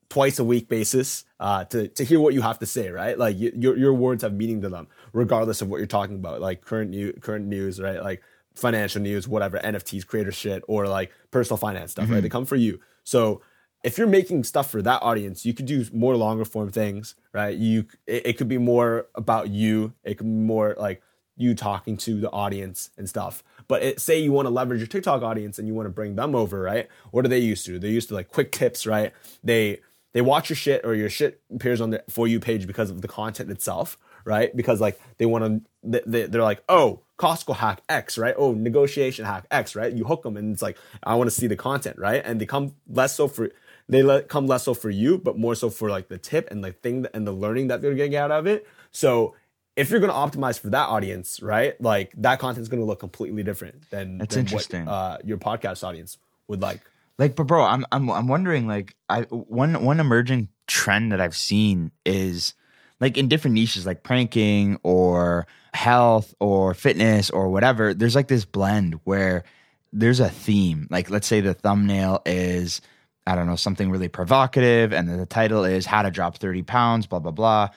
twice 0.08 0.38
a 0.38 0.44
week 0.44 0.68
basis 0.68 1.24
uh, 1.38 1.64
to 1.66 1.88
to 1.88 2.04
hear 2.04 2.20
what 2.20 2.34
you 2.34 2.42
have 2.42 2.58
to 2.60 2.66
say, 2.66 2.90
right? 2.90 3.18
Like 3.18 3.36
your 3.38 3.76
your 3.76 3.94
words 3.94 4.22
have 4.22 4.32
meaning 4.32 4.62
to 4.62 4.68
them, 4.68 4.88
regardless 5.12 5.60
of 5.60 5.68
what 5.68 5.78
you're 5.78 5.86
talking 5.86 6.16
about, 6.16 6.40
like 6.40 6.62
current 6.64 6.90
new 6.90 7.12
current 7.12 7.46
news, 7.46 7.80
right? 7.80 8.02
Like 8.02 8.22
financial 8.54 9.00
news, 9.02 9.28
whatever, 9.28 9.58
NFTs, 9.58 10.06
creator 10.06 10.32
shit, 10.32 10.62
or 10.66 10.86
like 10.88 11.12
personal 11.30 11.56
finance 11.56 11.92
stuff, 11.92 12.04
right? 12.04 12.16
Mm-hmm. 12.16 12.22
They 12.22 12.28
come 12.28 12.46
for 12.46 12.56
you. 12.56 12.80
So 13.04 13.42
if 13.82 13.96
you're 13.96 14.06
making 14.06 14.44
stuff 14.44 14.70
for 14.70 14.82
that 14.82 15.02
audience, 15.02 15.46
you 15.46 15.54
could 15.54 15.66
do 15.66 15.84
more 15.92 16.16
longer 16.16 16.44
form 16.44 16.70
things, 16.70 17.14
right? 17.32 17.56
You 17.56 17.86
it, 18.06 18.26
it 18.26 18.32
could 18.38 18.48
be 18.48 18.58
more 18.58 19.06
about 19.14 19.48
you. 19.48 19.94
It 20.04 20.18
could 20.18 20.26
be 20.26 20.32
more 20.32 20.74
like 20.78 21.02
you 21.36 21.54
talking 21.54 21.96
to 21.96 22.20
the 22.20 22.30
audience 22.30 22.90
and 22.98 23.08
stuff. 23.08 23.42
But 23.66 23.82
it, 23.82 24.00
say 24.00 24.20
you 24.20 24.32
want 24.32 24.46
to 24.46 24.50
leverage 24.50 24.80
your 24.80 24.86
TikTok 24.86 25.22
audience 25.22 25.58
and 25.58 25.66
you 25.66 25.74
want 25.74 25.86
to 25.86 25.90
bring 25.90 26.16
them 26.16 26.34
over, 26.34 26.60
right? 26.60 26.88
What 27.12 27.24
are 27.24 27.28
they 27.28 27.38
used 27.38 27.64
to? 27.66 27.78
They're 27.78 27.90
used 27.90 28.08
to 28.08 28.14
like 28.14 28.28
quick 28.28 28.52
tips, 28.52 28.86
right? 28.86 29.12
They 29.42 29.80
they 30.12 30.20
watch 30.20 30.50
your 30.50 30.56
shit 30.56 30.84
or 30.84 30.94
your 30.94 31.08
shit 31.08 31.40
appears 31.54 31.80
on 31.80 31.90
the 31.90 32.04
for 32.08 32.26
you 32.26 32.40
page 32.40 32.66
because 32.66 32.90
of 32.90 33.00
the 33.00 33.08
content 33.08 33.50
itself, 33.50 33.96
right? 34.24 34.54
Because 34.54 34.80
like 34.80 35.00
they 35.18 35.26
want 35.26 35.64
to, 35.82 36.02
they, 36.06 36.26
they're 36.26 36.42
like, 36.42 36.62
oh, 36.68 37.00
Costco 37.18 37.56
hack 37.56 37.82
X, 37.88 38.18
right? 38.18 38.34
Oh, 38.36 38.52
negotiation 38.52 39.24
hack 39.24 39.46
X, 39.50 39.76
right? 39.76 39.92
You 39.92 40.04
hook 40.04 40.22
them 40.22 40.36
and 40.36 40.52
it's 40.52 40.62
like, 40.62 40.76
I 41.02 41.14
want 41.14 41.28
to 41.28 41.34
see 41.34 41.46
the 41.46 41.56
content, 41.56 41.98
right? 41.98 42.22
And 42.24 42.40
they 42.40 42.46
come 42.46 42.74
less 42.88 43.14
so 43.14 43.28
for, 43.28 43.50
they 43.90 44.02
let 44.02 44.28
come 44.28 44.46
less 44.46 44.64
so 44.64 44.74
for 44.74 44.88
you, 44.88 45.18
but 45.18 45.36
more 45.36 45.54
so 45.54 45.68
for 45.68 45.90
like 45.90 46.08
the 46.08 46.18
tip 46.18 46.50
and 46.50 46.62
the 46.62 46.72
thing 46.72 47.06
and 47.12 47.26
the 47.26 47.32
learning 47.32 47.68
that 47.68 47.82
they're 47.82 47.94
getting 47.94 48.16
out 48.16 48.30
of 48.30 48.46
it. 48.46 48.66
So 48.92 49.34
if 49.76 49.90
you're 49.90 50.00
going 50.00 50.12
to 50.12 50.38
optimize 50.38 50.58
for 50.60 50.70
that 50.70 50.88
audience, 50.88 51.42
right? 51.42 51.80
Like 51.80 52.12
that 52.18 52.38
content 52.38 52.62
is 52.62 52.68
going 52.68 52.80
to 52.80 52.86
look 52.86 53.00
completely 53.00 53.42
different 53.42 53.90
than, 53.90 54.18
That's 54.18 54.34
than 54.34 54.44
what, 54.44 54.52
interesting. 54.52 54.88
uh, 54.88 55.18
your 55.24 55.38
podcast 55.38 55.82
audience 55.82 56.18
would 56.48 56.62
like. 56.62 56.80
Like, 57.18 57.36
but 57.36 57.44
bro, 57.44 57.64
I'm 57.64 57.84
I'm 57.92 58.08
I'm 58.08 58.28
wondering 58.28 58.66
like 58.66 58.94
I 59.08 59.22
one 59.22 59.84
one 59.84 60.00
emerging 60.00 60.48
trend 60.66 61.12
that 61.12 61.20
I've 61.20 61.36
seen 61.36 61.90
is 62.06 62.54
like 62.98 63.18
in 63.18 63.28
different 63.28 63.54
niches 63.54 63.84
like 63.84 64.02
pranking 64.02 64.78
or 64.82 65.46
health 65.74 66.34
or 66.40 66.72
fitness 66.74 67.28
or 67.28 67.50
whatever. 67.50 67.92
There's 67.92 68.14
like 68.14 68.28
this 68.28 68.44
blend 68.46 69.00
where 69.04 69.44
there's 69.92 70.20
a 70.20 70.30
theme. 70.30 70.86
Like 70.90 71.10
let's 71.10 71.26
say 71.26 71.40
the 71.40 71.52
thumbnail 71.54 72.22
is 72.24 72.80
I 73.26 73.34
don't 73.34 73.46
know 73.46 73.56
something 73.56 73.90
really 73.90 74.08
provocative, 74.08 74.92
and 74.92 75.08
the 75.08 75.26
title 75.26 75.64
is 75.64 75.86
how 75.86 76.02
to 76.02 76.10
drop 76.10 76.38
thirty 76.38 76.62
pounds, 76.62 77.06
blah 77.06 77.18
blah 77.18 77.30
blah, 77.30 77.68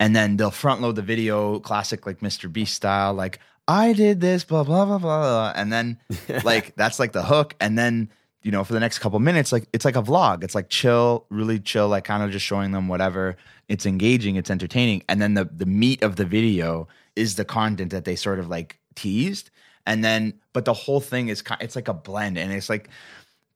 and 0.00 0.14
then 0.14 0.36
they'll 0.36 0.50
front 0.50 0.80
load 0.80 0.96
the 0.96 1.02
video, 1.02 1.58
classic 1.60 2.06
like 2.06 2.20
Mr. 2.20 2.52
Beast 2.52 2.74
style, 2.74 3.14
like 3.14 3.38
I 3.66 3.92
did 3.92 4.20
this, 4.20 4.44
blah 4.44 4.64
blah 4.64 4.84
blah 4.84 4.98
blah, 4.98 5.20
blah. 5.20 5.52
and 5.54 5.72
then 5.72 5.98
like 6.44 6.74
that's 6.76 6.98
like 6.98 7.12
the 7.12 7.22
hook, 7.24 7.54
and 7.60 7.78
then 7.78 8.10
you 8.42 8.50
know, 8.50 8.62
for 8.62 8.74
the 8.74 8.80
next 8.80 8.98
couple 8.98 9.18
minutes, 9.20 9.52
like 9.52 9.66
it's 9.72 9.86
like 9.86 9.96
a 9.96 10.02
vlog. 10.02 10.44
It's 10.44 10.54
like 10.54 10.68
chill, 10.68 11.26
really 11.30 11.58
chill, 11.58 11.88
like 11.88 12.04
kind 12.04 12.22
of 12.22 12.30
just 12.30 12.44
showing 12.44 12.72
them 12.72 12.88
whatever. 12.88 13.36
It's 13.68 13.86
engaging, 13.86 14.36
it's 14.36 14.50
entertaining, 14.50 15.02
and 15.08 15.20
then 15.20 15.34
the 15.34 15.46
the 15.46 15.66
meat 15.66 16.02
of 16.02 16.16
the 16.16 16.26
video 16.26 16.86
is 17.16 17.36
the 17.36 17.44
content 17.44 17.90
that 17.92 18.04
they 18.04 18.16
sort 18.16 18.38
of 18.38 18.48
like 18.48 18.78
teased, 18.94 19.50
and 19.86 20.04
then 20.04 20.34
but 20.52 20.66
the 20.66 20.74
whole 20.74 21.00
thing 21.00 21.28
is 21.28 21.40
ki- 21.40 21.54
it's 21.60 21.74
like 21.74 21.88
a 21.88 21.94
blend, 21.94 22.36
and 22.36 22.52
it's 22.52 22.68
like 22.68 22.90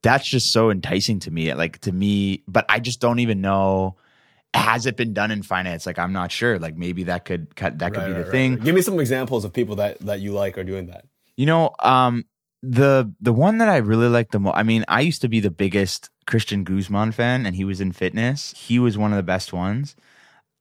that's 0.02 0.26
just 0.26 0.52
so 0.52 0.70
enticing 0.70 1.20
to 1.20 1.30
me. 1.30 1.52
Like 1.54 1.78
to 1.80 1.92
me, 1.92 2.42
but 2.46 2.64
I 2.68 2.80
just 2.80 3.00
don't 3.00 3.18
even 3.18 3.40
know. 3.40 3.96
Has 4.54 4.87
it 4.87 4.96
been 4.96 5.12
done 5.12 5.30
in 5.30 5.42
finance? 5.42 5.84
Like 5.87 5.98
I'm 5.98 6.12
not 6.12 6.32
sure. 6.32 6.58
Like 6.58 6.76
maybe 6.76 7.04
that 7.04 7.24
could 7.24 7.54
cut 7.54 7.78
that 7.80 7.92
could 7.92 7.98
Right, 8.00 8.06
be 8.06 8.12
the 8.12 8.22
right, 8.22 8.30
thing. 8.30 8.54
right. 8.54 8.64
Give 8.64 8.74
me 8.74 8.82
some 8.82 8.98
examples 8.98 9.44
of 9.44 9.52
people 9.52 9.76
that 9.76 9.98
that 10.00 10.20
you 10.20 10.32
like 10.32 10.56
are 10.56 10.64
doing 10.64 10.87
that. 10.87 11.04
You 11.37 11.46
know, 11.46 11.70
um, 11.80 12.24
the 12.62 13.12
the 13.20 13.32
one 13.32 13.58
that 13.58 13.68
I 13.68 13.76
really 13.76 14.08
like 14.08 14.30
the 14.30 14.40
most. 14.40 14.56
I 14.56 14.62
mean, 14.62 14.84
I 14.88 15.02
used 15.02 15.20
to 15.22 15.28
be 15.28 15.40
the 15.40 15.50
biggest 15.50 16.11
Christian 16.26 16.64
Guzman 16.64 17.12
fan, 17.12 17.46
and 17.46 17.54
he 17.54 17.64
was 17.64 17.80
in 17.80 17.92
fitness. 17.92 18.54
He 18.56 18.78
was 18.78 18.96
one 18.96 19.12
of 19.12 19.16
the 19.16 19.22
best 19.22 19.52
ones 19.52 19.94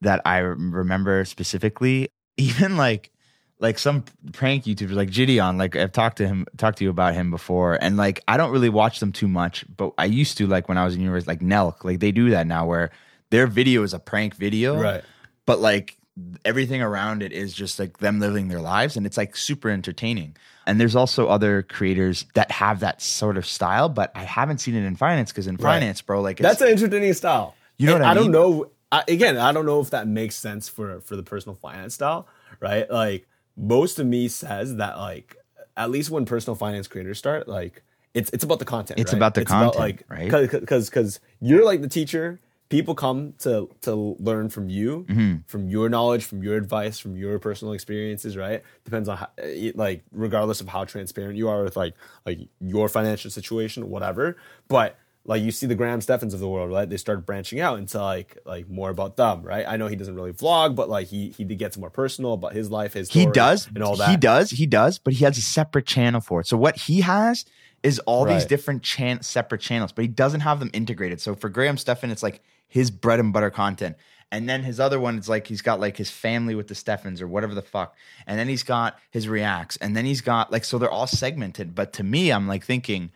that 0.01 0.21
I 0.25 0.37
remember 0.39 1.23
specifically. 1.25 2.09
Even 2.37 2.77
like 2.77 3.11
like 3.59 3.79
some 3.79 4.03
prank 4.33 4.65
YouTubers 4.65 4.93
like 4.93 5.09
JiDion. 5.09 5.57
Like 5.57 5.75
I've 5.75 5.91
talked 5.91 6.17
to 6.17 6.27
him, 6.27 6.45
talked 6.57 6.77
to 6.79 6.83
you 6.83 6.89
about 6.89 7.13
him 7.15 7.31
before, 7.31 7.73
and 7.81 7.97
like 7.97 8.23
I 8.27 8.37
don't 8.37 8.51
really 8.51 8.69
watch 8.69 8.99
them 8.99 9.11
too 9.11 9.27
much, 9.27 9.65
but 9.75 9.93
I 9.97 10.05
used 10.05 10.37
to 10.37 10.47
like 10.47 10.67
when 10.69 10.77
I 10.77 10.85
was 10.85 10.95
in 10.95 11.01
university. 11.01 11.31
Like 11.31 11.41
Nelk, 11.41 11.83
like 11.83 11.99
they 11.99 12.11
do 12.11 12.29
that 12.31 12.45
now, 12.47 12.65
where 12.65 12.91
their 13.29 13.47
video 13.47 13.83
is 13.83 13.93
a 13.93 13.99
prank 13.99 14.35
video, 14.35 14.79
Right. 14.79 15.03
but 15.45 15.59
like 15.59 15.97
everything 16.45 16.81
around 16.81 17.21
it 17.21 17.31
is 17.31 17.53
just 17.53 17.77
like 17.77 17.97
them 17.99 18.19
living 18.19 18.47
their 18.47 18.59
lives 18.61 18.97
and 18.97 19.05
it's 19.05 19.17
like 19.17 19.35
super 19.35 19.69
entertaining 19.69 20.35
and 20.65 20.81
there's 20.81 20.95
also 20.95 21.27
other 21.27 21.61
creators 21.61 22.25
that 22.33 22.49
have 22.49 22.79
that 22.79 22.99
sort 23.03 23.37
of 23.37 23.45
style 23.45 23.87
but 23.87 24.11
i 24.15 24.23
haven't 24.23 24.57
seen 24.57 24.73
it 24.73 24.83
in 24.83 24.95
finance 24.95 25.31
because 25.31 25.45
in 25.45 25.53
Right. 25.57 25.73
finance 25.73 26.01
bro 26.01 26.19
like 26.21 26.39
it's, 26.39 26.49
That's 26.49 26.61
an 26.61 26.69
entertaining 26.69 27.13
style. 27.13 27.53
You 27.77 27.85
know 27.85 27.93
And 27.97 28.01
what 28.01 28.07
I 28.07 28.11
I 28.11 28.13
don't 28.15 28.31
know. 28.31 28.71
I, 28.91 29.03
again, 29.07 29.37
I 29.37 29.51
don't 29.51 29.67
know 29.67 29.79
if 29.79 29.91
that 29.91 30.07
makes 30.07 30.35
sense 30.35 30.67
for 30.67 31.01
for 31.01 31.15
the 31.15 31.21
personal 31.21 31.53
finance 31.55 31.93
style, 31.93 32.27
right? 32.59 32.89
Like 32.89 33.27
most 33.57 33.99
of 33.99 34.05
me 34.05 34.27
says 34.27 34.75
that 34.77 34.97
like 34.97 35.35
at 35.75 35.89
least 35.91 36.09
when 36.09 36.25
personal 36.25 36.55
finance 36.55 36.87
creators 36.87 37.17
start, 37.17 37.47
like 37.47 37.83
it's 38.13 38.29
it's 38.31 38.43
about 38.43 38.59
the 38.59 38.65
content. 38.65 38.99
It's 38.99 39.11
right? 39.13 39.17
about 39.19 39.33
the 39.33 39.45
content, 39.45 39.75
like 39.79 40.03
right? 40.07 40.49
Because 40.51 40.89
because 40.89 41.19
you're 41.41 41.65
like 41.65 41.81
the 41.81 41.89
teacher. 41.89 42.39
People 42.69 42.95
come 42.95 43.33
to 43.39 43.69
to 43.83 44.17
learn 44.19 44.49
from 44.49 44.67
you, 44.69 45.05
Mm-hmm. 45.07 45.35
from 45.47 45.69
your 45.69 45.87
knowledge, 45.87 46.25
from 46.25 46.43
your 46.43 46.57
advice, 46.57 46.99
from 46.99 47.15
your 47.15 47.39
personal 47.39 47.73
experiences. 47.73 48.35
Right? 48.35 48.61
Depends 48.83 49.07
on 49.07 49.15
how, 49.17 49.29
eh, 49.37 49.71
like 49.73 50.03
regardless 50.11 50.59
of 50.59 50.67
how 50.67 50.83
transparent 50.83 51.37
you 51.37 51.47
are 51.47 51.63
with 51.63 51.77
like 51.77 51.93
like 52.25 52.39
your 52.59 52.89
financial 52.89 53.31
situation, 53.31 53.89
whatever. 53.89 54.35
But 54.67 54.97
like 55.27 55.43
you 55.43 55.51
see 55.51 55.67
the 55.67 55.75
Graham 55.75 56.01
Stephans 56.01 56.33
of 56.33 56.39
the 56.39 56.47
world, 56.47 56.71
right? 56.71 56.89
They 56.89 56.97
started 56.97 57.25
branching 57.25 57.59
out 57.59 57.77
into 57.77 58.01
like 58.01 58.37
like 58.45 58.69
more 58.69 58.89
about 58.89 59.17
them, 59.17 59.43
right? 59.43 59.65
I 59.67 59.77
know 59.77 59.87
he 59.87 59.95
doesn't 59.95 60.15
really 60.15 60.33
vlog, 60.33 60.75
but 60.75 60.89
like 60.89 61.07
he 61.07 61.29
he 61.29 61.43
gets 61.43 61.77
more 61.77 61.91
personal 61.91 62.33
about 62.33 62.53
his 62.53 62.71
life, 62.71 62.93
his 62.93 63.11
he 63.11 63.25
does 63.27 63.67
and 63.67 63.83
all 63.83 63.95
that. 63.97 64.09
he 64.09 64.17
does 64.17 64.49
he 64.51 64.65
does 64.65 64.97
but 64.97 65.13
he 65.13 65.23
has 65.25 65.37
a 65.37 65.41
separate 65.41 65.85
channel 65.85 66.21
for 66.21 66.41
it 66.41 66.47
so 66.47 66.57
what 66.57 66.75
he 66.75 67.01
has 67.01 67.45
is 67.83 67.99
all 67.99 68.25
these 68.25 68.45
different 68.45 68.83
chan- 68.83 69.21
separate 69.21 69.61
channels 69.61 69.91
but 69.91 70.01
he 70.01 70.07
doesn't 70.07 70.41
have 70.41 70.59
them 70.59 70.69
integrated 70.73 71.21
so 71.21 71.35
for 71.35 71.49
graham 71.49 71.77
stephan 71.77 72.09
it's 72.09 72.23
like 72.23 72.41
his 72.67 72.89
bread 72.91 73.19
and 73.19 73.33
butter 73.33 73.49
content 73.49 73.95
and 74.31 74.49
then 74.49 74.63
his 74.63 74.79
other 74.79 74.99
one 74.99 75.17
is 75.17 75.29
like 75.29 75.47
he's 75.47 75.61
got 75.61 75.79
like 75.79 75.95
his 75.95 76.11
family 76.11 76.53
with 76.53 76.67
the 76.67 76.75
Stephans 76.75 77.21
or 77.21 77.29
whatever 77.29 77.55
the 77.55 77.61
fuck. 77.61 77.95
And 78.25 78.37
then 78.37 78.49
he's 78.49 78.63
got 78.63 78.99
his 79.09 79.25
reacts. 79.29 79.77
And 79.77 79.95
then 79.95 80.03
he's 80.03 80.19
got 80.19 80.51
like 80.51 80.65
so 80.65 80.77
they're 80.77 80.91
all 80.91 81.07
segmented. 81.07 81.73
But 81.73 81.93
to 81.93 82.03
me, 82.03 82.29
I'm 82.31 82.45
like 82.45 82.65
thinking, 82.65 83.11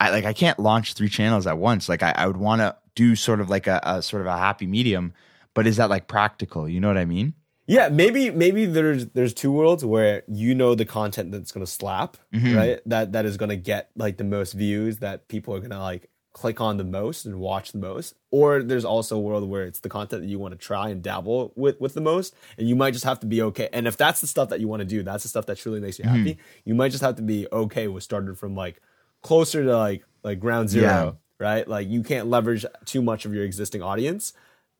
I 0.00 0.10
like 0.10 0.24
I 0.24 0.32
can't 0.32 0.58
launch 0.58 0.94
three 0.94 1.08
channels 1.08 1.46
at 1.46 1.58
once. 1.58 1.88
Like 1.88 2.02
I, 2.02 2.12
I 2.16 2.26
would 2.26 2.36
want 2.36 2.60
to 2.60 2.76
do 2.94 3.14
sort 3.16 3.40
of 3.40 3.48
like 3.50 3.66
a, 3.66 3.80
a 3.82 4.02
sort 4.02 4.22
of 4.22 4.26
a 4.28 4.36
happy 4.36 4.66
medium. 4.66 5.12
But 5.54 5.66
is 5.66 5.76
that 5.78 5.88
like 5.90 6.06
practical? 6.06 6.68
You 6.68 6.80
know 6.80 6.88
what 6.88 6.98
I 6.98 7.06
mean? 7.06 7.34
Yeah, 7.66 7.88
maybe 7.88 8.30
maybe 8.30 8.66
there's 8.66 9.06
there's 9.08 9.34
two 9.34 9.50
worlds 9.50 9.84
where 9.84 10.22
you 10.28 10.54
know 10.54 10.74
the 10.74 10.84
content 10.84 11.32
that's 11.32 11.50
gonna 11.50 11.66
slap, 11.66 12.16
Mm-hmm. 12.32 12.54
right? 12.56 12.80
That 12.86 13.12
that 13.12 13.24
is 13.26 13.36
gonna 13.36 13.56
get 13.56 13.90
like 13.96 14.18
the 14.18 14.24
most 14.24 14.52
views 14.52 14.98
that 14.98 15.28
people 15.28 15.54
are 15.54 15.60
gonna 15.60 15.80
like 15.80 16.08
click 16.32 16.60
on 16.60 16.76
the 16.76 16.84
most 16.84 17.24
and 17.24 17.40
watch 17.40 17.72
the 17.72 17.78
most. 17.78 18.14
Or 18.30 18.62
there's 18.62 18.84
also 18.84 19.16
a 19.16 19.20
world 19.20 19.48
where 19.48 19.64
it's 19.64 19.80
the 19.80 19.88
content 19.88 20.22
that 20.22 20.28
you 20.28 20.38
want 20.38 20.52
to 20.52 20.58
try 20.58 20.90
and 20.90 21.02
dabble 21.02 21.54
with 21.56 21.80
with 21.80 21.94
the 21.94 22.00
most, 22.02 22.34
and 22.58 22.68
you 22.68 22.76
might 22.76 22.92
just 22.92 23.06
have 23.06 23.18
to 23.20 23.26
be 23.26 23.40
okay. 23.42 23.68
And 23.72 23.88
if 23.88 23.96
that's 23.96 24.20
the 24.20 24.26
stuff 24.28 24.50
that 24.50 24.60
you 24.60 24.68
want 24.68 24.80
to 24.80 24.84
do, 24.86 25.02
that's 25.02 25.22
the 25.22 25.28
stuff 25.30 25.46
that 25.46 25.56
truly 25.56 25.80
makes 25.80 25.98
you 25.98 26.04
Mm-hmm. 26.04 26.16
happy. 26.26 26.38
You 26.66 26.74
might 26.74 26.90
just 26.92 27.02
have 27.02 27.16
to 27.16 27.22
be 27.22 27.48
okay 27.50 27.88
with 27.88 28.04
starting 28.04 28.34
from 28.36 28.54
like 28.54 28.80
closer 29.26 29.64
to 29.64 29.76
like 29.76 30.04
like 30.22 30.40
ground 30.40 30.68
zero, 30.70 30.84
Yeah. 30.84 31.12
right? 31.46 31.66
Like 31.68 31.88
you 31.88 32.02
can't 32.02 32.28
leverage 32.28 32.64
too 32.84 33.02
much 33.02 33.24
of 33.26 33.34
your 33.34 33.44
existing 33.44 33.82
audience 33.82 34.32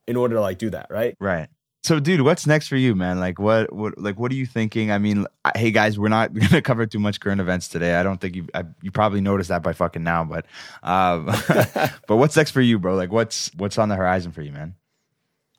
in 0.07 0.17
order 0.17 0.37
to 0.37 0.41
like 0.41 0.59
do 0.59 0.71
that, 0.71 0.87
right? 0.91 1.17
Right. 1.21 1.49
So, 1.83 2.01
dude, 2.01 2.23
what's 2.23 2.49
next 2.49 2.67
for 2.67 2.75
you, 2.75 2.97
man? 2.97 3.21
Like, 3.21 3.39
what, 3.39 3.73
what, 3.73 3.97
like, 3.97 4.19
what 4.19 4.33
are 4.33 4.35
you 4.35 4.45
thinking? 4.47 4.91
I 4.91 4.99
mean, 4.99 5.25
I- 5.45 5.57
hey, 5.57 5.71
guys, 5.71 5.99
we're 6.01 6.09
not 6.09 6.35
gonna 6.41 6.61
cover 6.61 6.85
too 6.85 6.99
much 6.99 7.21
current 7.21 7.41
events 7.41 7.69
today. 7.69 7.95
I 7.95 8.03
don't 8.03 8.21
think 8.21 8.35
you, 8.35 8.49
I, 8.55 8.65
you 8.83 8.91
probably 8.91 9.21
noticed 9.21 9.51
that 9.51 9.63
by 9.63 9.73
fucking 9.73 10.03
now, 10.03 10.25
but, 10.25 10.47
um, 10.83 11.27
but 12.09 12.17
what's 12.17 12.37
next 12.37 12.51
for 12.51 12.61
you, 12.61 12.79
bro? 12.81 12.97
Like, 12.97 13.13
what's, 13.13 13.53
what's 13.57 13.79
on 13.79 13.89
the 13.89 13.95
horizon 13.95 14.33
for 14.33 14.43
you, 14.43 14.51
man? 14.51 14.75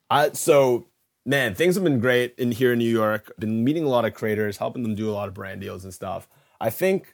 I 0.10 0.32
so 0.34 0.88
man, 1.26 1.56
things 1.56 1.76
have 1.76 1.84
been 1.84 2.00
great 2.00 2.34
in 2.38 2.52
here 2.52 2.73
in 2.73 2.80
New 2.80 2.89
York. 2.89 3.32
Been 3.39 3.63
meeting 3.63 3.84
a 3.86 3.89
lot 3.89 4.04
of 4.06 4.13
creators, 4.13 4.58
helping 4.58 4.84
them 4.84 4.95
do 4.95 5.10
a 5.10 5.13
lot 5.13 5.28
of 5.30 5.34
brand 5.34 5.62
deals 5.62 5.84
and 5.86 5.93
stuff. 5.93 6.28
I 6.60 6.69
think 6.69 7.13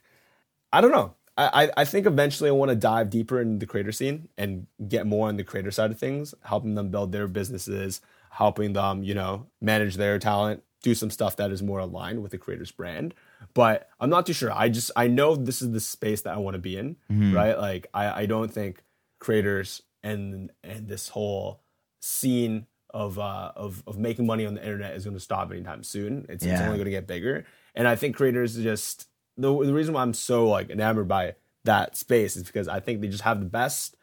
I 0.72 0.80
don't 0.80 0.92
know. 0.92 1.14
I, 1.36 1.70
I 1.76 1.84
think 1.84 2.06
eventually 2.06 2.48
I 2.48 2.52
want 2.52 2.68
to 2.70 2.76
dive 2.76 3.10
deeper 3.10 3.40
into 3.40 3.58
the 3.58 3.66
creator 3.66 3.90
scene 3.90 4.28
and 4.38 4.66
get 4.86 5.06
more 5.06 5.28
on 5.28 5.36
the 5.36 5.42
creator 5.44 5.72
side 5.72 5.90
of 5.90 5.98
things, 5.98 6.32
helping 6.44 6.74
them 6.76 6.90
build 6.90 7.10
their 7.10 7.26
businesses, 7.26 8.00
helping 8.30 8.72
them, 8.72 9.02
you 9.02 9.14
know, 9.14 9.46
manage 9.60 9.96
their 9.96 10.18
talent, 10.20 10.62
do 10.82 10.94
some 10.94 11.10
stuff 11.10 11.34
that 11.36 11.50
is 11.50 11.62
more 11.62 11.80
aligned 11.80 12.22
with 12.22 12.30
the 12.30 12.38
creator's 12.38 12.70
brand. 12.70 13.14
But 13.52 13.88
I'm 13.98 14.10
not 14.10 14.26
too 14.26 14.32
sure. 14.32 14.52
I 14.52 14.68
just 14.68 14.92
I 14.96 15.08
know 15.08 15.34
this 15.34 15.60
is 15.60 15.72
the 15.72 15.80
space 15.80 16.22
that 16.22 16.34
I 16.34 16.36
want 16.38 16.54
to 16.54 16.60
be 16.60 16.76
in, 16.76 16.96
right? 17.34 17.58
Like 17.58 17.88
I, 17.92 18.22
I 18.22 18.26
don't 18.26 18.52
think 18.52 18.84
creators 19.18 19.82
and 20.02 20.50
and 20.62 20.86
this 20.86 21.08
whole 21.08 21.62
scene 22.00 22.66
of 22.90 23.18
uh 23.18 23.50
of 23.56 23.82
of 23.88 23.98
making 23.98 24.24
money 24.26 24.46
on 24.46 24.54
the 24.54 24.62
internet 24.62 24.94
is 24.94 25.04
going 25.04 25.16
to 25.16 25.20
stop 25.20 25.50
anytime 25.50 25.82
soon. 25.82 26.26
It's, 26.28 26.44
it's 26.44 26.60
only 26.66 26.76
going 26.76 26.84
to 26.84 26.90
get 26.92 27.08
bigger, 27.08 27.44
and 27.74 27.88
I 27.88 27.96
think 27.96 28.14
creators 28.14 28.56
just 28.56 29.08
the 29.36 29.64
the 29.64 29.74
reason 29.74 29.94
why 29.94 30.02
I'm 30.02 30.14
so 30.14 30.48
like 30.48 30.70
enamored 30.70 31.08
by 31.08 31.34
that 31.64 31.96
space 31.96 32.36
is 32.36 32.44
because 32.44 32.68
I 32.68 32.80
think 32.80 33.00
they 33.00 33.08
just 33.08 33.22
have 33.24 33.40
the 33.40 33.46
best 33.46 33.96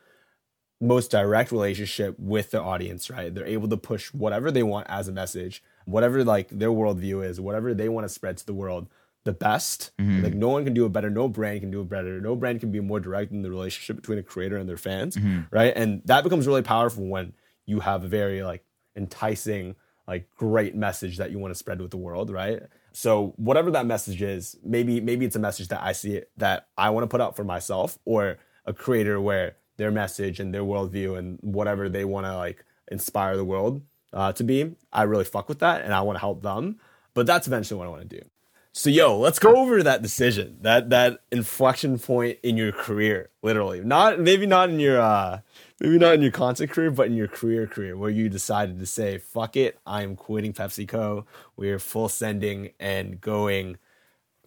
most 0.82 1.12
direct 1.12 1.52
relationship 1.52 2.16
with 2.18 2.52
their 2.52 2.64
audience, 2.64 3.10
right? 3.10 3.34
They're 3.34 3.46
able 3.46 3.70
to 3.70 3.78
push 3.78 4.12
whatever 4.14 4.52
they 4.52 4.64
want 4.64 4.88
as 4.90 5.08
a 5.08 5.12
message, 5.12 5.64
whatever 5.86 6.24
like 6.24 6.50
their 6.50 6.72
worldview 6.72 7.24
is, 7.24 7.40
whatever 7.40 7.74
they 7.74 7.88
want 7.88 8.06
to 8.06 8.10
spread 8.10 8.38
to 8.38 8.46
the 8.46 8.54
world, 8.54 8.88
the 9.24 9.32
best. 9.32 9.92
Mm-hmm. 10.00 10.24
Like 10.24 10.34
no 10.34 10.50
one 10.50 10.64
can 10.64 10.74
do 10.74 10.86
it 10.86 10.92
better. 10.92 11.12
No 11.12 11.28
brand 11.28 11.62
can 11.62 11.70
do 11.70 11.82
it 11.82 11.90
better. 11.90 12.20
No 12.20 12.36
brand 12.36 12.60
can 12.60 12.72
be 12.72 12.80
more 12.80 13.00
direct 13.00 13.32
in 13.32 13.44
the 13.44 13.52
relationship 13.52 13.96
between 13.96 14.18
a 14.18 14.24
creator 14.24 14.58
and 14.58 14.68
their 14.68 14.78
fans, 14.78 15.16
mm-hmm. 15.16 15.42
right? 15.52 15.74
And 15.76 16.02
that 16.06 16.24
becomes 16.24 16.48
really 16.48 16.64
powerful 16.64 17.06
when 17.06 17.34
you 17.68 17.82
have 17.82 18.04
a 18.04 18.08
very 18.08 18.42
like 18.42 18.64
enticing, 18.96 19.76
like 20.12 20.28
great 20.36 20.76
message 20.76 21.16
that 21.18 21.32
you 21.32 21.40
want 21.40 21.52
to 21.54 21.58
spread 21.58 21.80
with 21.80 21.92
the 21.92 21.98
world, 22.08 22.30
right? 22.30 22.60
So 22.92 23.34
whatever 23.38 23.72
that 23.72 23.86
message 23.86 24.22
is, 24.22 24.58
maybe 24.62 25.00
maybe 25.00 25.26
it's 25.26 25.38
a 25.38 25.46
message 25.48 25.70
that 25.70 25.82
I 25.82 25.94
see 25.94 26.22
that 26.36 26.68
I 26.78 26.90
want 26.90 27.06
to 27.06 27.08
put 27.08 27.22
out 27.22 27.38
for 27.38 27.46
myself, 27.46 27.98
or 28.04 28.38
a 28.66 28.74
creator 28.74 29.22
where 29.22 29.56
their 29.78 29.92
message 29.92 30.42
and 30.42 30.54
their 30.54 30.64
worldview 30.64 31.18
and 31.18 31.40
whatever 31.42 31.88
they 31.88 32.04
want 32.04 32.26
to 32.26 32.36
like 32.36 32.66
inspire 32.92 33.38
the 33.38 33.46
world 33.46 33.82
uh, 34.12 34.34
to 34.34 34.44
be, 34.44 34.76
I 34.92 35.04
really 35.04 35.24
fuck 35.24 35.48
with 35.48 35.60
that, 35.60 35.82
and 35.84 35.94
I 35.94 36.02
want 36.02 36.18
to 36.18 36.20
help 36.20 36.42
them. 36.42 36.80
But 37.14 37.26
that's 37.26 37.48
eventually 37.48 37.78
what 37.80 37.88
I 37.88 37.92
want 37.92 38.10
to 38.10 38.20
do. 38.20 38.26
So 38.74 38.90
yo, 38.90 39.18
let's 39.18 39.40
go 39.40 39.56
over 39.56 39.82
that 39.84 40.02
decision, 40.02 40.58
that 40.62 40.90
that 40.90 41.20
inflection 41.32 42.00
point 42.00 42.40
in 42.44 42.58
your 42.58 42.74
career, 42.74 43.30
literally. 43.42 43.80
Not 43.82 44.20
maybe 44.20 44.46
not 44.46 44.70
in 44.70 44.80
your 44.80 45.00
uh 45.00 45.40
maybe 45.82 45.98
not 45.98 46.14
in 46.14 46.22
your 46.22 46.32
content 46.32 46.70
career, 46.70 46.92
but 46.92 47.08
in 47.08 47.16
your 47.16 47.28
career 47.28 47.66
career 47.66 47.98
where 47.98 48.12
you 48.12 48.30
decided 48.30 48.80
to 48.80 48.86
say, 48.86 49.18
fuck 49.18 49.58
it, 49.58 49.80
I'm 49.86 50.16
quitting 50.16 50.54
PepsiCo. 50.54 51.26
We're 51.58 51.80
full 51.80 52.08
sending 52.08 52.70
and 52.80 53.20
going 53.20 53.78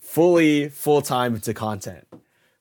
fully 0.00 0.68
full 0.68 1.02
time 1.02 1.34
into 1.34 1.52
content. 1.52 2.06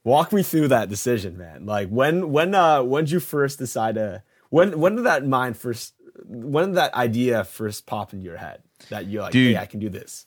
Walk 0.03 0.33
me 0.33 0.43
through 0.43 0.69
that 0.69 0.89
decision, 0.89 1.37
man. 1.37 1.65
Like 1.65 1.89
when 1.89 2.31
when 2.31 2.55
uh 2.55 2.81
when 2.83 3.05
did 3.05 3.11
you 3.11 3.19
first 3.19 3.59
decide 3.59 3.95
to 3.95 4.23
when 4.49 4.79
when 4.79 4.95
did 4.95 5.05
that 5.05 5.25
mind 5.25 5.55
first 5.55 5.93
when 6.25 6.69
did 6.69 6.75
that 6.75 6.93
idea 6.95 7.43
first 7.43 7.85
pop 7.85 8.11
into 8.11 8.25
your 8.25 8.37
head 8.37 8.63
that 8.89 9.05
you're 9.07 9.21
like, 9.21 9.33
Dude. 9.33 9.55
hey, 9.55 9.61
I 9.61 9.65
can 9.67 9.79
do 9.79 9.89
this? 9.89 10.25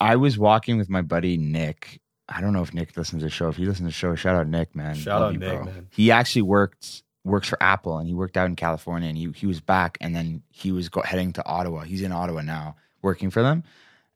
I 0.00 0.16
was 0.16 0.38
walking 0.38 0.78
with 0.78 0.88
my 0.88 1.02
buddy 1.02 1.36
Nick. 1.36 2.00
I 2.28 2.40
don't 2.40 2.52
know 2.52 2.62
if 2.62 2.72
Nick 2.72 2.96
listens 2.96 3.22
to 3.22 3.26
the 3.26 3.30
show. 3.30 3.48
If 3.48 3.56
he 3.56 3.64
listens 3.64 3.78
to 3.78 3.84
the 3.86 3.92
show, 3.92 4.14
shout 4.14 4.36
out 4.36 4.46
Nick, 4.46 4.74
man. 4.76 4.94
Shout 4.94 5.20
Love 5.20 5.28
out 5.28 5.32
you, 5.32 5.38
Nick, 5.40 5.56
bro. 5.56 5.64
man. 5.64 5.88
He 5.90 6.10
actually 6.10 6.42
worked 6.42 7.02
works 7.28 7.48
for 7.48 7.62
Apple, 7.62 7.98
and 7.98 8.08
he 8.08 8.14
worked 8.14 8.36
out 8.36 8.46
in 8.46 8.56
California, 8.56 9.08
and 9.08 9.18
he 9.18 9.30
he 9.34 9.46
was 9.46 9.60
back, 9.60 9.98
and 10.00 10.14
then 10.14 10.42
he 10.50 10.72
was 10.72 10.88
go, 10.88 11.02
heading 11.02 11.32
to 11.34 11.46
Ottawa. 11.46 11.82
He's 11.82 12.02
in 12.02 12.12
Ottawa 12.12 12.42
now, 12.42 12.76
working 13.02 13.30
for 13.30 13.42
them, 13.42 13.64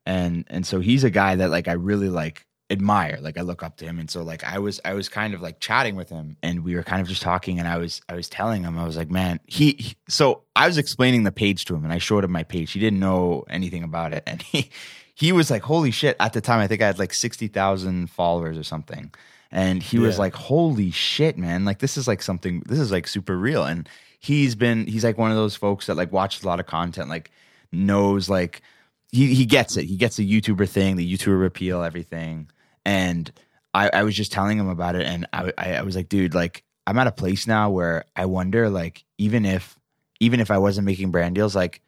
and 0.06 0.44
and 0.48 0.66
so 0.66 0.80
he's 0.80 1.04
a 1.04 1.10
guy 1.10 1.36
that 1.36 1.50
like 1.50 1.68
I 1.68 1.72
really 1.72 2.08
like 2.08 2.46
admire. 2.70 3.18
Like 3.20 3.38
I 3.38 3.42
look 3.42 3.62
up 3.62 3.76
to 3.76 3.84
him, 3.84 3.98
and 4.00 4.10
so 4.10 4.22
like 4.22 4.42
I 4.42 4.58
was 4.58 4.80
I 4.84 4.94
was 4.94 5.08
kind 5.08 5.34
of 5.34 5.42
like 5.42 5.60
chatting 5.60 5.94
with 5.94 6.08
him, 6.08 6.36
and 6.42 6.64
we 6.64 6.74
were 6.74 6.82
kind 6.82 7.00
of 7.00 7.08
just 7.08 7.22
talking, 7.22 7.58
and 7.58 7.68
I 7.68 7.76
was 7.76 8.00
I 8.08 8.14
was 8.14 8.28
telling 8.28 8.64
him 8.64 8.78
I 8.78 8.84
was 8.84 8.96
like, 8.96 9.10
man, 9.10 9.38
he, 9.46 9.72
he 9.78 9.96
so 10.08 10.42
I 10.56 10.66
was 10.66 10.78
explaining 10.78 11.24
the 11.24 11.32
page 11.32 11.66
to 11.66 11.76
him, 11.76 11.84
and 11.84 11.92
I 11.92 11.98
showed 11.98 12.24
him 12.24 12.32
my 12.32 12.42
page. 12.42 12.72
He 12.72 12.80
didn't 12.80 13.00
know 13.00 13.44
anything 13.48 13.84
about 13.84 14.12
it, 14.12 14.24
and 14.26 14.42
he 14.42 14.70
he 15.14 15.30
was 15.30 15.50
like, 15.50 15.62
holy 15.62 15.90
shit! 15.90 16.16
At 16.18 16.32
the 16.32 16.40
time, 16.40 16.58
I 16.60 16.66
think 16.66 16.82
I 16.82 16.86
had 16.86 16.98
like 16.98 17.14
sixty 17.14 17.46
thousand 17.48 18.10
followers 18.10 18.58
or 18.58 18.64
something. 18.64 19.12
And 19.52 19.82
he 19.82 19.98
was 19.98 20.18
like, 20.18 20.34
"Holy 20.34 20.90
shit, 20.90 21.36
man! 21.36 21.66
Like 21.66 21.78
this 21.78 21.98
is 21.98 22.08
like 22.08 22.22
something. 22.22 22.60
This 22.66 22.78
is 22.78 22.90
like 22.90 23.06
super 23.06 23.36
real." 23.36 23.64
And 23.64 23.86
he's 24.18 24.54
been 24.54 24.86
he's 24.86 25.04
like 25.04 25.18
one 25.18 25.30
of 25.30 25.36
those 25.36 25.54
folks 25.54 25.86
that 25.86 25.96
like 25.96 26.10
watches 26.10 26.42
a 26.42 26.46
lot 26.46 26.58
of 26.58 26.66
content, 26.66 27.10
like 27.10 27.30
knows 27.70 28.30
like 28.30 28.62
he 29.10 29.34
he 29.34 29.44
gets 29.44 29.76
it. 29.76 29.84
He 29.84 29.96
gets 29.96 30.16
the 30.16 30.40
YouTuber 30.40 30.68
thing, 30.68 30.96
the 30.96 31.16
YouTuber 31.16 31.38
repeal, 31.38 31.82
everything. 31.82 32.50
And 32.86 33.30
I, 33.74 33.90
I 33.92 34.02
was 34.04 34.16
just 34.16 34.32
telling 34.32 34.58
him 34.58 34.68
about 34.68 34.96
it, 34.96 35.06
and 35.06 35.26
I, 35.32 35.52
I 35.58 35.74
I 35.74 35.82
was 35.82 35.96
like, 35.96 36.08
dude, 36.08 36.34
like 36.34 36.64
I'm 36.86 36.98
at 36.98 37.06
a 37.06 37.12
place 37.12 37.46
now 37.46 37.70
where 37.70 38.04
I 38.16 38.26
wonder, 38.26 38.70
like, 38.70 39.04
even 39.18 39.44
if 39.44 39.78
even 40.18 40.40
if 40.40 40.50
I 40.50 40.58
wasn't 40.58 40.86
making 40.86 41.10
brand 41.10 41.34
deals, 41.34 41.54
like 41.54 41.82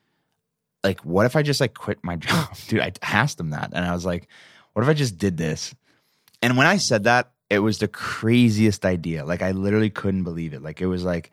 like 0.82 1.00
what 1.00 1.26
if 1.26 1.34
I 1.34 1.42
just 1.42 1.60
like 1.60 1.74
quit 1.74 2.04
my 2.04 2.16
job, 2.16 2.54
dude? 2.68 2.80
I 2.80 2.92
asked 3.00 3.40
him 3.40 3.50
that, 3.50 3.70
and 3.72 3.84
I 3.84 3.94
was 3.94 4.04
like, 4.04 4.28
what 4.74 4.82
if 4.82 4.88
I 4.88 4.94
just 4.94 5.18
did 5.18 5.36
this? 5.36 5.74
And 6.42 6.58
when 6.58 6.66
I 6.66 6.76
said 6.76 7.04
that, 7.04 7.32
it 7.51 7.59
was 7.59 7.78
the 7.78 7.88
craziest 7.88 8.84
idea. 8.84 9.24
Like 9.24 9.42
I 9.42 9.53
literally 9.53 9.90
couldn't 9.90 10.24
believe 10.24 10.55
it. 10.55 10.62
Like 10.62 10.80
it 10.80 10.86
was 10.86 11.05
like 11.05 11.30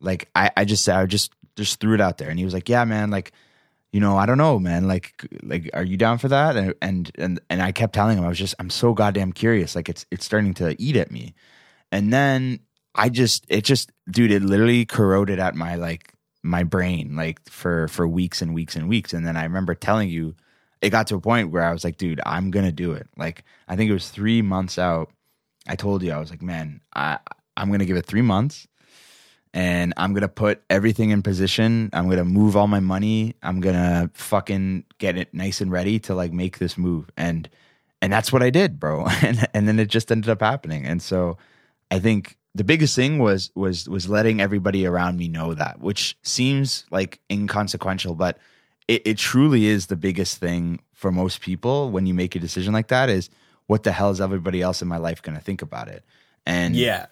like 0.00 0.28
I, 0.34 0.50
I 0.56 0.64
just 0.64 0.84
said 0.84 0.96
I 0.96 1.06
just 1.06 1.32
just 1.56 1.80
threw 1.80 1.94
it 1.94 2.00
out 2.00 2.18
there 2.18 2.30
and 2.30 2.38
he 2.38 2.44
was 2.44 2.54
like, 2.54 2.68
Yeah, 2.68 2.84
man, 2.84 3.10
like, 3.10 3.32
you 3.92 4.00
know, 4.00 4.16
I 4.16 4.26
don't 4.26 4.38
know, 4.38 4.58
man. 4.58 4.86
Like 4.86 5.26
like 5.42 5.70
are 5.74 5.84
you 5.84 5.96
down 5.96 6.18
for 6.18 6.28
that? 6.28 6.56
And 6.56 6.74
and 6.80 7.10
and 7.18 7.40
and 7.50 7.62
I 7.62 7.72
kept 7.72 7.94
telling 7.94 8.18
him 8.18 8.24
I 8.24 8.28
was 8.28 8.38
just 8.38 8.54
I'm 8.58 8.70
so 8.70 8.94
goddamn 8.94 9.32
curious. 9.32 9.74
Like 9.74 9.88
it's 9.88 10.06
it's 10.10 10.24
starting 10.24 10.54
to 10.54 10.80
eat 10.80 10.96
at 10.96 11.10
me. 11.10 11.34
And 11.92 12.12
then 12.12 12.60
I 12.94 13.08
just 13.08 13.44
it 13.48 13.64
just 13.64 13.90
dude, 14.10 14.30
it 14.30 14.42
literally 14.42 14.84
corroded 14.86 15.38
at 15.38 15.54
my 15.54 15.74
like 15.74 16.14
my 16.42 16.62
brain 16.64 17.16
like 17.16 17.38
for 17.50 17.88
for 17.88 18.06
weeks 18.08 18.40
and 18.40 18.54
weeks 18.54 18.76
and 18.76 18.88
weeks. 18.88 19.12
And 19.12 19.26
then 19.26 19.36
I 19.36 19.42
remember 19.44 19.74
telling 19.74 20.08
you 20.08 20.34
it 20.80 20.90
got 20.90 21.08
to 21.08 21.16
a 21.16 21.20
point 21.20 21.50
where 21.50 21.62
I 21.62 21.72
was 21.72 21.84
like, 21.84 21.98
dude, 21.98 22.20
I'm 22.24 22.50
gonna 22.50 22.72
do 22.72 22.92
it. 22.92 23.08
Like 23.16 23.44
I 23.68 23.76
think 23.76 23.90
it 23.90 23.94
was 23.94 24.08
three 24.08 24.42
months 24.42 24.78
out. 24.78 25.10
I 25.70 25.76
told 25.76 26.02
you 26.02 26.10
I 26.10 26.18
was 26.18 26.30
like, 26.30 26.42
man, 26.42 26.80
I 26.96 27.18
I'm 27.56 27.70
gonna 27.70 27.84
give 27.84 27.96
it 27.96 28.04
three 28.04 28.22
months, 28.22 28.66
and 29.54 29.94
I'm 29.96 30.12
gonna 30.14 30.26
put 30.28 30.64
everything 30.68 31.10
in 31.10 31.22
position. 31.22 31.90
I'm 31.92 32.10
gonna 32.10 32.24
move 32.24 32.56
all 32.56 32.66
my 32.66 32.80
money. 32.80 33.36
I'm 33.40 33.60
gonna 33.60 34.10
fucking 34.14 34.84
get 34.98 35.16
it 35.16 35.32
nice 35.32 35.60
and 35.60 35.70
ready 35.70 36.00
to 36.00 36.14
like 36.16 36.32
make 36.32 36.58
this 36.58 36.76
move. 36.76 37.08
And 37.16 37.48
and 38.02 38.12
that's 38.12 38.32
what 38.32 38.42
I 38.42 38.50
did, 38.50 38.80
bro. 38.80 39.06
And 39.22 39.46
and 39.54 39.68
then 39.68 39.78
it 39.78 39.86
just 39.86 40.10
ended 40.10 40.28
up 40.28 40.40
happening. 40.40 40.86
And 40.86 41.00
so 41.00 41.38
I 41.92 42.00
think 42.00 42.36
the 42.56 42.64
biggest 42.64 42.96
thing 42.96 43.20
was 43.20 43.52
was 43.54 43.88
was 43.88 44.08
letting 44.08 44.40
everybody 44.40 44.84
around 44.86 45.18
me 45.18 45.28
know 45.28 45.54
that, 45.54 45.78
which 45.78 46.18
seems 46.22 46.84
like 46.90 47.20
inconsequential, 47.30 48.16
but 48.16 48.38
it, 48.88 49.02
it 49.06 49.18
truly 49.18 49.66
is 49.66 49.86
the 49.86 49.96
biggest 49.96 50.38
thing 50.38 50.80
for 50.94 51.12
most 51.12 51.42
people 51.42 51.92
when 51.92 52.06
you 52.06 52.14
make 52.14 52.34
a 52.34 52.40
decision 52.40 52.72
like 52.72 52.88
that 52.88 53.08
is 53.08 53.30
what 53.70 53.84
the 53.84 53.92
hell 53.92 54.10
is 54.10 54.20
everybody 54.20 54.60
else 54.60 54.82
in 54.82 54.88
my 54.88 54.96
life 54.98 55.22
going 55.22 55.38
to 55.38 55.44
think 55.48 55.62
about 55.62 55.86
it? 55.88 56.02
And 56.44 56.74
Yeah. 56.74 57.06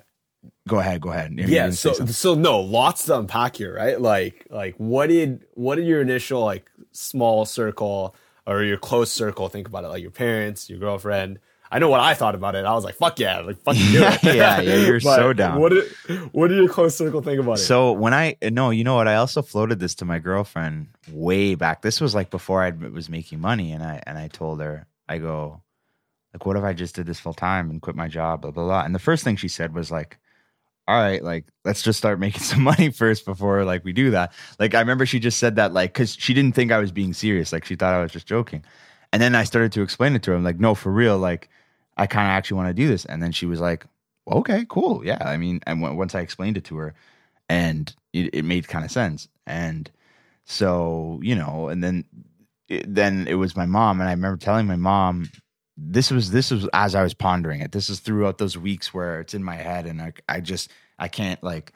go 0.67 0.79
ahead 0.79 1.01
go 1.01 1.11
ahead. 1.11 1.33
Yeah 1.39 1.71
so 1.71 1.93
so 2.25 2.35
no 2.35 2.61
lots 2.61 3.05
to 3.07 3.19
unpack 3.19 3.57
here 3.57 3.75
right? 3.83 4.01
Like 4.01 4.47
like 4.51 4.75
what 4.77 5.07
did 5.09 5.45
what 5.55 5.77
did 5.77 5.87
your 5.87 6.01
initial 6.01 6.41
like 6.45 6.65
small 6.93 7.45
circle 7.45 8.15
or 8.47 8.63
your 8.63 8.79
close 8.79 9.11
circle 9.13 9.49
think 9.49 9.69
about 9.69 9.85
it? 9.85 9.89
Like 9.89 10.03
your 10.03 10.11
parents 10.11 10.69
your 10.71 10.79
girlfriend? 10.81 11.39
I 11.71 11.79
know 11.81 11.91
what 11.91 12.01
i 12.01 12.15
thought 12.15 12.35
about 12.35 12.55
it. 12.55 12.65
I 12.65 12.73
was 12.73 12.85
like 12.89 12.95
fuck 12.97 13.19
yeah 13.21 13.41
like 13.41 13.59
fucking 13.63 13.93
do 13.93 14.03
it 14.03 14.25
Yeah, 14.25 14.61
yeah, 14.61 14.77
you're 14.87 15.01
so 15.21 15.33
down. 15.35 15.61
what 15.61 15.71
did 15.73 15.85
what 16.33 16.49
did 16.49 16.57
your 16.57 16.69
close 16.77 16.97
circle 16.97 17.21
think 17.23 17.39
about 17.41 17.59
it? 17.59 17.69
So 17.73 17.93
when 17.93 18.15
i 18.15 18.37
no 18.43 18.71
you 18.71 18.85
know 18.85 18.97
what? 18.97 19.07
I 19.07 19.17
also 19.17 19.43
floated 19.43 19.79
this 19.79 19.95
to 19.97 20.05
my 20.13 20.19
girlfriend 20.19 20.89
way 21.13 21.55
back. 21.55 21.83
This 21.83 22.01
was 22.01 22.15
like 22.15 22.31
before 22.31 22.63
i 22.63 22.71
was 22.71 23.09
making 23.09 23.39
money 23.41 23.71
and 23.73 23.83
i 23.83 24.03
and 24.09 24.17
i 24.19 24.29
told 24.29 24.61
her 24.61 24.87
i 25.09 25.19
go 25.19 25.61
like 26.39 26.47
what 26.47 26.57
if 26.57 26.65
i 26.65 26.73
just 26.73 26.95
did 26.95 27.07
this 27.07 27.21
full 27.21 27.35
time 27.35 27.71
and 27.71 27.83
quit 27.83 27.97
my 27.97 28.09
job 28.09 28.43
blah 28.43 28.51
blah 28.51 28.65
blah 28.65 28.83
and 28.83 28.95
the 28.95 29.01
first 29.01 29.25
thing 29.25 29.37
she 29.37 29.49
said 29.49 29.75
was 29.75 29.91
like 29.91 30.19
all 30.89 30.99
right, 30.99 31.23
like 31.23 31.45
let's 31.67 31.83
just 31.83 31.99
start 31.99 32.19
making 32.27 32.41
some 32.41 32.63
money 32.63 32.91
first 32.91 33.27
before 33.27 33.65
like 33.65 33.85
we 33.85 33.93
do 33.93 34.11
that. 34.13 34.33
Like 34.59 34.75
I 34.75 34.81
remember 34.81 35.05
she 35.05 35.21
just 35.21 35.39
said 35.39 35.57
that 35.57 35.75
like 35.75 35.93
because 35.93 36.17
she 36.19 36.33
didn't 36.33 36.55
think 36.55 36.73
I 36.73 36.79
was 36.79 36.91
being 36.91 37.13
serious. 37.13 37.53
Like 37.53 37.67
she 37.67 37.77
thought 37.77 37.95
I 37.95 38.01
was 38.01 38.11
just 38.11 38.27
joking. 38.27 38.65
And 39.13 39.23
then 39.23 39.35
I 39.35 39.45
started 39.45 39.71
to 39.73 39.83
explain 39.83 40.15
it 40.15 40.23
to 40.25 40.31
her. 40.31 40.37
I'm 40.37 40.45
like, 40.45 40.59
no, 40.59 40.75
for 40.75 40.91
real. 40.91 41.19
Like 41.19 41.51
I 41.99 42.07
kind 42.07 42.27
of 42.27 42.33
actually 42.33 42.57
want 42.57 42.69
to 42.69 42.83
do 42.83 42.89
this. 42.89 43.05
And 43.05 43.23
then 43.23 43.33
she 43.33 43.45
was 43.45 43.61
like, 43.61 43.85
okay, 44.27 44.65
cool, 44.69 45.05
yeah. 45.05 45.19
I 45.21 45.37
mean, 45.37 45.61
and 45.67 45.81
w- 45.83 45.99
once 45.99 46.15
I 46.15 46.21
explained 46.21 46.57
it 46.57 46.65
to 46.65 46.77
her, 46.79 46.95
and 47.51 47.95
it, 48.13 48.35
it 48.35 48.45
made 48.45 48.69
kind 48.69 48.85
of 48.85 48.91
sense. 48.91 49.29
And 49.47 49.91
so 50.45 51.21
you 51.23 51.35
know, 51.35 51.69
and 51.69 51.85
then 51.85 52.05
it, 52.69 52.95
then 52.95 53.27
it 53.29 53.35
was 53.35 53.57
my 53.57 53.67
mom, 53.67 54.01
and 54.01 54.09
I 54.09 54.13
remember 54.13 54.39
telling 54.39 54.67
my 54.67 54.77
mom 54.77 55.31
this 55.81 56.11
was 56.11 56.33
this 56.33 56.51
was 56.51 56.69
as 56.73 56.95
I 56.95 57.03
was 57.03 57.15
pondering 57.15 57.61
it. 57.61 57.71
This 57.71 57.89
is 57.89 58.01
throughout 58.01 58.39
those 58.39 58.59
weeks 58.59 58.93
where 58.93 59.21
it's 59.21 59.33
in 59.33 59.45
my 59.45 59.55
head, 59.55 59.87
and 59.87 60.03
I 60.03 60.13
I 60.29 60.41
just 60.41 60.73
I 60.99 61.07
can't 61.09 61.43
like 61.43 61.73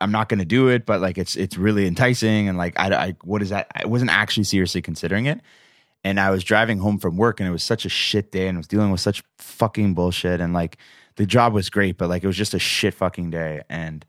I'm 0.00 0.12
not 0.12 0.28
going 0.28 0.40
to 0.40 0.44
do 0.44 0.68
it, 0.68 0.84
but 0.84 1.00
like 1.00 1.16
it's 1.16 1.36
it's 1.36 1.56
really 1.56 1.86
enticing, 1.86 2.48
and 2.48 2.58
like 2.58 2.78
I, 2.78 2.94
I 2.94 3.16
what 3.24 3.40
is 3.40 3.48
that? 3.48 3.70
I 3.74 3.86
wasn't 3.86 4.10
actually 4.10 4.44
seriously 4.44 4.82
considering 4.82 5.24
it, 5.26 5.40
and 6.04 6.20
I 6.20 6.30
was 6.30 6.44
driving 6.44 6.78
home 6.78 6.98
from 6.98 7.16
work, 7.16 7.40
and 7.40 7.48
it 7.48 7.52
was 7.52 7.62
such 7.62 7.86
a 7.86 7.88
shit 7.88 8.30
day, 8.30 8.46
and 8.46 8.58
I 8.58 8.60
was 8.60 8.68
dealing 8.68 8.90
with 8.90 9.00
such 9.00 9.22
fucking 9.38 9.94
bullshit, 9.94 10.40
and 10.40 10.52
like 10.52 10.76
the 11.16 11.24
job 11.24 11.54
was 11.54 11.70
great, 11.70 11.96
but 11.96 12.10
like 12.10 12.22
it 12.22 12.26
was 12.26 12.36
just 12.36 12.54
a 12.54 12.58
shit 12.58 12.92
fucking 12.92 13.30
day, 13.30 13.62
and 13.70 14.04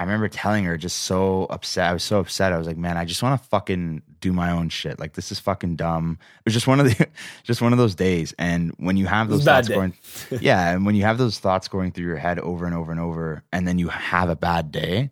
I 0.00 0.04
remember 0.04 0.28
telling 0.28 0.64
her 0.64 0.78
just 0.78 1.00
so 1.00 1.44
upset. 1.44 1.90
I 1.90 1.92
was 1.92 2.02
so 2.02 2.20
upset. 2.20 2.52
I 2.52 2.58
was 2.58 2.66
like, 2.66 2.78
man, 2.78 2.96
I 2.96 3.04
just 3.04 3.22
want 3.22 3.40
to 3.40 3.48
fucking 3.48 4.02
do 4.22 4.32
my 4.32 4.50
own 4.50 4.70
shit. 4.70 4.98
Like 4.98 5.12
this 5.12 5.30
is 5.30 5.38
fucking 5.38 5.76
dumb. 5.76 6.18
It 6.38 6.44
was 6.46 6.54
just 6.54 6.66
one 6.66 6.80
of 6.80 6.86
the 6.86 7.08
just 7.42 7.60
one 7.60 7.72
of 7.72 7.78
those 7.78 7.94
days. 7.94 8.32
And 8.38 8.72
when 8.78 8.96
you 8.96 9.06
have 9.06 9.28
those 9.28 9.44
thoughts 9.44 9.68
day. 9.68 9.74
going 9.74 9.94
Yeah, 10.40 10.70
and 10.72 10.86
when 10.86 10.94
you 10.94 11.02
have 11.02 11.18
those 11.18 11.38
thoughts 11.38 11.68
going 11.68 11.92
through 11.92 12.06
your 12.06 12.16
head 12.16 12.38
over 12.38 12.64
and 12.64 12.74
over 12.74 12.90
and 12.90 13.00
over, 13.00 13.42
and 13.52 13.68
then 13.68 13.78
you 13.78 13.88
have 13.88 14.30
a 14.30 14.36
bad 14.36 14.72
day, 14.72 15.10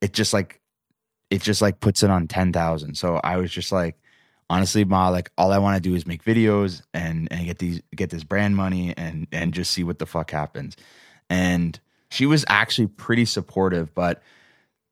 it 0.00 0.12
just 0.12 0.32
like 0.32 0.60
it 1.30 1.42
just 1.42 1.60
like 1.60 1.80
puts 1.80 2.04
it 2.04 2.10
on 2.10 2.28
ten 2.28 2.52
thousand. 2.52 2.94
So 2.96 3.20
I 3.24 3.38
was 3.38 3.50
just 3.50 3.72
like, 3.72 3.96
honestly, 4.48 4.84
Ma, 4.84 5.08
like 5.08 5.32
all 5.36 5.50
I 5.50 5.58
want 5.58 5.82
to 5.82 5.88
do 5.88 5.96
is 5.96 6.06
make 6.06 6.22
videos 6.22 6.82
and 6.94 7.26
and 7.32 7.46
get 7.46 7.58
these 7.58 7.82
get 7.96 8.10
this 8.10 8.22
brand 8.22 8.54
money 8.54 8.94
and 8.96 9.26
and 9.32 9.52
just 9.52 9.72
see 9.72 9.82
what 9.82 9.98
the 9.98 10.06
fuck 10.06 10.30
happens. 10.30 10.76
And 11.28 11.80
she 12.10 12.26
was 12.26 12.44
actually 12.48 12.88
pretty 12.88 13.24
supportive, 13.24 13.94
but 13.94 14.22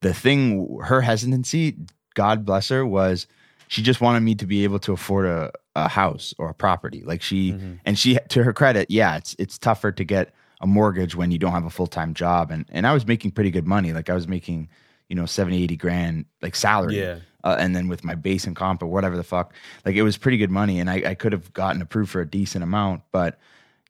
the 0.00 0.14
thing, 0.14 0.78
her 0.84 1.00
hesitancy, 1.00 1.76
God 2.14 2.44
bless 2.44 2.68
her, 2.68 2.86
was 2.86 3.26
she 3.68 3.82
just 3.82 4.00
wanted 4.00 4.20
me 4.20 4.34
to 4.34 4.46
be 4.46 4.64
able 4.64 4.78
to 4.80 4.92
afford 4.92 5.26
a, 5.26 5.52
a 5.76 5.88
house 5.88 6.34
or 6.38 6.48
a 6.48 6.54
property. 6.54 7.02
Like 7.04 7.22
she, 7.22 7.50
and 7.84 7.98
she, 7.98 8.18
to 8.30 8.42
her 8.42 8.52
credit, 8.52 8.90
yeah, 8.90 9.16
it's 9.16 9.36
it's 9.38 9.58
tougher 9.58 9.92
to 9.92 10.04
get 10.04 10.34
a 10.60 10.66
mortgage 10.66 11.14
when 11.14 11.30
you 11.30 11.38
don't 11.38 11.52
have 11.52 11.66
a 11.66 11.70
full 11.70 11.86
time 11.86 12.14
job. 12.14 12.50
And 12.50 12.64
and 12.70 12.86
I 12.86 12.92
was 12.92 13.06
making 13.06 13.32
pretty 13.32 13.50
good 13.50 13.66
money. 13.66 13.92
Like 13.92 14.10
I 14.10 14.14
was 14.14 14.26
making, 14.26 14.68
you 15.08 15.14
know, 15.14 15.26
70, 15.26 15.62
80 15.62 15.76
grand 15.76 16.24
like 16.42 16.56
salary. 16.56 16.98
Yeah. 16.98 17.18
Uh, 17.44 17.56
and 17.58 17.76
then 17.76 17.86
with 17.88 18.04
my 18.04 18.14
base 18.16 18.46
and 18.46 18.56
comp 18.56 18.82
or 18.82 18.86
whatever 18.86 19.16
the 19.16 19.22
fuck, 19.22 19.54
like 19.84 19.94
it 19.94 20.02
was 20.02 20.16
pretty 20.16 20.38
good 20.38 20.50
money. 20.50 20.80
And 20.80 20.90
I, 20.90 21.10
I 21.10 21.14
could 21.14 21.32
have 21.32 21.52
gotten 21.52 21.80
approved 21.80 22.10
for 22.10 22.20
a 22.20 22.28
decent 22.28 22.64
amount, 22.64 23.02
but 23.12 23.38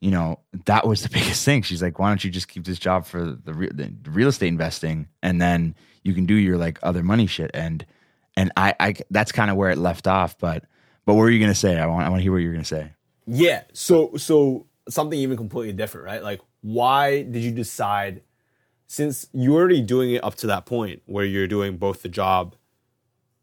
you 0.01 0.11
know, 0.11 0.41
that 0.67 0.87
was 0.87 1.03
the 1.03 1.09
biggest 1.13 1.45
thing. 1.45 1.63
She's 1.63 1.83
like, 1.83 1.99
why 1.99 2.09
don't 2.09 2.23
you 2.23 2.31
just 2.31 2.49
keep 2.49 2.65
this 2.65 2.79
job 2.79 3.07
for 3.07 3.25
the, 3.25 3.55
re- 3.55 3.71
the 3.73 3.95
real 4.11 4.29
estate 4.29 4.49
investing 4.49 5.09
and 5.23 5.41
then 5.41 5.75
you 6.03 6.15
can 6.15 6.27
do 6.27 6.35
your 6.35 6.59
like 6.59 6.79
other 6.83 7.03
money 7.03 7.27
shit. 7.27 7.51
And, 7.55 7.87
and 8.39 8.53
I, 8.57 8.75
I, 8.79 8.95
that's 9.11 9.33
kind 9.33 9.51
of 9.51 9.57
where 9.57 9.71
it 9.71 9.79
left 9.79 10.07
off. 10.07 10.39
But, 10.39 10.65
but 11.05 11.15
what 11.15 11.23
were 11.23 11.31
you 11.31 11.39
going 11.39 11.51
to 11.51 11.59
say? 11.59 11.79
I 11.79 11.87
want, 11.87 12.07
I 12.07 12.09
want 12.09 12.21
to 12.21 12.23
hear 12.23 12.33
what 12.33 12.39
you're 12.39 12.53
going 12.53 12.65
to 12.65 12.69
say. 12.69 12.93
Yeah. 13.27 13.65
So 13.73 14.13
so 14.17 14.67
something 14.89 15.19
even 15.19 15.37
completely 15.37 15.75
different, 15.75 16.07
right? 16.07 16.23
Like 16.23 16.41
why 16.63 17.23
did 17.23 17.43
you 17.43 17.51
decide 17.51 18.23
since 18.87 19.27
you're 19.33 19.55
already 19.55 19.83
doing 19.83 20.13
it 20.13 20.25
up 20.25 20.35
to 20.37 20.47
that 20.47 20.65
point 20.65 21.03
where 21.07 21.25
you're 21.25 21.47
doing 21.47 21.77
both 21.77 22.03
the 22.03 22.09
job 22.09 22.57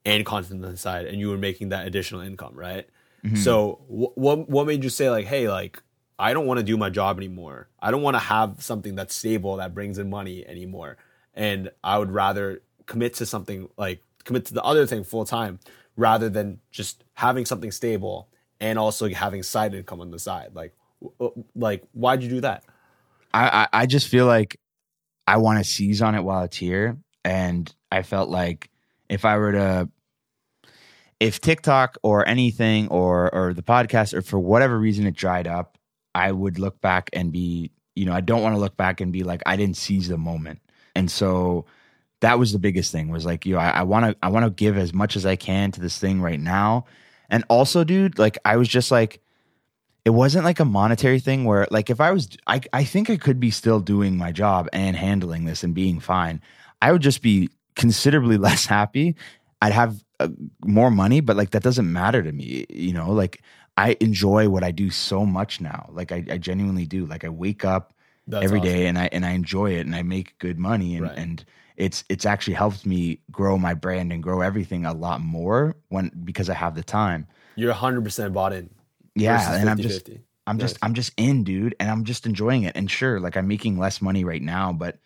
and 0.03 0.25
content 0.25 0.63
on 0.63 0.71
the 0.71 0.77
side 0.77 1.05
and 1.05 1.19
you 1.19 1.29
were 1.29 1.37
making 1.37 1.69
that 1.69 1.85
additional 1.85 2.21
income, 2.21 2.55
right? 2.55 2.89
Mm-hmm. 3.23 3.35
So 3.35 3.81
wh- 3.87 4.17
what 4.17 4.49
what 4.49 4.65
made 4.65 4.83
you 4.83 4.89
say 4.89 5.09
like, 5.09 5.25
"Hey, 5.25 5.49
like 5.49 5.81
I 6.17 6.33
don't 6.33 6.45
want 6.45 6.59
to 6.59 6.63
do 6.63 6.77
my 6.77 6.89
job 6.89 7.17
anymore. 7.17 7.69
I 7.79 7.91
don't 7.91 8.01
want 8.01 8.15
to 8.15 8.19
have 8.19 8.63
something 8.63 8.95
that's 8.95 9.13
stable 9.13 9.57
that 9.57 9.73
brings 9.73 9.97
in 9.97 10.09
money 10.09 10.45
anymore. 10.47 10.97
And 11.33 11.71
I 11.83 11.99
would 11.99 12.11
rather 12.11 12.61
commit 12.85 13.15
to 13.15 13.25
something 13.25 13.69
like 13.77 14.01
commit 14.25 14.45
to 14.45 14.53
the 14.53 14.63
other 14.63 14.85
thing 14.85 15.03
full 15.03 15.25
time 15.25 15.59
rather 15.95 16.29
than 16.29 16.59
just 16.71 17.03
having 17.13 17.45
something 17.45 17.71
stable 17.71 18.29
and 18.59 18.77
also 18.77 19.07
having 19.09 19.43
side 19.43 19.73
income 19.73 20.01
on 20.01 20.11
the 20.11 20.19
side. 20.19 20.49
Like 20.53 20.73
uh, 21.19 21.29
like 21.55 21.83
why'd 21.93 22.23
you 22.23 22.29
do 22.29 22.41
that? 22.41 22.63
I, 23.33 23.47
I, 23.47 23.81
I 23.81 23.85
just 23.85 24.07
feel 24.07 24.25
like 24.25 24.59
I 25.27 25.37
want 25.37 25.59
to 25.59 25.63
seize 25.63 26.01
on 26.01 26.15
it 26.15 26.23
while 26.23 26.43
it's 26.43 26.57
here. 26.57 26.97
And 27.23 27.73
I 27.91 28.03
felt 28.03 28.29
like 28.29 28.69
if 29.09 29.25
I 29.25 29.37
were 29.37 29.51
to, 29.51 29.89
if 31.19 31.41
TikTok 31.41 31.97
or 32.03 32.27
anything 32.27 32.87
or 32.89 33.33
or 33.33 33.53
the 33.53 33.63
podcast 33.63 34.13
or 34.13 34.21
for 34.21 34.39
whatever 34.39 34.77
reason 34.77 35.07
it 35.07 35.15
dried 35.15 35.47
up, 35.47 35.77
I 36.13 36.31
would 36.31 36.59
look 36.59 36.81
back 36.81 37.09
and 37.13 37.31
be, 37.31 37.71
you 37.95 38.05
know, 38.05 38.13
I 38.13 38.21
don't 38.21 38.41
want 38.41 38.55
to 38.55 38.59
look 38.59 38.77
back 38.77 39.01
and 39.01 39.11
be 39.11 39.23
like, 39.23 39.41
I 39.45 39.55
didn't 39.55 39.77
seize 39.77 40.07
the 40.07 40.17
moment. 40.17 40.59
And 40.95 41.09
so 41.09 41.65
that 42.21 42.39
was 42.39 42.53
the 42.53 42.59
biggest 42.59 42.91
thing 42.91 43.09
was 43.09 43.25
like, 43.25 43.45
yo, 43.45 43.57
I 43.57 43.83
want 43.83 44.05
to, 44.05 44.17
I 44.21 44.29
want 44.29 44.45
to 44.45 44.49
give 44.49 44.77
as 44.77 44.93
much 44.93 45.15
as 45.15 45.25
I 45.25 45.35
can 45.35 45.71
to 45.71 45.81
this 45.81 45.99
thing 45.99 46.21
right 46.21 46.39
now. 46.39 46.85
And 47.29 47.43
also, 47.49 47.83
dude, 47.83 48.17
like 48.17 48.37
I 48.45 48.57
was 48.57 48.67
just 48.67 48.91
like, 48.91 49.21
it 50.05 50.11
wasn't 50.11 50.45
like 50.45 50.59
a 50.59 50.65
monetary 50.65 51.19
thing 51.19 51.45
where 51.45 51.67
like 51.71 51.89
if 51.89 51.99
I 51.99 52.11
was, 52.11 52.29
I, 52.47 52.61
I 52.71 52.83
think 52.83 53.09
I 53.09 53.17
could 53.17 53.39
be 53.39 53.51
still 53.51 53.79
doing 53.79 54.17
my 54.17 54.31
job 54.31 54.69
and 54.71 54.95
handling 54.95 55.45
this 55.45 55.63
and 55.63 55.73
being 55.73 55.99
fine. 55.99 56.41
I 56.81 56.91
would 56.91 57.01
just 57.01 57.21
be 57.21 57.49
considerably 57.75 58.37
less 58.49 58.65
happy. 58.65 59.15
I'd 59.61 59.73
have 59.73 60.03
uh, 60.19 60.29
more 60.63 60.91
money, 60.91 61.21
but 61.21 61.35
like 61.35 61.51
that 61.51 61.63
doesn't 61.63 61.91
matter 61.91 62.21
to 62.21 62.31
me. 62.31 62.65
You 62.69 62.93
know, 62.93 63.11
like 63.11 63.41
I 63.77 63.97
enjoy 63.99 64.47
what 64.49 64.63
I 64.63 64.71
do 64.71 64.89
so 64.89 65.25
much 65.25 65.59
now. 65.59 65.89
Like 65.91 66.11
I, 66.11 66.23
I 66.29 66.37
genuinely 66.37 66.85
do. 66.85 67.05
Like 67.05 67.23
I 67.23 67.29
wake 67.29 67.65
up 67.65 67.93
That's 68.27 68.45
every 68.45 68.59
awesome. 68.59 68.71
day 68.71 68.87
and 68.87 68.97
I 68.97 69.09
and 69.11 69.25
I 69.25 69.31
enjoy 69.31 69.71
it 69.73 69.85
and 69.85 69.95
I 69.95 70.03
make 70.03 70.37
good 70.39 70.57
money 70.57 70.95
and 70.95 71.07
right. 71.07 71.17
and 71.17 71.43
it's 71.77 72.03
it's 72.09 72.25
actually 72.25 72.53
helped 72.53 72.85
me 72.85 73.19
grow 73.31 73.57
my 73.57 73.73
brand 73.73 74.11
and 74.11 74.23
grow 74.23 74.41
everything 74.41 74.85
a 74.85 74.93
lot 74.93 75.21
more 75.21 75.75
when 75.89 76.11
because 76.23 76.49
I 76.49 76.53
have 76.53 76.75
the 76.75 76.83
time. 76.83 77.27
You're 77.55 77.73
100% 77.73 78.33
bought 78.33 78.53
in. 78.53 78.69
Yeah, 79.15 79.55
and 79.55 79.69
50, 79.69 79.69
I'm 79.69 79.77
just 79.77 80.05
50. 80.05 80.21
I'm 80.47 80.59
just 80.59 80.77
I'm 80.81 80.93
just 80.93 81.13
in, 81.17 81.43
dude, 81.43 81.75
and 81.79 81.89
I'm 81.89 82.03
just 82.03 82.25
enjoying 82.25 82.63
it. 82.63 82.75
And 82.75 82.89
sure, 82.89 83.19
like 83.19 83.35
I'm 83.35 83.47
making 83.47 83.77
less 83.77 84.01
money 84.01 84.23
right 84.23 84.41
now, 84.41 84.71
but 84.73 84.99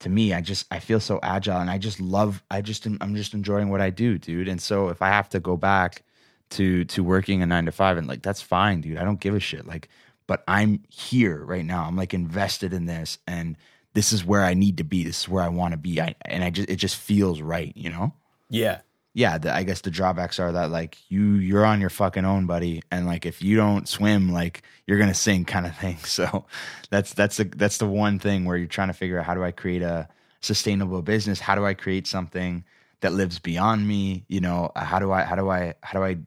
to 0.00 0.08
me, 0.08 0.32
I 0.32 0.40
just 0.40 0.66
I 0.70 0.78
feel 0.78 1.00
so 1.00 1.20
agile 1.22 1.60
and 1.60 1.70
I 1.70 1.78
just 1.78 2.00
love 2.00 2.42
I 2.50 2.60
just 2.60 2.86
I'm 2.86 3.14
just 3.14 3.34
enjoying 3.34 3.68
what 3.70 3.80
I 3.80 3.90
do, 3.90 4.18
dude. 4.18 4.48
And 4.48 4.60
so 4.60 4.88
if 4.88 5.02
I 5.02 5.08
have 5.08 5.28
to 5.30 5.40
go 5.40 5.56
back 5.56 6.02
to 6.50 6.84
to 6.84 7.02
working 7.02 7.42
a 7.42 7.46
9 7.46 7.66
to 7.66 7.72
5 7.72 7.98
and 7.98 8.06
like 8.06 8.22
that's 8.22 8.42
fine, 8.42 8.80
dude. 8.80 8.98
I 8.98 9.04
don't 9.04 9.20
give 9.20 9.34
a 9.34 9.40
shit. 9.40 9.66
Like 9.66 9.88
but 10.26 10.42
I'm 10.48 10.82
here 10.88 11.44
right 11.44 11.64
now. 11.64 11.84
I'm 11.84 11.96
like 11.96 12.14
invested 12.14 12.72
in 12.72 12.86
this 12.86 13.18
and 13.26 13.56
this 13.96 14.12
is 14.12 14.26
where 14.26 14.44
I 14.44 14.52
need 14.52 14.76
to 14.76 14.84
be. 14.84 15.04
This 15.04 15.22
is 15.22 15.28
where 15.28 15.42
I 15.42 15.48
want 15.48 15.72
to 15.72 15.78
be. 15.78 16.02
I, 16.02 16.14
and 16.26 16.44
I 16.44 16.50
just 16.50 16.68
it 16.68 16.76
just 16.76 16.96
feels 16.96 17.40
right, 17.40 17.72
you 17.74 17.88
know? 17.88 18.12
Yeah. 18.50 18.80
Yeah, 19.14 19.38
the, 19.38 19.54
I 19.54 19.62
guess 19.62 19.80
the 19.80 19.90
drawbacks 19.90 20.38
are 20.38 20.52
that 20.52 20.70
like 20.70 20.98
you 21.08 21.36
you're 21.36 21.64
on 21.64 21.80
your 21.80 21.88
fucking 21.88 22.26
own, 22.26 22.44
buddy, 22.44 22.82
and 22.90 23.06
like 23.06 23.24
if 23.24 23.40
you 23.40 23.56
don't 23.56 23.88
swim, 23.88 24.30
like 24.30 24.62
you're 24.86 24.98
gonna 24.98 25.14
sink, 25.14 25.48
kind 25.54 25.64
of 25.64 25.74
thing. 25.78 25.96
So 26.04 26.44
that's 26.90 27.14
that's 27.14 27.38
the 27.38 27.44
that's 27.44 27.78
the 27.78 27.86
one 27.86 28.18
thing 28.18 28.44
where 28.44 28.58
you're 28.58 28.66
trying 28.66 28.88
to 28.88 28.92
figure 28.92 29.18
out 29.18 29.24
how 29.24 29.32
do 29.32 29.42
I 29.42 29.50
create 29.50 29.80
a 29.80 30.06
sustainable 30.42 31.00
business? 31.00 31.40
How 31.40 31.54
do 31.54 31.64
I 31.64 31.72
create 31.72 32.06
something 32.06 32.64
that 33.00 33.14
lives 33.14 33.38
beyond 33.38 33.88
me? 33.88 34.26
You 34.28 34.42
know, 34.42 34.72
how 34.76 34.98
do 34.98 35.10
I 35.10 35.22
how 35.22 35.36
do 35.36 35.48
I 35.48 35.72
how 35.82 35.98
do 35.98 36.04
I 36.04 36.18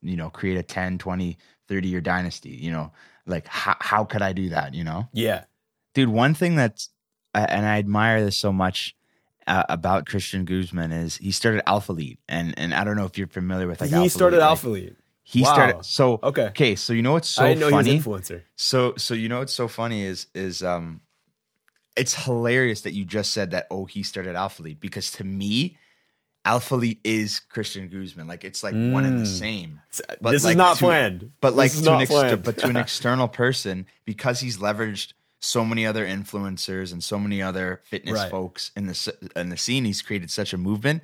you 0.00 0.16
know 0.16 0.30
create 0.30 0.58
a 0.58 0.62
10, 0.62 0.98
20, 0.98 1.36
30 1.66 1.88
year 1.88 2.00
dynasty? 2.00 2.50
You 2.50 2.70
know, 2.70 2.92
like 3.26 3.48
how 3.48 3.74
how 3.80 4.04
could 4.04 4.22
I 4.22 4.32
do 4.32 4.50
that? 4.50 4.74
You 4.74 4.84
know? 4.84 5.08
Yeah, 5.12 5.46
dude. 5.92 6.10
One 6.10 6.34
thing 6.34 6.54
that's 6.54 6.90
and 7.44 7.66
I 7.66 7.78
admire 7.78 8.24
this 8.24 8.36
so 8.36 8.52
much 8.52 8.96
uh, 9.46 9.64
about 9.68 10.06
Christian 10.06 10.44
Guzman 10.44 10.92
is 10.92 11.16
he 11.16 11.30
started 11.30 11.62
Alphalete, 11.66 12.18
and 12.28 12.58
and 12.58 12.74
I 12.74 12.84
don't 12.84 12.96
know 12.96 13.04
if 13.04 13.16
you're 13.16 13.26
familiar 13.26 13.66
with 13.66 13.80
like 13.80 13.90
he 13.90 14.08
started 14.08 14.40
Alpha 14.40 14.68
Like, 14.68 14.96
he 15.22 15.42
wow. 15.42 15.52
started 15.52 15.84
so 15.84 16.18
okay 16.22 16.46
okay. 16.46 16.74
So 16.76 16.92
you 16.92 17.02
know 17.02 17.12
what's 17.12 17.28
so 17.28 17.44
I 17.44 17.54
know 17.54 17.70
funny? 17.70 17.98
influencer. 17.98 18.42
So 18.56 18.94
so 18.96 19.14
you 19.14 19.28
know 19.28 19.40
what's 19.40 19.52
so 19.52 19.68
funny 19.68 20.02
is 20.02 20.26
is 20.34 20.62
um, 20.62 21.00
it's 21.96 22.14
hilarious 22.24 22.82
that 22.82 22.92
you 22.92 23.04
just 23.04 23.32
said 23.32 23.52
that. 23.52 23.66
Oh, 23.70 23.84
he 23.84 24.02
started 24.02 24.36
Alphalete 24.36 24.80
because 24.80 25.10
to 25.12 25.24
me. 25.24 25.78
Alphalete 26.44 27.00
is 27.02 27.40
Christian 27.40 27.88
Guzman. 27.88 28.28
Like 28.28 28.44
it's 28.44 28.62
like 28.62 28.72
mm. 28.72 28.92
one 28.92 29.04
and 29.04 29.18
the 29.18 29.24
mm. 29.24 29.38
same. 29.38 29.80
But 30.20 30.30
this 30.30 30.44
like 30.44 30.52
is 30.52 30.56
not 30.56 30.76
to, 30.76 30.84
planned. 30.84 31.32
But 31.40 31.56
like 31.56 31.72
to 31.72 31.92
an 31.92 32.02
ex- 32.02 32.12
but 32.12 32.58
to 32.58 32.68
an 32.68 32.76
external 32.76 33.26
person, 33.26 33.86
because 34.04 34.38
he's 34.38 34.58
leveraged 34.58 35.14
so 35.40 35.64
many 35.64 35.86
other 35.86 36.06
influencers 36.06 36.92
and 36.92 37.02
so 37.02 37.18
many 37.18 37.42
other 37.42 37.80
fitness 37.84 38.14
right. 38.14 38.30
folks 38.30 38.70
in 38.76 38.86
the 38.86 39.30
in 39.36 39.50
the 39.50 39.56
scene. 39.56 39.84
He's 39.84 40.02
created 40.02 40.30
such 40.30 40.52
a 40.52 40.58
movement. 40.58 41.02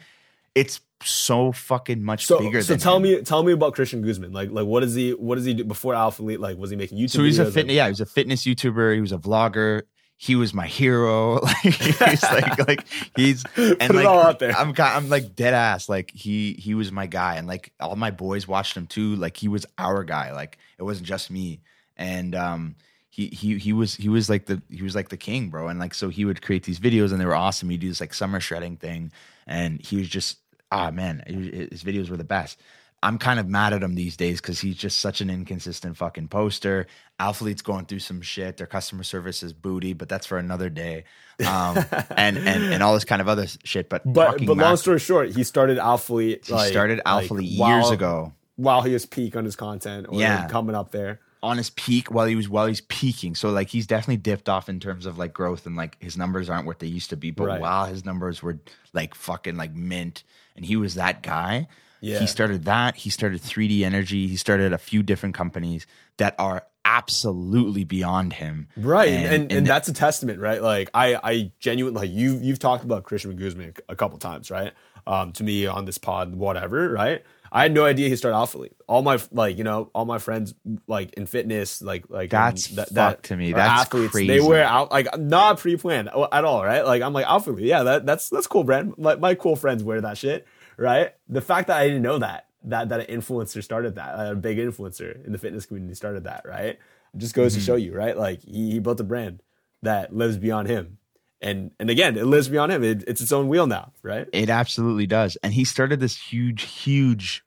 It's 0.55 0.81
so 1.05 1.53
fucking 1.53 2.03
much 2.03 2.27
so, 2.27 2.39
bigger. 2.39 2.63
So 2.63 2.77
tell 2.77 2.97
him. 2.97 3.03
me, 3.03 3.23
tell 3.23 3.43
me 3.43 3.53
about 3.53 3.75
Christian 3.75 4.03
Guzman. 4.03 4.33
Like, 4.33 4.51
like 4.51 4.67
what 4.67 4.83
is 4.83 4.95
he? 4.95 5.13
What 5.13 5.37
does 5.37 5.45
he 5.45 5.55
do 5.55 5.65
before 5.65 5.95
Alphalete? 5.95 6.39
Like, 6.39 6.57
was 6.57 6.71
he 6.71 6.77
making 6.77 6.99
YouTube? 6.99 7.11
So 7.11 7.23
he's 7.23 7.39
a 7.39 7.51
fitness. 7.51 7.75
Yeah, 7.75 7.87
he 7.87 7.91
was 7.91 8.01
a 8.01 8.07
fitness 8.07 8.45
YouTuber. 8.45 8.95
He 8.95 9.01
was 9.01 9.13
a 9.13 9.19
vlogger. 9.19 9.83
He 10.17 10.37
was 10.37 10.55
my 10.55 10.67
hero. 10.67 11.41
Like 11.65 11.75
he's 11.75 12.23
like, 12.23 12.69
like 12.69 12.87
he's 13.17 13.45
and 13.57 13.95
like 13.95 14.43
I'm 14.43 14.75
I'm 14.79 15.09
like 15.09 15.35
dead 15.35 15.55
ass. 15.55 15.89
Like 15.89 16.11
he 16.13 16.53
he 16.55 16.75
was 16.75 16.93
my 16.93 17.07
guy, 17.07 17.37
and 17.37 17.47
like 17.47 17.73
all 17.81 17.97
my 17.97 18.11
boys 18.11 18.47
watched 18.47 18.77
him 18.77 18.87
too. 18.87 19.17
Like 19.17 19.37
he 19.37 19.49
was 19.49 19.67
our 19.79 20.05
guy. 20.05 20.33
Like 20.33 20.59
it 20.79 20.83
wasn't 20.83 21.07
just 21.07 21.31
me. 21.31 21.61
And 21.97 22.35
um, 22.35 22.77
he 23.13 23.27
he 23.27 23.59
he 23.59 23.75
was 23.75 23.95
he 23.95 24.09
was 24.09 24.31
like 24.31 24.47
the 24.47 24.63
he 24.71 24.83
was 24.83 24.95
like 24.95 25.11
the 25.11 25.19
king, 25.19 25.51
bro. 25.51 25.69
And 25.69 25.79
like 25.79 25.93
so 25.93 26.09
he 26.09 26.25
would 26.25 26.41
create 26.41 26.63
these 26.63 26.81
videos 26.81 27.13
and 27.13 27.21
they 27.21 27.27
were 27.27 27.35
awesome. 27.35 27.69
He'd 27.69 27.81
do 27.81 27.89
this 27.89 28.01
like 28.01 28.15
summer 28.15 28.41
shredding 28.41 28.79
thing, 28.79 29.13
and 29.47 29.85
he 29.85 29.97
was 29.97 30.09
just 30.09 30.39
ah 30.71 30.91
man, 30.91 31.23
his 31.27 31.85
videos 31.85 32.09
were 32.09 32.17
the 32.17 32.25
best. 32.25 32.59
I'm 33.03 33.19
kind 33.19 33.39
of 33.39 33.47
mad 33.47 33.75
at 33.75 33.83
him 33.83 33.97
these 33.97 34.17
days 34.17 34.41
because 34.41 34.61
he's 34.61 34.77
just 34.77 35.01
such 35.01 35.21
an 35.21 35.29
inconsistent 35.29 35.97
fucking 35.99 36.29
poster. 36.29 36.87
Alphalete's 37.21 37.61
going 37.61 37.85
through 37.85 37.99
some 37.99 38.23
shit. 38.23 38.57
Their 38.57 38.67
customer 38.67 39.03
service 39.03 39.43
is 39.43 39.53
booty, 39.53 39.93
but 39.93 40.09
that's 40.09 40.25
for 40.25 40.39
another 40.39 40.71
day. 40.71 41.05
Um, 41.47 41.85
and 42.17 42.39
and 42.39 42.73
and 42.73 42.83
all 42.83 42.95
this 42.95 43.05
kind 43.05 43.21
of 43.21 43.29
other 43.29 43.47
shit. 43.63 43.91
But 43.91 44.11
but 44.11 44.39
but 44.47 44.57
long 44.57 44.79
story 44.79 45.01
short, 45.01 45.33
he 45.33 45.45
started 45.45 45.77
Alphalete. 45.77 46.47
He 46.47 46.53
like, 46.55 46.71
started 46.71 47.03
Alphalete 47.05 47.59
like, 47.59 47.69
years 47.69 47.85
while, 47.85 47.91
ago 47.91 48.33
while 48.57 48.81
he 48.81 48.95
was 48.95 49.05
peak 49.05 49.37
on 49.37 49.45
his 49.45 49.55
content. 49.55 50.07
Or 50.09 50.19
yeah, 50.19 50.49
coming 50.49 50.75
up 50.75 50.93
there 50.93 51.21
on 51.43 51.57
his 51.57 51.71
peak 51.71 52.11
while 52.11 52.27
he 52.27 52.37
was 52.37 52.49
while 52.49 52.67
he's 52.67 52.81
peaking. 52.83 53.35
So 53.35 53.51
like 53.51 53.69
he's 53.69 53.87
definitely 53.87 54.19
dipped 54.19 54.49
off 54.49 54.69
in 54.69 54.79
terms 54.79 55.07
of 55.07 55.19
like 55.19 55.33
growth 55.33 55.67
and 55.67 55.77
like 55.77 56.01
his 56.01 56.17
numbers 56.17 56.49
aren't 56.49 56.67
what 56.67 56.79
they 56.79 56.87
used 56.87 57.11
to 57.11 57.17
be. 57.17 57.31
But 57.31 57.47
right. 57.47 57.61
while 57.61 57.87
his 57.87 58.05
numbers 58.05 58.43
were 58.43 58.59
like 58.93 59.15
fucking 59.15 59.57
like 59.57 59.75
mint 59.75 60.23
and 60.57 60.65
he 60.65 60.77
was 60.77 60.95
that 60.95 61.23
guy. 61.23 61.69
Yeah. 62.01 62.19
He 62.19 62.27
started 62.27 62.65
that. 62.65 62.97
He 62.97 63.11
started 63.11 63.41
3D 63.41 63.83
Energy. 63.83 64.27
He 64.27 64.37
started 64.37 64.73
a 64.73 64.79
few 64.79 65.03
different 65.03 65.35
companies 65.35 65.87
that 66.17 66.35
are 66.39 66.65
absolutely 66.85 67.85
beyond 67.85 68.33
him. 68.33 68.69
Right. 68.77 69.09
And, 69.09 69.25
and, 69.25 69.35
and, 69.35 69.53
and 69.53 69.67
that's 69.67 69.89
a 69.89 69.93
testament, 69.93 70.41
right? 70.41 70.61
Like 70.61 70.91
I, 70.95 71.15
I 71.23 71.53
genuinely, 71.61 72.01
like 72.01 72.11
you, 72.11 72.39
you've 72.43 72.59
talked 72.59 72.85
about 72.85 73.05
Christian 73.05 73.37
Guzman 73.37 73.75
a 73.89 73.95
couple 73.97 74.19
times, 74.19 74.51
right? 74.51 74.73
Um, 75.07 75.33
to 75.33 75.45
me 75.45 75.67
on 75.67 75.85
this 75.85 75.99
pod, 75.99 76.35
whatever, 76.35 76.89
right? 76.91 77.23
I 77.55 77.63
had 77.63 77.75
no 77.75 77.85
idea 77.85 78.09
he 78.09 78.17
started 78.17 78.37
Alphalete. 78.37 78.73
All 78.89 79.03
my 79.03 79.19
like, 79.31 79.59
you 79.59 79.65
know, 79.65 79.91
all 79.95 80.07
my 80.07 80.17
friends 80.17 80.55
like 80.87 81.13
in 81.13 81.27
fitness, 81.27 81.83
like 81.83 82.09
like 82.09 82.31
that's 82.31 82.69
that, 82.69 82.95
that 82.95 83.23
to 83.25 83.37
me. 83.37 83.53
That's 83.53 83.83
athletes. 83.83 84.13
Crazy. 84.13 84.27
They 84.27 84.41
wear 84.41 84.65
out 84.65 84.91
like 84.91 85.19
not 85.19 85.59
pre-planned 85.59 86.09
at 86.09 86.45
all, 86.45 86.65
right? 86.65 86.85
Like 86.85 87.03
I'm 87.03 87.13
like 87.13 87.27
Alphalete. 87.27 87.67
Yeah, 87.67 87.83
that 87.83 88.07
that's 88.07 88.31
that's 88.31 88.47
cool, 88.47 88.65
brand. 88.65 88.95
My, 88.97 89.17
my 89.17 89.35
cool 89.35 89.55
friends 89.55 89.85
wear 89.85 90.01
that 90.01 90.17
shit, 90.17 90.47
right? 90.79 91.13
The 91.29 91.43
fact 91.43 91.69
that 91.69 91.77
I 91.77 91.87
didn't 91.87 92.03
know 92.03 92.19
that 92.19 92.47
that 92.65 92.89
that 92.89 93.09
an 93.09 93.21
influencer 93.21 93.63
started 93.63 93.97
that, 93.97 94.15
a 94.15 94.35
big 94.35 94.57
influencer 94.57 95.23
in 95.27 95.33
the 95.33 95.39
fitness 95.39 95.67
community 95.67 95.95
started 95.95 96.25
that, 96.25 96.47
right? 96.47 96.79
It 97.15 97.19
just 97.19 97.35
goes 97.35 97.53
mm-hmm. 97.53 97.61
to 97.61 97.67
show 97.67 97.77
you, 97.77 97.95
right? 97.95 98.17
Like 98.17 98.43
he, 98.43 98.73
he 98.73 98.79
built 98.79 98.99
a 99.01 99.05
brand 99.05 99.43
that 99.83 100.15
lives 100.15 100.39
beyond 100.39 100.69
him 100.69 100.97
and 101.43 101.73
and 101.79 101.91
again 101.91 102.17
it 102.17 102.25
lives 102.25 102.49
beyond 102.49 102.73
him. 102.73 102.83
It, 102.83 103.05
it's 103.07 103.21
its 103.21 103.33
own 103.33 103.49
wheel 103.49 103.67
now 103.67 103.93
right? 104.03 104.29
It 104.33 104.49
absolutely 104.49 105.07
does. 105.07 105.37
And 105.43 105.53
he 105.53 105.65
started 105.65 106.01
this 106.01 106.17
huge 106.17 106.63
huge 106.63 107.45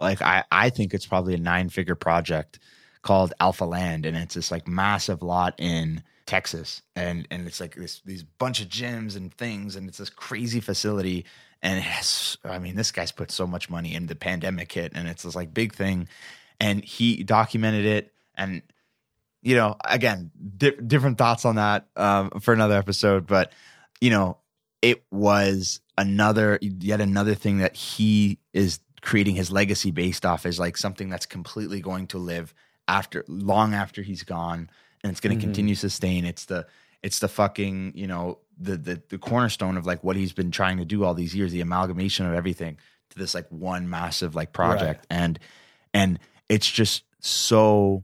like 0.00 0.22
i 0.22 0.42
i 0.50 0.70
think 0.70 0.94
it's 0.94 1.06
probably 1.06 1.34
a 1.34 1.38
nine 1.38 1.68
figure 1.68 1.94
project 1.94 2.58
called 3.02 3.32
Alphaland. 3.40 4.04
And 4.04 4.16
it's 4.16 4.34
this 4.34 4.50
like 4.50 4.66
massive 4.66 5.22
lot 5.22 5.54
in 5.58 6.02
texas. 6.26 6.82
And 6.96 7.26
and 7.30 7.46
it's 7.46 7.60
like 7.60 7.76
this 7.76 8.00
these 8.04 8.24
bunch 8.24 8.60
of 8.60 8.68
gyms 8.68 9.16
and 9.16 9.32
things. 9.32 9.76
And 9.76 9.88
it's 9.88 9.98
this 9.98 10.10
crazy 10.10 10.60
facility. 10.60 11.24
And 11.62 11.80
has 11.80 12.36
i 12.44 12.58
mean 12.58 12.74
this 12.74 12.92
guy's 12.92 13.12
put 13.12 13.30
so 13.30 13.46
much 13.46 13.70
money 13.70 13.94
in 13.94 14.06
the 14.06 14.16
pandemic 14.16 14.72
hit. 14.72 14.92
And 14.94 15.08
it's 15.08 15.22
this 15.22 15.36
like 15.36 15.54
big 15.54 15.72
thing. 15.74 16.08
And 16.60 16.84
he 16.84 17.22
documented 17.22 17.84
it. 17.84 18.12
And 18.34 18.62
you 19.46 19.54
know, 19.54 19.76
again, 19.84 20.32
di- 20.58 20.72
different 20.72 21.18
thoughts 21.18 21.44
on 21.44 21.54
that 21.54 21.86
um, 21.94 22.30
for 22.40 22.52
another 22.52 22.76
episode. 22.76 23.28
But 23.28 23.52
you 24.00 24.10
know, 24.10 24.38
it 24.82 25.04
was 25.12 25.80
another 25.96 26.58
yet 26.60 27.00
another 27.00 27.36
thing 27.36 27.58
that 27.58 27.76
he 27.76 28.40
is 28.52 28.80
creating 29.02 29.36
his 29.36 29.52
legacy 29.52 29.92
based 29.92 30.26
off 30.26 30.46
is 30.46 30.58
like 30.58 30.76
something 30.76 31.08
that's 31.08 31.26
completely 31.26 31.80
going 31.80 32.08
to 32.08 32.18
live 32.18 32.52
after 32.88 33.24
long 33.28 33.72
after 33.72 34.02
he's 34.02 34.24
gone, 34.24 34.68
and 35.04 35.12
it's 35.12 35.20
going 35.20 35.30
to 35.30 35.40
mm-hmm. 35.40 35.48
continue 35.52 35.74
to 35.76 35.80
sustain. 35.80 36.24
It's 36.24 36.46
the 36.46 36.66
it's 37.04 37.20
the 37.20 37.28
fucking 37.28 37.92
you 37.94 38.08
know 38.08 38.40
the, 38.58 38.76
the 38.76 39.02
the 39.10 39.18
cornerstone 39.18 39.76
of 39.76 39.86
like 39.86 40.02
what 40.02 40.16
he's 40.16 40.32
been 40.32 40.50
trying 40.50 40.78
to 40.78 40.84
do 40.84 41.04
all 41.04 41.14
these 41.14 41.36
years, 41.36 41.52
the 41.52 41.60
amalgamation 41.60 42.26
of 42.26 42.34
everything 42.34 42.78
to 43.10 43.18
this 43.18 43.32
like 43.32 43.46
one 43.50 43.88
massive 43.88 44.34
like 44.34 44.52
project, 44.52 45.06
right. 45.08 45.20
and 45.20 45.38
and 45.94 46.18
it's 46.48 46.68
just 46.68 47.04
so 47.20 48.02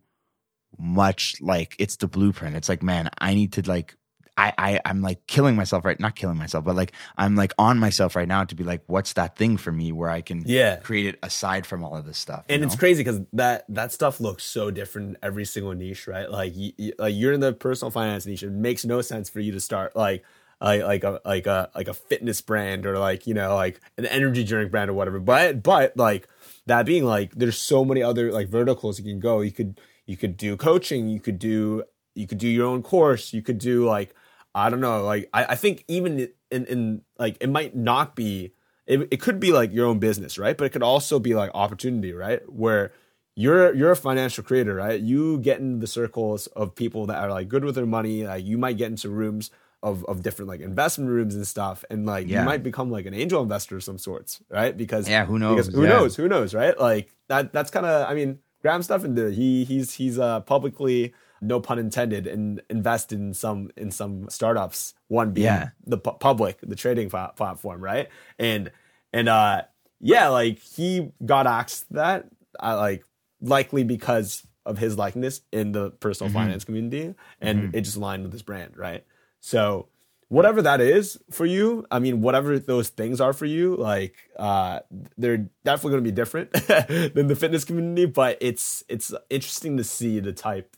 much 0.79 1.37
like 1.41 1.77
it's 1.79 1.97
the 1.97 2.09
blueprint. 2.09 2.57
It's 2.57 2.69
like, 2.69 2.83
man, 2.83 3.11
I 3.19 3.35
need 3.35 3.53
to 3.55 3.63
like 3.69 3.97
I, 4.37 4.53
I 4.57 4.81
I'm 4.87 5.03
like 5.03 5.27
killing 5.27 5.57
myself 5.57 5.85
right 5.85 6.01
not 6.01 6.17
killing 6.17 6.39
myself 6.39 6.65
but 6.65 6.75
like 6.75 6.93
I'm 7.19 7.37
like 7.37 7.53
on 7.59 7.79
myself 7.79 8.17
right 8.17 8.27
now 8.27 8.45
to 8.45 8.55
be 8.55 8.65
like 8.65 8.81
what's 8.87 9.13
that 9.13 9.37
thing 9.37 9.59
for 9.59 9.71
me 9.71 9.93
where 9.93 10.09
I 10.09 10.23
can 10.23 10.45
Yeah. 10.47 10.77
create 10.77 11.05
it 11.05 11.19
aside 11.23 11.67
from 11.67 11.85
all 11.85 11.97
of 11.99 12.07
this 12.07 12.17
stuff 12.17 12.47
and 12.49 12.65
it's 12.65 12.75
crazy 12.75 13.05
because 13.05 13.21
that 13.35 13.67
that 13.69 13.93
stuff 13.93 14.21
looks 14.21 14.43
so 14.45 14.71
different 14.71 15.11
in 15.11 15.19
every 15.23 15.45
single 15.45 15.73
niche, 15.75 16.07
right? 16.07 16.31
Like, 16.31 16.57
you, 16.57 16.73
you, 16.79 16.93
like 16.99 17.15
you're 17.15 17.35
in 17.35 17.41
the 17.41 17.53
personal 17.53 17.91
finance 17.91 18.25
niche. 18.25 18.43
It 18.43 18.53
makes 18.53 18.87
no 18.87 19.03
sense 19.03 19.29
for 19.29 19.41
you 19.41 19.53
to 19.53 19.61
start 19.61 19.95
like 19.95 20.25
like 20.63 20.83
like 20.83 21.05
a 21.05 21.21
like 21.27 21.47
a 21.47 21.71
like 21.75 21.89
a 21.89 21.95
fitness 21.95 22.41
brand 22.41 22.87
or 22.87 22.97
like 22.99 23.27
you 23.27 23.35
know 23.35 23.55
like 23.55 23.81
an 23.99 24.07
energy 24.07 24.45
drink 24.45 24.71
brand 24.71 24.89
or 24.89 24.95
whatever. 24.95 25.21
But 25.21 25.63
but 25.63 25.95
like 25.97 26.27
that 26.67 26.87
being 26.87 27.05
like, 27.05 27.35
there's 27.35 27.59
so 27.59 27.85
many 27.85 28.03
other 28.03 28.33
like 28.33 28.49
verticals 28.49 28.99
you 28.99 29.05
can 29.05 29.21
go. 29.21 29.41
You 29.43 29.53
could 29.53 29.79
you 30.07 30.17
could 30.17 30.37
do 30.37 30.57
coaching. 30.57 31.09
You 31.09 31.21
could 31.21 31.39
do 31.39 31.85
you 32.15 32.27
could 32.27 32.39
do 32.39 32.49
your 32.49 32.67
own 32.67 32.83
course. 32.83 33.33
You 33.33 33.43
could 33.43 33.59
do 33.59 33.85
like 33.87 34.15
I 34.55 34.69
don't 34.71 34.81
know. 34.81 35.03
Like 35.05 35.29
I, 35.33 35.45
I 35.47 35.55
think 35.55 35.85
even 35.89 36.29
in 36.51 36.67
in 36.67 37.03
like 37.19 37.37
it 37.41 37.49
might 37.51 37.75
not 37.77 38.15
be 38.17 38.53
it, 38.87 39.09
it 39.11 39.21
could 39.21 39.39
be 39.41 39.53
like 39.53 39.73
your 39.73 39.87
own 39.87 39.99
business, 39.99 40.39
right? 40.39 40.57
But 40.59 40.65
it 40.65 40.71
could 40.71 40.83
also 40.83 41.19
be 41.19 41.35
like 41.35 41.51
opportunity, 41.55 42.13
right? 42.13 42.41
Where 42.51 42.93
you're 43.37 43.75
you're 43.75 43.93
a 43.93 43.97
financial 43.97 44.45
creator, 44.45 44.75
right? 44.75 45.01
You 45.01 45.39
get 45.39 45.61
in 45.61 45.79
the 45.79 45.87
circles 45.87 46.49
of 46.49 46.75
people 46.75 47.07
that 47.07 47.23
are 47.23 47.31
like 47.31 47.49
good 47.49 47.65
with 47.65 47.77
their 47.77 47.87
money. 47.87 48.27
Like 48.27 48.45
you 48.45 48.59
might 48.59 48.77
get 48.77 48.91
into 48.91 49.09
rooms 49.09 49.51
of 49.83 50.05
of 50.05 50.23
different 50.23 50.49
like 50.49 50.61
investment 50.61 51.11
rooms 51.11 51.35
and 51.35 51.47
stuff, 51.47 51.85
and 51.91 52.05
like 52.05 52.29
Yeah. 52.29 52.41
you 52.41 52.45
might 52.45 52.63
become 52.63 52.91
like 52.91 53.07
an 53.07 53.15
angel 53.15 53.43
investor 53.43 53.77
of 53.77 53.85
some 53.85 53.99
sorts, 53.99 54.43
right? 54.51 54.77
Because 54.77 55.09
Yeah, 55.09 55.25
who 55.25 55.39
knows? 55.39 55.69
Who 55.69 55.83
Yeah. 55.85 55.89
knows? 55.89 56.17
Who 56.17 56.29
knows? 56.29 56.53
Right? 56.55 56.79
Like 56.79 57.15
that. 57.29 57.53
That's 57.55 57.71
kind 57.71 57.87
of. 57.87 58.09
I 58.11 58.15
mean, 58.15 58.39
Graham 58.63 58.83
Stephan 58.83 59.15
did. 59.15 59.35
He 59.35 59.65
he's 59.65 59.95
he's 59.95 60.19
uh 60.19 60.41
publicly. 60.41 61.13
No 61.45 61.59
pun 61.59 61.81
intended, 61.81 62.29
and 62.29 62.63
invested 62.71 63.19
in 63.19 63.35
some 63.35 63.71
in 63.77 63.91
some 63.91 64.31
startups. 64.31 64.95
One 65.09 65.33
being 65.33 65.47
Yeah. 65.47 65.71
the 65.85 65.99
pu- 65.99 66.13
public, 66.21 66.59
the 66.63 66.77
trading 66.77 67.11
pla- 67.11 67.33
platform, 67.33 67.83
right? 67.83 68.09
And 68.39 68.71
and 69.13 69.29
uh 69.29 69.63
yeah, 70.01 70.29
like 70.29 70.61
he 70.61 71.11
got 71.27 71.47
asked 71.49 71.93
that, 71.93 72.27
uh, 72.61 72.77
like 72.77 73.05
likely 73.41 73.83
because 73.83 74.47
of 74.65 74.79
his 74.79 74.97
likeness 74.97 75.41
in 75.53 75.73
the 75.73 75.91
personal 75.91 76.29
Mm-hmm. 76.31 76.39
finance 76.39 76.65
community, 76.65 77.15
and 77.41 77.75
it 77.75 77.81
just 77.81 77.97
aligned 77.97 78.23
with 78.23 78.33
his 78.33 78.43
brand, 78.43 78.77
right? 78.77 79.05
So 79.41 79.89
whatever 80.33 80.63
that 80.63 80.81
is 80.81 81.19
for 81.31 81.45
you, 81.45 81.85
I 81.91 81.99
mean, 81.99 82.23
whatever 82.23 82.59
those 82.59 82.89
things 82.89 83.21
are 83.21 83.35
for 83.35 83.45
you, 83.45 83.77
like 83.77 84.17
uh, 84.39 84.81
they're 85.19 85.51
definitely 85.63 85.91
going 85.91 86.05
to 86.05 86.11
be 86.11 86.15
different 86.15 86.53
than 87.15 87.27
the 87.27 87.37
fitness 87.37 87.65
community, 87.65 88.07
but 88.07 88.39
it's 88.41 88.83
it's 88.89 89.13
interesting 89.29 89.77
to 89.77 89.85
see 89.85 90.21
the 90.21 90.33
type 90.33 90.75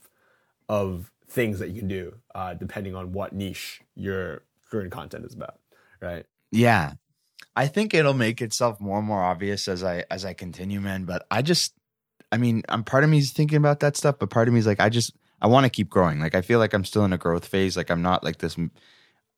of 0.67 1.09
things 1.29 1.59
that 1.59 1.69
you 1.69 1.79
can 1.79 1.87
do 1.87 2.15
uh, 2.35 2.53
depending 2.53 2.95
on 2.95 3.13
what 3.13 3.31
niche 3.31 3.81
your 3.95 4.43
current 4.69 4.91
content 4.91 5.25
is 5.25 5.33
about, 5.33 5.57
right? 6.01 6.25
Yeah. 6.51 6.93
I 7.55 7.67
think 7.67 7.93
it'll 7.93 8.13
make 8.13 8.41
itself 8.41 8.81
more 8.81 8.97
and 8.97 9.07
more 9.07 9.23
obvious 9.23 9.69
as 9.69 9.85
I 9.85 10.03
as 10.11 10.25
I 10.25 10.33
continue, 10.33 10.81
man. 10.81 11.05
But 11.05 11.25
I 11.31 11.41
just 11.41 11.73
I 12.29 12.37
mean, 12.37 12.63
I'm 12.67 12.83
part 12.83 13.05
of 13.05 13.09
me 13.09 13.19
is 13.19 13.31
thinking 13.31 13.57
about 13.57 13.79
that 13.79 13.95
stuff, 13.95 14.17
but 14.19 14.29
part 14.29 14.49
of 14.49 14.53
me 14.53 14.59
is 14.59 14.67
like 14.67 14.81
I 14.81 14.89
just 14.89 15.13
I 15.41 15.47
want 15.47 15.63
to 15.63 15.69
keep 15.69 15.87
growing. 15.87 16.19
Like 16.19 16.35
I 16.35 16.41
feel 16.41 16.59
like 16.59 16.73
I'm 16.73 16.83
still 16.83 17.05
in 17.05 17.13
a 17.13 17.17
growth 17.17 17.45
phase. 17.45 17.77
Like 17.77 17.89
I'm 17.89 18.01
not 18.01 18.21
like 18.21 18.39
this 18.39 18.57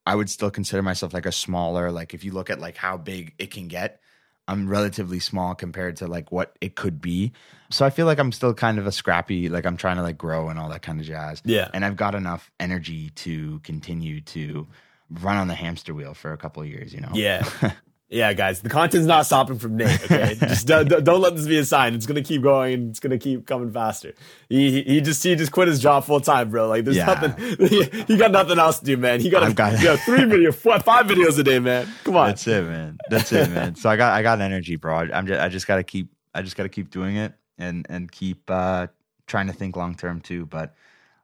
I 0.08 0.16
would 0.16 0.30
still 0.30 0.50
consider 0.50 0.82
myself 0.82 1.14
like 1.14 1.26
a 1.26 1.34
smaller, 1.34 1.92
like 1.92 2.14
if 2.14 2.24
you 2.24 2.32
look 2.32 2.50
at 2.50 2.62
like 2.62 2.78
how 2.78 2.96
big 2.96 3.34
it 3.38 3.52
can 3.52 3.68
get, 3.68 4.00
I'm 4.48 4.70
relatively 4.70 5.20
small 5.20 5.54
compared 5.54 5.98
to 5.98 6.08
like 6.08 6.32
what 6.32 6.56
it 6.62 6.76
could 6.78 7.02
be. 7.02 7.34
So 7.70 7.86
I 7.86 7.90
feel 7.90 8.06
like 8.06 8.18
I'm 8.18 8.32
still 8.32 8.54
kind 8.54 8.80
of 8.80 8.88
a 8.88 8.92
scrappy, 8.94 9.50
like 9.50 9.66
I'm 9.66 9.76
trying 9.76 9.98
to 9.98 10.04
like 10.04 10.18
grow 10.18 10.48
and 10.48 10.58
all 10.58 10.70
that 10.70 10.82
kind 10.82 11.02
of 11.02 11.06
jazz. 11.06 11.42
Yeah. 11.44 11.68
And 11.74 11.84
I've 11.84 11.98
got 11.98 12.16
enough 12.16 12.50
energy 12.58 13.10
to 13.10 13.60
continue 13.66 14.22
to 14.22 14.66
run 15.10 15.36
on 15.36 15.50
the 15.50 15.56
hamster 15.56 15.94
wheel 15.94 16.14
for 16.14 16.32
a 16.32 16.38
couple 16.38 16.64
of 16.64 16.70
years, 16.70 16.94
you 16.94 17.02
know? 17.02 17.12
Yeah. 17.14 17.46
Yeah, 18.10 18.32
guys, 18.32 18.62
the 18.62 18.70
content's 18.70 19.06
not 19.06 19.26
stopping 19.26 19.60
from 19.60 19.76
Nate. 19.76 20.02
Okay, 20.06 20.36
just 20.40 20.66
don't, 20.66 20.88
don't 21.04 21.20
let 21.20 21.36
this 21.36 21.46
be 21.46 21.58
a 21.58 21.66
sign. 21.66 21.94
It's 21.94 22.06
gonna 22.06 22.22
keep 22.22 22.42
going. 22.42 22.90
It's 22.90 23.02
gonna 23.02 23.18
keep 23.18 23.46
coming 23.46 23.70
faster. 23.70 24.14
He 24.48 24.72
he- 24.72 24.84
he 24.84 25.02
just 25.02 25.22
he 25.22 25.36
just 25.36 25.52
quit 25.52 25.68
his 25.68 25.80
job 25.82 26.06
full 26.06 26.22
time, 26.22 26.50
bro. 26.50 26.70
Like 26.70 26.86
there's 26.86 26.96
Yeah. 26.96 27.06
nothing. 27.08 27.68
He, 28.08 28.16
got 28.16 28.32
nothing 28.32 28.60
else 28.60 28.80
to 28.80 28.86
do, 28.86 28.96
man. 28.96 29.20
He 29.20 29.30
got 29.30 29.44
I've 29.44 29.56
got- 29.56 29.82
yeah 29.82 29.98
three 29.98 30.24
video, 30.34 30.54
four, 30.54 30.80
five 30.80 31.06
videos 31.08 31.38
a 31.38 31.44
day, 31.44 31.60
man. 31.60 31.86
Come 32.06 32.16
on. 32.16 32.28
That's 32.28 32.48
it, 32.48 32.64
man. 32.66 32.98
That's 33.10 33.32
it, 33.34 33.50
man. 33.50 33.76
So 33.76 33.90
I 33.90 33.98
got 33.98 34.14
I 34.14 34.22
got 34.22 34.40
energy, 34.40 34.78
bro. 34.78 34.96
I'm 35.14 35.28
just 35.28 35.42
I 35.42 35.50
just 35.50 35.68
gotta 35.68 35.84
keep 35.84 36.10
I 36.34 36.42
just 36.44 36.56
gotta 36.56 36.70
keep 36.70 36.90
doing 36.90 37.18
it 37.18 37.34
and 37.58 37.86
and 37.90 38.10
keep 38.10 38.50
uh 38.50 38.88
trying 39.26 39.48
to 39.48 39.54
think 39.54 39.76
long 39.76 39.96
term 39.96 40.22
too. 40.22 40.46
But 40.46 40.74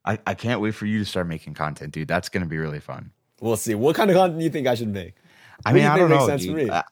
I, 0.04 0.20
I 0.28 0.34
can't 0.34 0.60
wait 0.60 0.76
for 0.76 0.86
you 0.86 1.00
to 1.00 1.06
start 1.06 1.28
making 1.28 1.54
content, 1.54 1.94
dude. 1.94 2.10
That's 2.10 2.28
gonna 2.28 2.46
be 2.46 2.58
really 2.58 2.82
fun. 2.82 3.12
We'll 3.40 3.56
see. 3.56 3.74
What 3.74 3.96
kind 3.96 4.10
of 4.12 4.18
content 4.18 4.40
do 4.40 4.44
you 4.44 4.52
think 4.52 4.68
I 4.68 4.76
should 4.76 4.90
make? 4.90 5.16
I 5.66 5.74
mean, 5.74 5.86
I 5.86 5.97
don't 5.97 6.09
know. 6.09 6.38
dude. 6.38 6.70
I, 6.70 6.84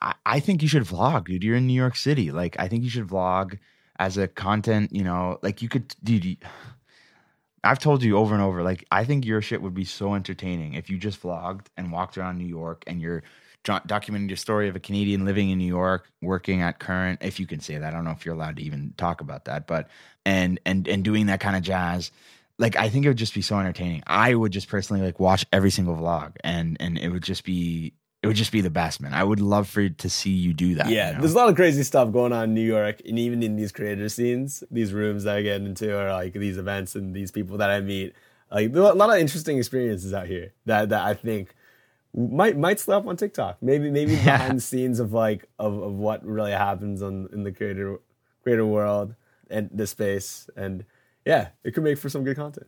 I, 0.00 0.14
I- 0.24 0.40
think 0.40 0.62
you 0.62 0.68
should 0.68 0.84
vlog, 0.84 1.26
dude. 1.26 1.44
You're 1.44 1.56
in 1.56 1.66
New 1.66 1.74
York 1.74 1.96
City. 1.96 2.30
Like, 2.30 2.56
I 2.58 2.68
think 2.68 2.84
you 2.84 2.90
should 2.90 3.06
vlog 3.06 3.58
as 3.98 4.16
a 4.16 4.28
content. 4.28 4.94
You 4.94 5.04
know, 5.04 5.38
like 5.42 5.62
you 5.62 5.68
could, 5.68 5.94
dude. 6.02 6.24
You, 6.24 6.36
I've 7.64 7.80
told 7.80 8.02
you 8.02 8.16
over 8.16 8.34
and 8.34 8.42
over. 8.42 8.62
Like, 8.62 8.84
I 8.92 9.04
think 9.04 9.26
your 9.26 9.42
shit 9.42 9.60
would 9.60 9.74
be 9.74 9.84
so 9.84 10.14
entertaining 10.14 10.74
if 10.74 10.88
you 10.88 10.96
just 10.96 11.20
vlogged 11.22 11.66
and 11.76 11.90
walked 11.90 12.16
around 12.16 12.38
New 12.38 12.46
York 12.46 12.84
and 12.86 13.00
you're 13.00 13.24
documenting 13.64 14.28
your 14.28 14.36
story 14.36 14.68
of 14.68 14.76
a 14.76 14.80
Canadian 14.80 15.24
living 15.24 15.50
in 15.50 15.58
New 15.58 15.66
York, 15.66 16.08
working 16.22 16.62
at 16.62 16.78
Current. 16.78 17.18
If 17.22 17.40
you 17.40 17.46
can 17.46 17.58
say 17.60 17.76
that, 17.76 17.92
I 17.92 17.96
don't 17.96 18.04
know 18.04 18.12
if 18.12 18.24
you're 18.24 18.34
allowed 18.34 18.56
to 18.56 18.62
even 18.62 18.94
talk 18.96 19.20
about 19.20 19.46
that, 19.46 19.66
but 19.66 19.88
and 20.24 20.60
and 20.64 20.86
and 20.86 21.02
doing 21.04 21.26
that 21.26 21.40
kind 21.40 21.56
of 21.56 21.62
jazz 21.62 22.12
like 22.58 22.76
I 22.76 22.88
think 22.88 23.04
it 23.04 23.08
would 23.08 23.16
just 23.18 23.34
be 23.34 23.42
so 23.42 23.58
entertaining. 23.58 24.02
I 24.06 24.34
would 24.34 24.52
just 24.52 24.68
personally 24.68 25.02
like 25.02 25.20
watch 25.20 25.46
every 25.52 25.70
single 25.70 25.94
vlog 25.96 26.36
and 26.42 26.76
and 26.80 26.98
it 26.98 27.08
would 27.08 27.22
just 27.22 27.44
be 27.44 27.94
it 28.22 28.26
would 28.26 28.36
just 28.36 28.50
be 28.50 28.60
the 28.60 28.70
best, 28.70 29.00
man. 29.00 29.14
I 29.14 29.22
would 29.22 29.40
love 29.40 29.68
for 29.68 29.88
to 29.88 30.10
see 30.10 30.30
you 30.30 30.52
do 30.52 30.74
that. 30.74 30.88
Yeah, 30.88 31.08
you 31.08 31.14
know? 31.14 31.20
there's 31.20 31.34
a 31.34 31.36
lot 31.36 31.48
of 31.48 31.54
crazy 31.56 31.82
stuff 31.84 32.10
going 32.12 32.32
on 32.32 32.44
in 32.44 32.54
New 32.54 32.60
York, 32.66 33.00
and 33.06 33.18
even 33.18 33.42
in 33.42 33.56
these 33.56 33.70
creator 33.72 34.08
scenes, 34.08 34.64
these 34.70 34.92
rooms 34.92 35.24
that 35.24 35.36
I 35.36 35.42
get 35.42 35.60
into, 35.60 35.96
or 35.96 36.10
like 36.12 36.32
these 36.32 36.58
events 36.58 36.94
and 36.96 37.14
these 37.14 37.30
people 37.30 37.58
that 37.58 37.70
I 37.70 37.80
meet. 37.80 38.14
Like 38.50 38.72
there 38.72 38.82
are 38.82 38.90
a 38.90 38.94
lot 38.94 39.10
of 39.10 39.18
interesting 39.18 39.58
experiences 39.58 40.12
out 40.12 40.26
here 40.26 40.52
that 40.66 40.88
that 40.88 41.04
I 41.04 41.14
think 41.14 41.54
might 42.16 42.56
might 42.56 42.80
slap 42.80 43.06
on 43.06 43.16
TikTok. 43.16 43.58
Maybe 43.62 43.90
maybe 43.90 44.12
Yeah. 44.16 44.38
behind 44.38 44.58
the 44.58 44.62
scenes 44.62 44.98
of 45.00 45.12
like 45.12 45.48
of, 45.58 45.80
of 45.80 45.92
what 45.94 46.24
really 46.24 46.52
happens 46.52 47.02
on 47.02 47.28
in 47.32 47.44
the 47.44 47.52
creator 47.52 48.00
creator 48.42 48.66
world 48.66 49.14
and 49.50 49.70
the 49.72 49.86
space, 49.86 50.48
and 50.56 50.84
yeah, 51.24 51.48
it 51.62 51.72
could 51.72 51.84
make 51.84 51.98
for 51.98 52.08
some 52.08 52.24
good 52.24 52.36
content. 52.36 52.66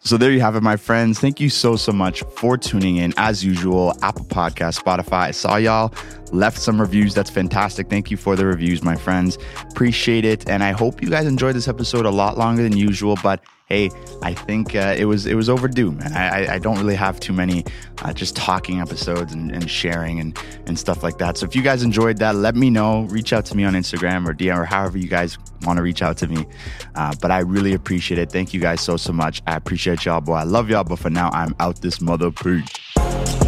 So 0.00 0.16
there 0.16 0.30
you 0.30 0.40
have 0.40 0.56
it, 0.56 0.62
my 0.62 0.76
friends. 0.76 1.18
Thank 1.18 1.38
you 1.38 1.50
so, 1.50 1.76
so 1.76 1.92
much 1.92 2.22
for 2.36 2.56
tuning 2.56 2.96
in. 2.96 3.12
As 3.18 3.44
usual, 3.44 3.94
Apple 4.02 4.24
Podcast, 4.24 4.82
Spotify. 4.82 5.24
I 5.24 5.30
saw 5.32 5.56
y'all 5.56 5.92
left 6.32 6.58
some 6.58 6.80
reviews. 6.80 7.14
That's 7.14 7.30
fantastic. 7.30 7.90
Thank 7.90 8.10
you 8.10 8.16
for 8.16 8.34
the 8.34 8.46
reviews, 8.46 8.82
my 8.82 8.96
friends. 8.96 9.36
Appreciate 9.70 10.24
it. 10.24 10.48
And 10.48 10.64
I 10.64 10.72
hope 10.72 11.02
you 11.02 11.10
guys 11.10 11.26
enjoyed 11.26 11.54
this 11.54 11.68
episode 11.68 12.06
a 12.06 12.10
lot 12.10 12.38
longer 12.38 12.62
than 12.62 12.76
usual. 12.76 13.18
But 13.22 13.42
hey, 13.68 13.90
I 14.22 14.32
think 14.32 14.74
uh, 14.74 14.94
it 14.96 15.04
was 15.04 15.26
it 15.26 15.34
was 15.34 15.48
overdue, 15.48 15.92
man. 15.92 16.12
I, 16.14 16.54
I, 16.54 16.58
don't 16.58 16.78
really 16.78 16.94
have 16.94 17.20
too 17.20 17.34
many 17.34 17.64
uh, 18.02 18.14
just 18.14 18.34
talking 18.34 18.80
episodes 18.80 19.34
and, 19.34 19.52
and 19.52 19.70
sharing 19.70 20.20
and, 20.20 20.38
and 20.66 20.78
stuff 20.78 21.02
like 21.02 21.18
that. 21.18 21.36
So 21.36 21.44
if 21.44 21.54
you 21.54 21.60
guys 21.60 21.82
enjoyed 21.82 22.16
that, 22.18 22.34
let 22.34 22.56
me 22.56 22.70
know. 22.70 23.02
Reach 23.10 23.32
out 23.34 23.44
to 23.46 23.56
me 23.56 23.64
on 23.64 23.74
Instagram 23.74 24.26
or 24.26 24.32
DM 24.32 24.56
or 24.56 24.64
however 24.64 24.96
you 24.96 25.08
guys 25.08 25.36
want 25.62 25.76
to 25.76 25.82
reach 25.82 26.00
out 26.00 26.16
to 26.18 26.28
me. 26.28 26.46
Uh, 26.94 27.14
but 27.20 27.30
I 27.30 27.40
really 27.40 27.74
appreciate 27.74 28.18
it. 28.18 28.32
Thank 28.32 28.54
you 28.54 28.60
guys 28.60 28.80
so, 28.80 28.96
so 28.96 29.12
much. 29.12 29.42
I 29.46 29.56
appreciate 29.56 30.04
y'all, 30.06 30.22
boy. 30.22 30.34
I 30.34 30.44
love 30.44 30.70
y'all. 30.70 30.84
But 30.84 30.98
for 30.98 31.10
now, 31.10 31.28
I'm 31.32 31.54
out 31.60 31.82
this 31.82 32.00
mother. 32.00 32.30
Peace. 32.30 33.47